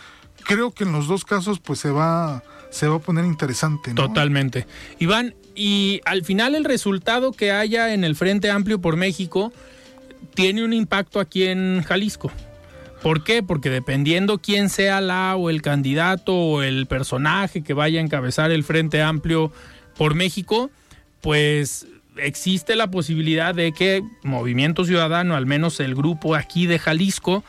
Creo 0.43 0.71
que 0.71 0.83
en 0.83 0.91
los 0.91 1.07
dos 1.07 1.23
casos 1.23 1.59
pues 1.59 1.79
se 1.79 1.91
va, 1.91 2.43
se 2.69 2.87
va 2.87 2.97
a 2.97 2.99
poner 2.99 3.25
interesante. 3.25 3.93
¿no? 3.93 4.07
Totalmente. 4.07 4.65
Iván, 4.99 5.35
y 5.55 6.01
al 6.05 6.23
final 6.25 6.55
el 6.55 6.65
resultado 6.65 7.31
que 7.31 7.51
haya 7.51 7.93
en 7.93 8.03
el 8.03 8.15
Frente 8.15 8.49
Amplio 8.49 8.81
por 8.81 8.97
México 8.97 9.53
tiene 10.33 10.63
un 10.63 10.73
impacto 10.73 11.19
aquí 11.19 11.45
en 11.45 11.83
Jalisco. 11.83 12.31
¿Por 13.01 13.23
qué? 13.23 13.41
Porque 13.41 13.69
dependiendo 13.69 14.37
quién 14.37 14.69
sea 14.69 15.01
la 15.01 15.35
o 15.35 15.49
el 15.49 15.61
candidato 15.61 16.35
o 16.35 16.61
el 16.61 16.85
personaje 16.85 17.63
que 17.63 17.73
vaya 17.73 17.99
a 17.99 18.03
encabezar 18.03 18.51
el 18.51 18.63
Frente 18.63 19.01
Amplio 19.01 19.51
por 19.97 20.13
México, 20.13 20.69
pues 21.21 21.87
existe 22.17 22.75
la 22.75 22.91
posibilidad 22.91 23.55
de 23.55 23.71
que 23.71 24.03
Movimiento 24.23 24.85
Ciudadano, 24.85 25.35
al 25.35 25.45
menos 25.45 25.79
el 25.79 25.95
grupo 25.95 26.35
aquí 26.35 26.67
de 26.67 26.79
Jalisco, 26.79 27.43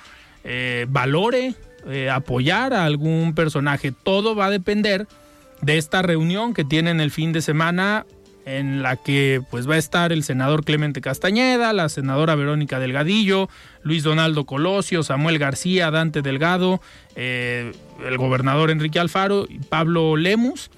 eh, 0.45 0.87
valore 0.89 1.55
eh, 1.87 2.11
apoyar 2.11 2.75
a 2.75 2.85
algún 2.85 3.35
personaje. 3.35 3.93
Todo 3.93 4.37
va 4.37 4.47
a 4.47 4.51
depender 4.51 5.07
de 5.63 5.79
esta 5.79 6.03
reunión 6.03 6.55
que 6.55 6.65
tienen 6.65 7.01
el 7.01 7.11
fin 7.11 7.33
de 7.33 7.43
semana 7.43 8.07
en 8.45 8.83
la 8.83 8.97
que 8.97 9.41
pues 9.51 9.69
va 9.69 9.75
a 9.75 9.79
estar 9.79 10.13
el 10.13 10.25
senador 10.25 10.65
Clemente 10.65 11.01
Castañeda, 11.01 11.73
la 11.73 11.89
senadora 11.89 12.35
Verónica 12.35 12.81
Delgadillo, 12.81 13.49
Luis 13.83 14.03
Donaldo 14.03 14.47
Colosio, 14.47 15.03
Samuel 15.03 15.39
García, 15.39 15.91
Dante 15.91 16.23
Delgado, 16.23 16.81
eh, 17.15 17.73
el 18.05 18.19
gobernador 18.19 18.71
Enrique 18.71 18.99
Alfaro 18.99 19.47
y 19.49 19.59
Pablo 19.59 20.17
Lemus, 20.17 20.71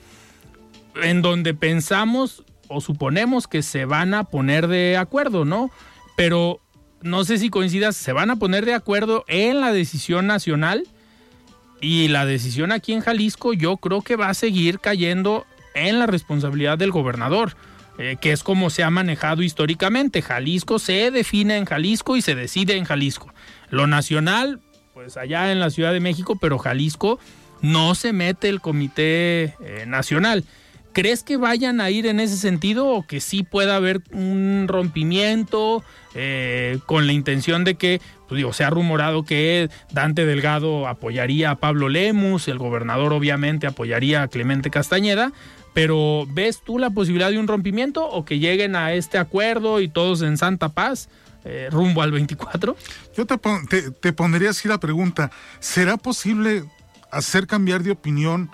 en 1.02 1.22
donde 1.22 1.54
pensamos 1.54 2.44
o 2.68 2.80
suponemos 2.80 3.46
que 3.46 3.62
se 3.62 3.84
van 3.84 4.14
a 4.14 4.24
poner 4.24 4.68
de 4.68 4.96
acuerdo, 4.96 5.44
¿no? 5.44 5.70
Pero 6.16 6.60
no 7.02 7.24
sé 7.24 7.38
si 7.38 7.50
coincidas, 7.50 7.96
se 7.96 8.12
van 8.12 8.30
a 8.30 8.36
poner 8.36 8.64
de 8.64 8.74
acuerdo 8.74 9.24
en 9.28 9.60
la 9.60 9.72
decisión 9.72 10.26
nacional 10.26 10.86
y 11.80 12.08
la 12.08 12.24
decisión 12.24 12.72
aquí 12.72 12.94
en 12.94 13.00
Jalisco 13.00 13.52
yo 13.52 13.76
creo 13.76 14.00
que 14.00 14.16
va 14.16 14.30
a 14.30 14.34
seguir 14.34 14.80
cayendo 14.80 15.46
en 15.74 15.98
la 15.98 16.06
responsabilidad 16.06 16.78
del 16.78 16.92
gobernador, 16.92 17.56
eh, 17.98 18.16
que 18.20 18.32
es 18.32 18.42
como 18.42 18.70
se 18.70 18.84
ha 18.84 18.90
manejado 18.90 19.42
históricamente. 19.42 20.22
Jalisco 20.22 20.78
se 20.78 21.10
define 21.10 21.58
en 21.58 21.66
Jalisco 21.66 22.16
y 22.16 22.22
se 22.22 22.34
decide 22.34 22.76
en 22.76 22.84
Jalisco. 22.84 23.32
Lo 23.68 23.86
nacional, 23.86 24.60
pues 24.94 25.16
allá 25.16 25.52
en 25.52 25.60
la 25.60 25.70
Ciudad 25.70 25.92
de 25.92 26.00
México, 26.00 26.38
pero 26.40 26.58
Jalisco 26.58 27.18
no 27.60 27.94
se 27.94 28.12
mete 28.12 28.48
el 28.48 28.60
comité 28.60 29.54
eh, 29.60 29.84
nacional. 29.86 30.44
¿Crees 30.94 31.24
que 31.24 31.36
vayan 31.36 31.80
a 31.80 31.90
ir 31.90 32.06
en 32.06 32.20
ese 32.20 32.36
sentido 32.36 32.86
o 32.86 33.04
que 33.04 33.20
sí 33.20 33.42
pueda 33.42 33.74
haber 33.74 34.00
un 34.12 34.66
rompimiento 34.68 35.82
eh, 36.14 36.78
con 36.86 37.08
la 37.08 37.12
intención 37.12 37.64
de 37.64 37.74
que, 37.74 38.00
pues 38.28 38.36
digo, 38.36 38.52
se 38.52 38.62
ha 38.62 38.70
rumorado 38.70 39.24
que 39.24 39.68
Dante 39.90 40.24
Delgado 40.24 40.86
apoyaría 40.86 41.50
a 41.50 41.56
Pablo 41.56 41.88
Lemus, 41.88 42.46
el 42.46 42.58
gobernador 42.58 43.12
obviamente 43.12 43.66
apoyaría 43.66 44.22
a 44.22 44.28
Clemente 44.28 44.70
Castañeda, 44.70 45.32
pero 45.72 46.28
¿ves 46.30 46.62
tú 46.64 46.78
la 46.78 46.90
posibilidad 46.90 47.30
de 47.30 47.40
un 47.40 47.48
rompimiento 47.48 48.08
o 48.08 48.24
que 48.24 48.38
lleguen 48.38 48.76
a 48.76 48.92
este 48.92 49.18
acuerdo 49.18 49.80
y 49.80 49.88
todos 49.88 50.22
en 50.22 50.38
santa 50.38 50.68
paz? 50.68 51.08
Eh, 51.44 51.68
rumbo 51.72 52.02
al 52.02 52.12
24? 52.12 52.76
Yo 53.16 53.26
te, 53.26 53.36
te, 53.68 53.90
te 53.90 54.12
pondría 54.12 54.50
así 54.50 54.68
la 54.68 54.78
pregunta, 54.78 55.32
¿será 55.58 55.96
posible 55.96 56.62
hacer 57.10 57.48
cambiar 57.48 57.82
de 57.82 57.90
opinión 57.90 58.48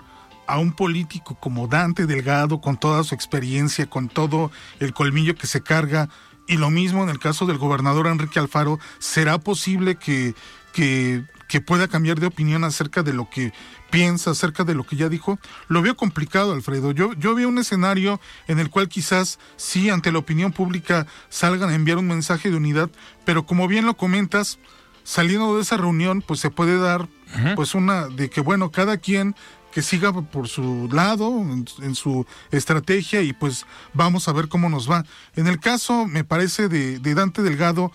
a 0.51 0.59
un 0.59 0.73
político 0.73 1.35
como 1.35 1.67
Dante 1.67 2.05
Delgado, 2.05 2.59
con 2.59 2.77
toda 2.77 3.03
su 3.05 3.15
experiencia, 3.15 3.89
con 3.89 4.09
todo 4.09 4.51
el 4.79 4.93
colmillo 4.93 5.35
que 5.35 5.47
se 5.47 5.63
carga, 5.63 6.09
y 6.45 6.57
lo 6.57 6.69
mismo 6.69 7.03
en 7.03 7.09
el 7.09 7.19
caso 7.19 7.45
del 7.45 7.57
gobernador 7.57 8.07
Enrique 8.07 8.37
Alfaro, 8.37 8.77
¿será 8.99 9.39
posible 9.39 9.95
que, 9.95 10.35
que, 10.73 11.23
que 11.47 11.61
pueda 11.61 11.87
cambiar 11.87 12.19
de 12.19 12.27
opinión 12.27 12.65
acerca 12.65 13.01
de 13.01 13.13
lo 13.13 13.29
que 13.29 13.53
piensa, 13.91 14.31
acerca 14.31 14.65
de 14.65 14.75
lo 14.75 14.83
que 14.83 14.97
ya 14.97 15.07
dijo? 15.07 15.39
Lo 15.69 15.81
veo 15.81 15.95
complicado, 15.95 16.51
Alfredo. 16.51 16.91
Yo, 16.91 17.13
yo 17.13 17.33
veo 17.33 17.47
un 17.47 17.57
escenario 17.57 18.19
en 18.49 18.59
el 18.59 18.69
cual 18.69 18.89
quizás 18.89 19.39
sí 19.55 19.89
ante 19.89 20.11
la 20.11 20.19
opinión 20.19 20.51
pública 20.51 21.07
salgan 21.29 21.69
a 21.69 21.75
enviar 21.75 21.97
un 21.97 22.07
mensaje 22.07 22.49
de 22.49 22.57
unidad, 22.57 22.89
pero 23.23 23.45
como 23.45 23.69
bien 23.69 23.85
lo 23.85 23.95
comentas, 23.95 24.59
saliendo 25.03 25.55
de 25.55 25.61
esa 25.61 25.77
reunión, 25.77 26.21
pues 26.21 26.41
se 26.41 26.49
puede 26.49 26.77
dar 26.77 27.07
pues 27.55 27.75
una 27.75 28.07
de 28.07 28.29
que 28.29 28.41
bueno, 28.41 28.71
cada 28.71 28.97
quien 28.97 29.35
que 29.71 29.81
siga 29.81 30.11
por 30.11 30.47
su 30.47 30.89
lado, 30.91 31.29
en, 31.29 31.95
su 31.95 32.25
estrategia 32.51 33.21
y 33.21 33.33
pues 33.33 33.65
vamos 33.93 34.27
a 34.27 34.33
ver 34.33 34.47
cómo 34.47 34.69
nos 34.69 34.89
va. 34.89 35.05
En 35.35 35.47
el 35.47 35.59
caso, 35.59 36.05
me 36.05 36.23
parece, 36.23 36.67
de, 36.67 36.99
de 36.99 37.15
Dante 37.15 37.41
Delgado, 37.41 37.91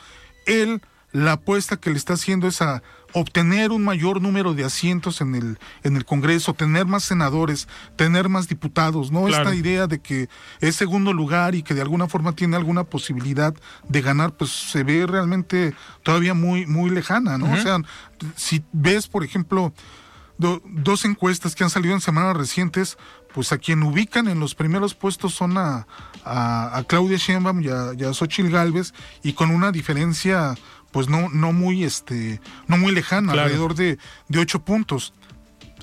él 0.47 0.81
la 1.13 1.33
apuesta 1.33 1.77
que 1.77 1.91
le 1.91 1.97
está 1.97 2.15
haciendo 2.15 2.47
es 2.47 2.61
a 2.61 2.83
obtener 3.13 3.73
un 3.73 3.83
mayor 3.83 4.21
número 4.21 4.53
de 4.53 4.65
asientos 4.65 5.23
en 5.23 5.35
el, 5.35 5.59
en 5.83 5.97
el 5.97 6.05
Congreso, 6.05 6.53
tener 6.53 6.85
más 6.85 7.05
senadores, 7.05 7.69
tener 7.97 8.29
más 8.29 8.49
diputados, 8.49 9.11
¿no? 9.11 9.27
Esta 9.27 9.55
idea 9.55 9.87
de 9.87 10.01
que 10.01 10.29
es 10.61 10.77
segundo 10.77 11.15
lugar 11.15 11.55
y 11.55 11.63
que 11.63 11.73
de 11.73 11.81
alguna 11.81 12.09
forma 12.09 12.33
tiene 12.33 12.57
alguna 12.57 12.85
posibilidad 12.85 13.55
de 13.89 14.03
ganar, 14.03 14.37
pues 14.37 14.51
se 14.51 14.83
ve 14.83 15.07
realmente 15.07 15.75
todavía 16.03 16.35
muy, 16.35 16.67
muy 16.67 16.91
lejana, 16.91 17.39
¿no? 17.39 17.51
O 17.51 17.57
sea, 17.57 17.79
si 18.35 18.63
ves, 18.73 19.09
por 19.09 19.25
ejemplo, 19.25 19.73
dos 20.39 21.05
encuestas 21.05 21.55
que 21.55 21.65
han 21.65 21.71
salido 21.71 21.95
en 21.95 22.01
semanas 22.01 22.37
recientes, 22.37 22.99
pues 23.35 23.53
a 23.53 23.59
quien 23.59 23.83
ubican 23.83 24.29
en 24.29 24.41
los 24.41 24.55
primeros 24.55 24.95
puestos 24.95 25.35
son 25.35 25.59
a, 25.59 25.87
a, 26.25 26.83
Claudia 26.87 27.19
Sheinbaum 27.19 27.61
y 27.61 27.69
a, 27.69 27.93
y 27.97 28.05
a 28.05 28.13
Xochitl 28.13 28.51
Galvez 28.51 28.93
y 29.23 29.33
con 29.33 29.51
una 29.51 29.73
diferencia 29.73 30.55
pues 30.91 31.09
no, 31.09 31.29
no 31.29 31.53
muy 31.53 31.85
este, 31.85 32.41
no 32.69 32.79
muy 32.79 32.93
lejana, 32.93 33.33
alrededor 33.33 33.75
de, 33.75 33.99
de 34.29 34.39
ocho 34.39 34.65
puntos. 34.65 35.13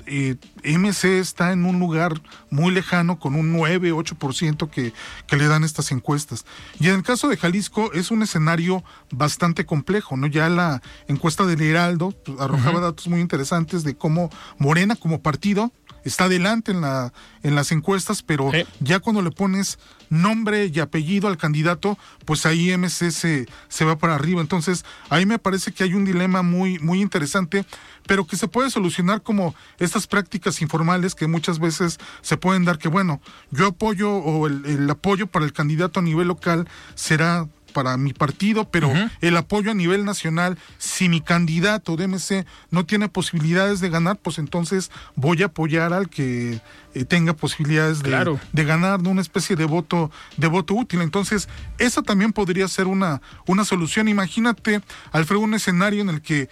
Eh, 0.06 0.36
MC 0.64 1.18
está 1.18 1.52
en 1.52 1.64
un 1.64 1.78
lugar 1.78 2.20
muy 2.50 2.72
lejano 2.72 3.18
con 3.18 3.34
un 3.34 3.52
9, 3.52 3.92
8% 3.92 4.70
que, 4.70 4.92
que 5.26 5.36
le 5.36 5.46
dan 5.46 5.64
estas 5.64 5.92
encuestas. 5.92 6.44
Y 6.80 6.88
en 6.88 6.96
el 6.96 7.02
caso 7.02 7.28
de 7.28 7.36
Jalisco 7.36 7.92
es 7.92 8.10
un 8.10 8.22
escenario 8.22 8.84
bastante 9.10 9.66
complejo, 9.66 10.16
¿no? 10.16 10.26
Ya 10.26 10.48
la 10.48 10.82
encuesta 11.08 11.44
del 11.46 11.60
Heraldo 11.60 12.10
pues, 12.10 12.40
arrojaba 12.40 12.80
datos 12.80 13.08
muy 13.08 13.20
interesantes 13.20 13.84
de 13.84 13.96
cómo 13.96 14.30
Morena 14.58 14.96
como 14.96 15.22
partido 15.22 15.72
está 16.04 16.24
adelante 16.24 16.72
en, 16.72 16.80
la, 16.80 17.12
en 17.42 17.54
las 17.54 17.72
encuestas, 17.72 18.22
pero 18.22 18.50
ya 18.80 19.00
cuando 19.00 19.22
le 19.22 19.30
pones 19.30 19.78
nombre 20.10 20.70
y 20.72 20.80
apellido 20.80 21.28
al 21.28 21.36
candidato, 21.36 21.98
pues 22.24 22.46
ahí 22.46 22.76
MC 22.76 23.10
se, 23.10 23.46
se, 23.68 23.84
va 23.84 23.98
para 23.98 24.14
arriba. 24.14 24.40
Entonces, 24.40 24.84
ahí 25.08 25.26
me 25.26 25.38
parece 25.38 25.72
que 25.72 25.84
hay 25.84 25.94
un 25.94 26.04
dilema 26.04 26.42
muy, 26.42 26.78
muy 26.78 27.00
interesante, 27.00 27.64
pero 28.06 28.26
que 28.26 28.36
se 28.36 28.48
puede 28.48 28.70
solucionar 28.70 29.22
como 29.22 29.54
estas 29.78 30.06
prácticas 30.06 30.62
informales 30.62 31.14
que 31.14 31.26
muchas 31.26 31.58
veces 31.58 31.98
se 32.22 32.36
pueden 32.36 32.64
dar, 32.64 32.78
que 32.78 32.88
bueno, 32.88 33.20
yo 33.50 33.66
apoyo 33.66 34.12
o 34.12 34.46
el, 34.46 34.64
el 34.66 34.90
apoyo 34.90 35.26
para 35.26 35.44
el 35.44 35.52
candidato 35.52 36.00
a 36.00 36.02
nivel 36.02 36.28
local 36.28 36.68
será 36.94 37.48
para 37.74 37.98
mi 37.98 38.14
partido, 38.14 38.70
pero 38.70 38.90
el 39.20 39.36
apoyo 39.36 39.70
a 39.70 39.74
nivel 39.74 40.06
nacional, 40.06 40.56
si 40.78 41.10
mi 41.10 41.20
candidato 41.20 41.96
de 41.96 42.08
MC 42.08 42.46
no 42.70 42.86
tiene 42.86 43.10
posibilidades 43.10 43.80
de 43.80 43.90
ganar, 43.90 44.16
pues 44.16 44.38
entonces 44.38 44.90
voy 45.16 45.42
a 45.42 45.46
apoyar 45.46 45.92
al 45.92 46.08
que 46.08 46.62
eh, 46.94 47.04
tenga 47.04 47.34
posibilidades 47.34 48.02
de, 48.02 48.38
de 48.52 48.64
ganar, 48.64 49.00
una 49.00 49.20
especie 49.20 49.56
de 49.56 49.66
voto, 49.66 50.10
de 50.38 50.46
voto 50.46 50.74
útil. 50.74 51.02
Entonces, 51.02 51.48
esa 51.76 52.00
también 52.00 52.32
podría 52.32 52.68
ser 52.68 52.86
una, 52.86 53.20
una 53.46 53.64
solución. 53.64 54.08
Imagínate, 54.08 54.80
Alfredo, 55.12 55.40
un 55.40 55.54
escenario 55.54 56.00
en 56.00 56.08
el 56.08 56.22
que 56.22 56.48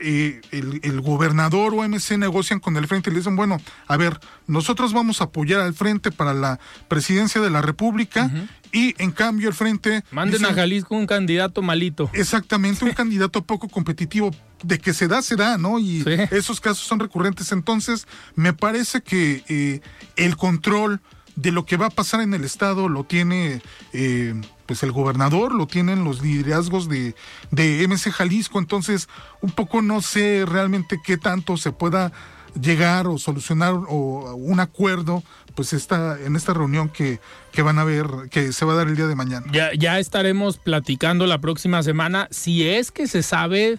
eh, 0.00 0.40
el, 0.50 1.00
gobernador 1.00 1.74
o 1.74 1.88
MC 1.88 2.18
negocian 2.18 2.60
con 2.60 2.76
el 2.76 2.86
frente 2.86 3.10
y 3.10 3.12
le 3.12 3.20
dicen, 3.20 3.36
bueno, 3.36 3.60
a 3.86 3.96
ver, 3.96 4.18
nosotros 4.46 4.92
vamos 4.92 5.20
a 5.20 5.24
apoyar 5.24 5.60
al 5.60 5.74
frente 5.74 6.10
para 6.10 6.34
la 6.34 6.58
presidencia 6.88 7.40
de 7.40 7.50
la 7.50 7.62
República 7.62 8.30
y 8.72 8.94
en 8.98 9.10
cambio 9.10 9.48
el 9.48 9.54
frente... 9.54 10.04
Manden 10.10 10.44
a 10.44 10.52
Jalisco 10.52 10.94
un 10.94 11.06
candidato 11.06 11.62
malito. 11.62 12.10
Exactamente, 12.12 12.84
un 12.84 12.92
candidato 12.94 13.44
poco 13.44 13.68
competitivo. 13.68 14.30
De 14.62 14.78
que 14.78 14.92
se 14.92 15.06
da, 15.06 15.22
se 15.22 15.36
da, 15.36 15.56
¿no? 15.56 15.78
Y 15.78 16.04
esos 16.32 16.60
casos 16.60 16.84
son 16.84 16.98
recurrentes. 16.98 17.52
Entonces, 17.52 18.08
me 18.34 18.52
parece 18.52 19.02
que 19.02 19.44
eh, 19.48 19.80
el 20.16 20.36
control 20.36 21.00
de 21.36 21.52
lo 21.52 21.64
que 21.64 21.76
va 21.76 21.86
a 21.86 21.90
pasar 21.90 22.20
en 22.20 22.34
el 22.34 22.44
Estado 22.44 22.88
lo 22.88 23.04
tiene... 23.04 23.62
Eh, 23.92 24.34
pues 24.68 24.82
el 24.82 24.92
gobernador 24.92 25.54
lo 25.54 25.66
tienen 25.66 26.04
los 26.04 26.20
liderazgos 26.20 26.90
de, 26.90 27.14
de 27.50 27.88
MC 27.88 28.12
Jalisco, 28.12 28.58
entonces 28.58 29.08
un 29.40 29.50
poco 29.50 29.80
no 29.80 30.02
sé 30.02 30.44
realmente 30.46 31.00
qué 31.02 31.16
tanto 31.16 31.56
se 31.56 31.72
pueda 31.72 32.12
llegar 32.60 33.06
o 33.06 33.16
solucionar 33.16 33.72
o 33.88 34.34
un 34.34 34.60
acuerdo 34.60 35.22
pues 35.54 35.72
está 35.72 36.18
en 36.20 36.36
esta 36.36 36.52
reunión 36.52 36.90
que, 36.90 37.18
que 37.50 37.62
van 37.62 37.78
a 37.78 37.84
ver 37.84 38.06
que 38.30 38.52
se 38.52 38.64
va 38.66 38.74
a 38.74 38.76
dar 38.76 38.88
el 38.88 38.94
día 38.94 39.06
de 39.06 39.14
mañana. 39.14 39.46
Ya, 39.50 39.70
ya 39.74 39.98
estaremos 39.98 40.58
platicando 40.58 41.26
la 41.26 41.38
próxima 41.38 41.82
semana 41.82 42.28
si 42.30 42.68
es 42.68 42.92
que 42.92 43.08
se 43.08 43.22
sabe 43.22 43.78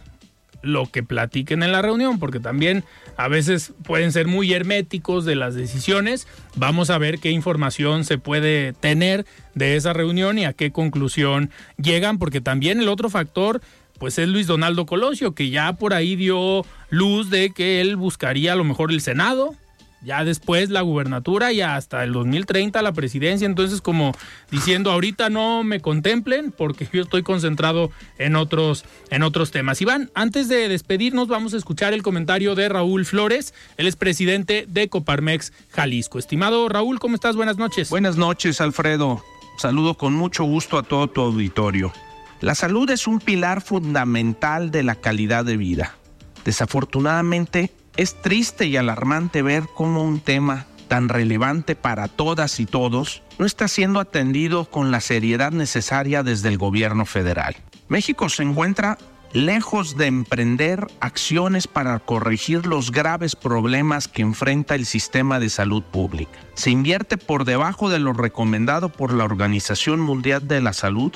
lo 0.61 0.85
que 0.91 1.03
platiquen 1.03 1.63
en 1.63 1.71
la 1.71 1.81
reunión, 1.81 2.19
porque 2.19 2.39
también 2.39 2.83
a 3.17 3.27
veces 3.27 3.73
pueden 3.83 4.11
ser 4.11 4.27
muy 4.27 4.53
herméticos 4.53 5.25
de 5.25 5.35
las 5.35 5.55
decisiones. 5.55 6.27
Vamos 6.55 6.89
a 6.89 6.97
ver 6.97 7.19
qué 7.19 7.31
información 7.31 8.05
se 8.05 8.17
puede 8.17 8.73
tener 8.73 9.25
de 9.55 9.75
esa 9.75 9.93
reunión 9.93 10.37
y 10.37 10.45
a 10.45 10.53
qué 10.53 10.71
conclusión 10.71 11.49
llegan, 11.77 12.17
porque 12.17 12.41
también 12.41 12.79
el 12.81 12.89
otro 12.89 13.09
factor 13.09 13.61
pues 13.99 14.17
es 14.17 14.29
Luis 14.29 14.47
Donaldo 14.47 14.85
Colosio, 14.85 15.35
que 15.35 15.49
ya 15.49 15.73
por 15.73 15.93
ahí 15.93 16.15
dio 16.15 16.65
luz 16.89 17.29
de 17.29 17.51
que 17.51 17.81
él 17.81 17.97
buscaría 17.97 18.53
a 18.53 18.55
lo 18.55 18.63
mejor 18.63 18.91
el 18.91 19.01
Senado, 19.01 19.55
ya 20.01 20.23
después 20.23 20.69
la 20.69 20.81
gubernatura 20.81 21.51
y 21.51 21.61
hasta 21.61 22.03
el 22.03 22.13
2030 22.13 22.81
la 22.81 22.93
presidencia. 22.93 23.45
Entonces, 23.45 23.81
como 23.81 24.13
diciendo, 24.51 24.91
ahorita 24.91 25.29
no 25.29 25.63
me 25.63 25.79
contemplen 25.79 26.51
porque 26.51 26.87
yo 26.91 27.01
estoy 27.01 27.23
concentrado 27.23 27.91
en 28.17 28.35
otros, 28.35 28.85
en 29.09 29.23
otros 29.23 29.51
temas. 29.51 29.81
Iván, 29.81 30.09
antes 30.13 30.47
de 30.47 30.67
despedirnos, 30.67 31.27
vamos 31.27 31.53
a 31.53 31.57
escuchar 31.57 31.93
el 31.93 32.03
comentario 32.03 32.55
de 32.55 32.69
Raúl 32.69 33.05
Flores, 33.05 33.53
él 33.77 33.87
es 33.87 33.95
presidente 33.95 34.65
de 34.67 34.89
Coparmex 34.89 35.53
Jalisco. 35.71 36.19
Estimado 36.19 36.69
Raúl, 36.69 36.99
¿cómo 36.99 37.15
estás? 37.15 37.35
Buenas 37.35 37.57
noches. 37.57 37.89
Buenas 37.89 38.17
noches, 38.17 38.61
Alfredo. 38.61 39.23
Saludo 39.57 39.95
con 39.95 40.13
mucho 40.13 40.43
gusto 40.45 40.77
a 40.77 40.83
todo 40.83 41.07
tu 41.07 41.21
auditorio. 41.21 41.91
La 42.39 42.55
salud 42.55 42.89
es 42.89 43.07
un 43.07 43.19
pilar 43.19 43.61
fundamental 43.61 44.71
de 44.71 44.83
la 44.83 44.95
calidad 44.95 45.43
de 45.43 45.57
vida 45.57 45.99
Desafortunadamente, 46.45 47.71
es 47.99 48.15
triste 48.15 48.65
y 48.65 48.77
alarmante 48.77 49.41
ver 49.41 49.65
cómo 49.75 50.05
un 50.05 50.21
tema 50.21 50.67
tan 50.87 51.09
relevante 51.09 51.75
para 51.75 52.07
todas 52.07 52.61
y 52.61 52.65
todos 52.65 53.23
no 53.37 53.45
está 53.45 53.67
siendo 53.67 53.99
atendido 53.99 54.63
con 54.63 54.89
la 54.89 55.01
seriedad 55.01 55.51
necesaria 55.51 56.23
desde 56.23 56.47
el 56.47 56.57
gobierno 56.57 57.05
federal. 57.05 57.57
México 57.89 58.29
se 58.29 58.43
encuentra 58.43 58.97
lejos 59.33 59.97
de 59.97 60.05
emprender 60.05 60.87
acciones 61.01 61.67
para 61.67 61.99
corregir 61.99 62.65
los 62.65 62.93
graves 62.93 63.35
problemas 63.35 64.07
que 64.07 64.21
enfrenta 64.21 64.75
el 64.75 64.85
sistema 64.85 65.41
de 65.41 65.49
salud 65.49 65.83
pública. 65.83 66.39
Se 66.53 66.71
invierte 66.71 67.17
por 67.17 67.43
debajo 67.43 67.89
de 67.89 67.99
lo 67.99 68.13
recomendado 68.13 68.87
por 68.87 69.11
la 69.11 69.25
Organización 69.25 69.99
Mundial 69.99 70.47
de 70.47 70.61
la 70.61 70.71
Salud 70.71 71.11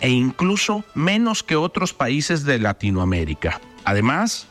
e 0.00 0.10
incluso 0.10 0.84
menos 0.94 1.42
que 1.42 1.56
otros 1.56 1.94
países 1.94 2.44
de 2.44 2.58
Latinoamérica. 2.58 3.58
Además, 3.86 4.48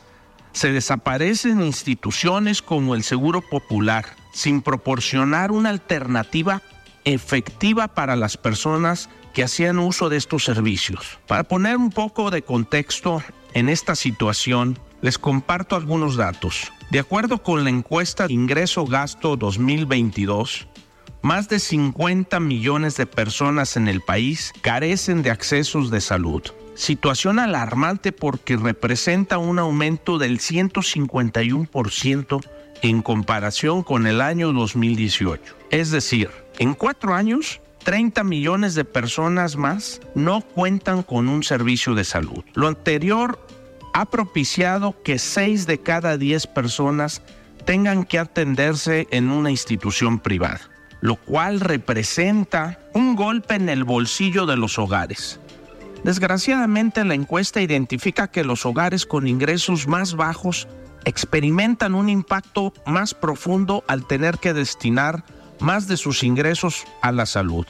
se 0.56 0.72
desaparecen 0.72 1.60
instituciones 1.60 2.62
como 2.62 2.94
el 2.94 3.02
Seguro 3.02 3.42
Popular, 3.42 4.06
sin 4.32 4.62
proporcionar 4.62 5.52
una 5.52 5.68
alternativa 5.68 6.62
efectiva 7.04 7.88
para 7.88 8.16
las 8.16 8.38
personas 8.38 9.10
que 9.34 9.44
hacían 9.44 9.78
uso 9.78 10.08
de 10.08 10.16
estos 10.16 10.44
servicios. 10.44 11.18
Para 11.26 11.44
poner 11.44 11.76
un 11.76 11.90
poco 11.90 12.30
de 12.30 12.40
contexto 12.40 13.22
en 13.52 13.68
esta 13.68 13.94
situación, 13.94 14.78
les 15.02 15.18
comparto 15.18 15.76
algunos 15.76 16.16
datos. 16.16 16.72
De 16.90 17.00
acuerdo 17.00 17.42
con 17.42 17.62
la 17.62 17.68
encuesta 17.68 18.24
Ingreso-Gasto 18.26 19.36
2022, 19.36 20.68
más 21.26 21.48
de 21.48 21.58
50 21.58 22.38
millones 22.38 22.96
de 22.96 23.04
personas 23.04 23.76
en 23.76 23.88
el 23.88 24.00
país 24.00 24.52
carecen 24.60 25.24
de 25.24 25.32
accesos 25.32 25.90
de 25.90 26.00
salud. 26.00 26.40
Situación 26.76 27.40
alarmante 27.40 28.12
porque 28.12 28.56
representa 28.56 29.36
un 29.36 29.58
aumento 29.58 30.18
del 30.18 30.38
151% 30.38 32.46
en 32.82 33.02
comparación 33.02 33.82
con 33.82 34.06
el 34.06 34.20
año 34.20 34.52
2018. 34.52 35.42
Es 35.72 35.90
decir, 35.90 36.30
en 36.60 36.74
cuatro 36.74 37.12
años 37.12 37.60
30 37.82 38.22
millones 38.22 38.76
de 38.76 38.84
personas 38.84 39.56
más 39.56 40.00
no 40.14 40.42
cuentan 40.42 41.02
con 41.02 41.28
un 41.28 41.42
servicio 41.42 41.96
de 41.96 42.04
salud. 42.04 42.44
Lo 42.54 42.68
anterior 42.68 43.44
ha 43.94 44.04
propiciado 44.04 44.94
que 45.02 45.18
6 45.18 45.66
de 45.66 45.80
cada 45.80 46.18
10 46.18 46.46
personas 46.46 47.20
tengan 47.64 48.04
que 48.04 48.20
atenderse 48.20 49.08
en 49.10 49.30
una 49.30 49.50
institución 49.50 50.20
privada, 50.20 50.70
lo 51.06 51.14
cual 51.14 51.60
representa 51.60 52.80
un 52.92 53.14
golpe 53.14 53.54
en 53.54 53.68
el 53.68 53.84
bolsillo 53.84 54.44
de 54.44 54.56
los 54.56 54.76
hogares. 54.76 55.38
Desgraciadamente 56.02 57.04
la 57.04 57.14
encuesta 57.14 57.60
identifica 57.60 58.26
que 58.26 58.42
los 58.42 58.66
hogares 58.66 59.06
con 59.06 59.28
ingresos 59.28 59.86
más 59.86 60.16
bajos 60.16 60.66
experimentan 61.04 61.94
un 61.94 62.08
impacto 62.08 62.74
más 62.86 63.14
profundo 63.14 63.84
al 63.86 64.04
tener 64.04 64.38
que 64.38 64.52
destinar 64.52 65.22
más 65.60 65.86
de 65.86 65.96
sus 65.96 66.24
ingresos 66.24 66.82
a 67.02 67.12
la 67.12 67.26
salud. 67.26 67.66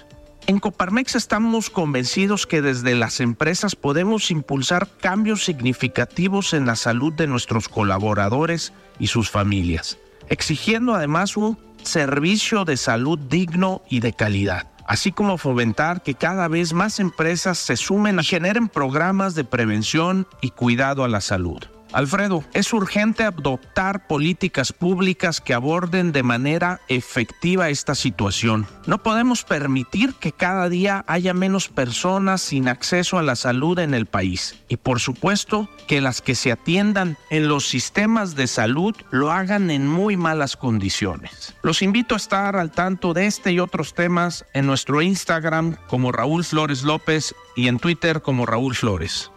En 0.47 0.59
Coparmex 0.59 1.15
estamos 1.15 1.69
convencidos 1.69 2.47
que 2.47 2.63
desde 2.63 2.95
las 2.95 3.21
empresas 3.21 3.77
podemos 3.77 4.31
impulsar 4.31 4.89
cambios 4.99 5.45
significativos 5.45 6.55
en 6.55 6.65
la 6.65 6.77
salud 6.77 7.13
de 7.13 7.27
nuestros 7.27 7.69
colaboradores 7.69 8.73
y 8.99 9.09
sus 9.09 9.29
familias, 9.29 9.99
exigiendo 10.31 10.95
además 10.95 11.37
un 11.37 11.66
servicio 11.87 12.65
de 12.65 12.77
salud 12.77 13.19
digno 13.19 13.83
y 13.89 14.01
de 14.01 14.13
calidad, 14.13 14.67
así 14.87 15.13
como 15.13 15.39
fomentar 15.39 16.03
que 16.03 16.15
cada 16.15 16.49
vez 16.49 16.73
más 16.73 17.01
empresas 17.01 17.59
se 17.59 17.77
sumen 17.77 18.19
y 18.21 18.25
generen 18.25 18.69
programas 18.69 19.35
de 19.35 19.45
prevención 19.45 20.27
y 20.41 20.51
cuidado 20.51 21.05
a 21.05 21.09
la 21.09 21.21
salud. 21.21 21.76
Alfredo, 21.97 22.45
es 22.53 22.75
urgente 22.75 23.25
adoptar 23.25 24.07
políticas 24.07 24.71
públicas 24.75 25.41
que 25.41 25.55
aborden 25.55 26.13
de 26.13 26.23
manera 26.23 26.83
efectiva 26.89 27.71
esta 27.71 27.95
situación. 27.95 28.67
No 28.85 29.03
podemos 29.03 29.45
permitir 29.45 30.13
que 30.13 30.33
cada 30.33 30.69
día 30.69 31.07
haya 31.09 31.33
menos 31.33 31.69
personas 31.69 32.43
sin 32.43 32.69
acceso 32.69 33.17
a 33.17 33.23
la 33.23 33.35
salud 33.35 33.79
en 33.79 33.95
el 33.95 34.05
país. 34.05 34.57
Y 34.69 34.77
por 34.77 35.01
supuesto 35.01 35.71
que 35.89 36.03
las 36.03 36.21
que 36.21 36.35
se 36.35 36.53
atiendan 36.53 37.17
en 37.31 37.49
los 37.49 37.67
sistemas 37.67 38.37
de 38.37 38.47
salud 38.47 38.95
lo 39.11 39.33
hagan 39.33 39.71
en 39.71 39.89
muy 39.89 40.19
malas 40.19 40.59
condiciones. 40.59 41.55
Los 41.63 41.81
invito 41.81 42.13
a 42.13 42.19
estar 42.19 42.57
al 42.57 42.73
tanto 42.73 43.15
de 43.15 43.25
este 43.25 43.53
y 43.53 43.59
otros 43.59 43.95
temas 43.95 44.45
en 44.53 44.67
nuestro 44.67 45.01
Instagram 45.01 45.77
como 45.89 46.13
Raúl 46.13 46.45
Flores 46.45 46.83
López 46.83 47.35
y 47.57 47.69
en 47.69 47.79
Twitter 47.79 48.21
como 48.21 48.45
Raúl 48.45 48.75
Flores. 48.75 49.31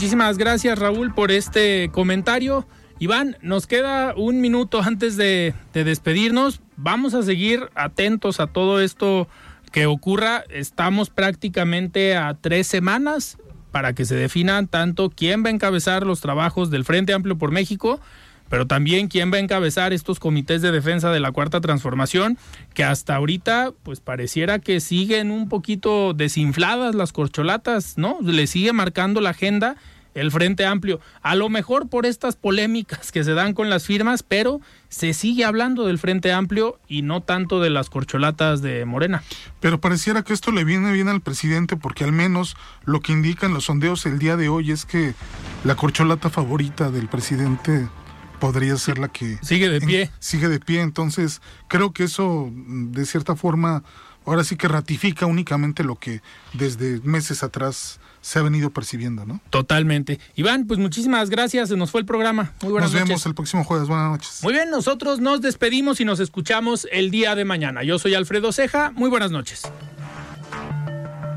Muchísimas 0.00 0.38
gracias 0.38 0.78
Raúl 0.78 1.12
por 1.12 1.30
este 1.30 1.90
comentario. 1.92 2.66
Iván, 2.98 3.36
nos 3.42 3.66
queda 3.66 4.14
un 4.16 4.40
minuto 4.40 4.80
antes 4.80 5.18
de, 5.18 5.52
de, 5.74 5.84
despedirnos. 5.84 6.62
Vamos 6.78 7.12
a 7.12 7.22
seguir 7.22 7.68
atentos 7.74 8.40
a 8.40 8.46
todo 8.46 8.80
esto 8.80 9.28
que 9.72 9.84
ocurra. 9.84 10.42
Estamos 10.48 11.10
prácticamente 11.10 12.16
a 12.16 12.32
tres 12.32 12.66
semanas 12.66 13.36
para 13.72 13.92
que 13.92 14.06
se 14.06 14.14
definan 14.14 14.68
tanto 14.68 15.10
quién 15.10 15.44
va 15.44 15.48
a 15.48 15.52
encabezar 15.52 16.06
los 16.06 16.22
trabajos 16.22 16.70
del 16.70 16.86
Frente 16.86 17.12
Amplio 17.12 17.36
por 17.36 17.50
México, 17.50 18.00
pero 18.50 18.66
también 18.66 19.08
quién 19.08 19.32
va 19.32 19.36
a 19.36 19.40
encabezar 19.40 19.94
estos 19.94 20.20
comités 20.20 20.60
de 20.60 20.72
defensa 20.72 21.10
de 21.10 21.20
la 21.20 21.32
Cuarta 21.32 21.62
Transformación, 21.62 22.36
que 22.74 22.84
hasta 22.84 23.14
ahorita 23.14 23.72
pues 23.82 24.00
pareciera 24.00 24.58
que 24.58 24.80
siguen 24.80 25.30
un 25.30 25.48
poquito 25.48 26.12
desinfladas 26.12 26.94
las 26.94 27.12
corcholatas, 27.12 27.96
¿no? 27.96 28.18
Le 28.20 28.46
sigue 28.46 28.74
marcando 28.74 29.22
la 29.22 29.30
agenda 29.30 29.76
el 30.14 30.30
Frente 30.30 30.66
Amplio, 30.66 31.00
a 31.22 31.36
lo 31.36 31.48
mejor 31.48 31.88
por 31.88 32.06
estas 32.06 32.36
polémicas 32.36 33.12
que 33.12 33.22
se 33.22 33.34
dan 33.34 33.54
con 33.54 33.70
las 33.70 33.86
firmas, 33.86 34.22
pero 34.22 34.60
se 34.88 35.14
sigue 35.14 35.44
hablando 35.44 35.86
del 35.86 35.98
Frente 35.98 36.32
Amplio 36.32 36.80
y 36.88 37.02
no 37.02 37.22
tanto 37.22 37.60
de 37.60 37.70
las 37.70 37.90
corcholatas 37.90 38.60
de 38.60 38.84
Morena. 38.84 39.22
Pero 39.60 39.80
pareciera 39.80 40.22
que 40.22 40.32
esto 40.32 40.50
le 40.50 40.64
viene 40.64 40.92
bien 40.92 41.08
al 41.08 41.20
presidente 41.20 41.76
porque 41.76 42.04
al 42.04 42.12
menos 42.12 42.56
lo 42.84 43.00
que 43.00 43.12
indican 43.12 43.54
los 43.54 43.66
sondeos 43.66 44.04
el 44.06 44.18
día 44.18 44.36
de 44.36 44.48
hoy 44.48 44.72
es 44.72 44.84
que 44.84 45.14
la 45.64 45.76
corcholata 45.76 46.28
favorita 46.28 46.90
del 46.90 47.08
presidente 47.08 47.88
podría 48.40 48.76
ser 48.76 48.98
la 48.98 49.08
que 49.08 49.38
sigue 49.42 49.68
de 49.68 49.80
pie. 49.80 50.02
En, 50.02 50.10
sigue 50.18 50.48
de 50.48 50.58
pie, 50.58 50.80
entonces 50.80 51.40
creo 51.68 51.92
que 51.92 52.04
eso 52.04 52.50
de 52.52 53.06
cierta 53.06 53.36
forma 53.36 53.84
ahora 54.26 54.44
sí 54.44 54.56
que 54.56 54.68
ratifica 54.68 55.26
únicamente 55.26 55.84
lo 55.84 55.96
que 55.96 56.22
desde 56.54 57.00
meses 57.02 57.42
atrás 57.42 58.00
se 58.20 58.38
ha 58.38 58.42
venido 58.42 58.70
percibiendo, 58.70 59.24
¿no? 59.24 59.40
Totalmente. 59.50 60.20
Iván, 60.36 60.66
pues 60.66 60.78
muchísimas 60.78 61.30
gracias, 61.30 61.70
se 61.70 61.76
nos 61.76 61.90
fue 61.90 62.00
el 62.00 62.06
programa. 62.06 62.52
Muy 62.62 62.72
buenas 62.72 62.90
nos 62.90 63.00
noches. 63.00 63.08
vemos 63.08 63.26
el 63.26 63.34
próximo 63.34 63.64
jueves, 63.64 63.88
buenas 63.88 64.10
noches. 64.10 64.40
Muy 64.42 64.52
bien, 64.52 64.70
nosotros 64.70 65.20
nos 65.20 65.40
despedimos 65.40 66.00
y 66.00 66.04
nos 66.04 66.20
escuchamos 66.20 66.86
el 66.92 67.10
día 67.10 67.34
de 67.34 67.44
mañana. 67.44 67.82
Yo 67.82 67.98
soy 67.98 68.14
Alfredo 68.14 68.52
Ceja, 68.52 68.90
muy 68.90 69.08
buenas 69.08 69.30
noches. 69.30 69.62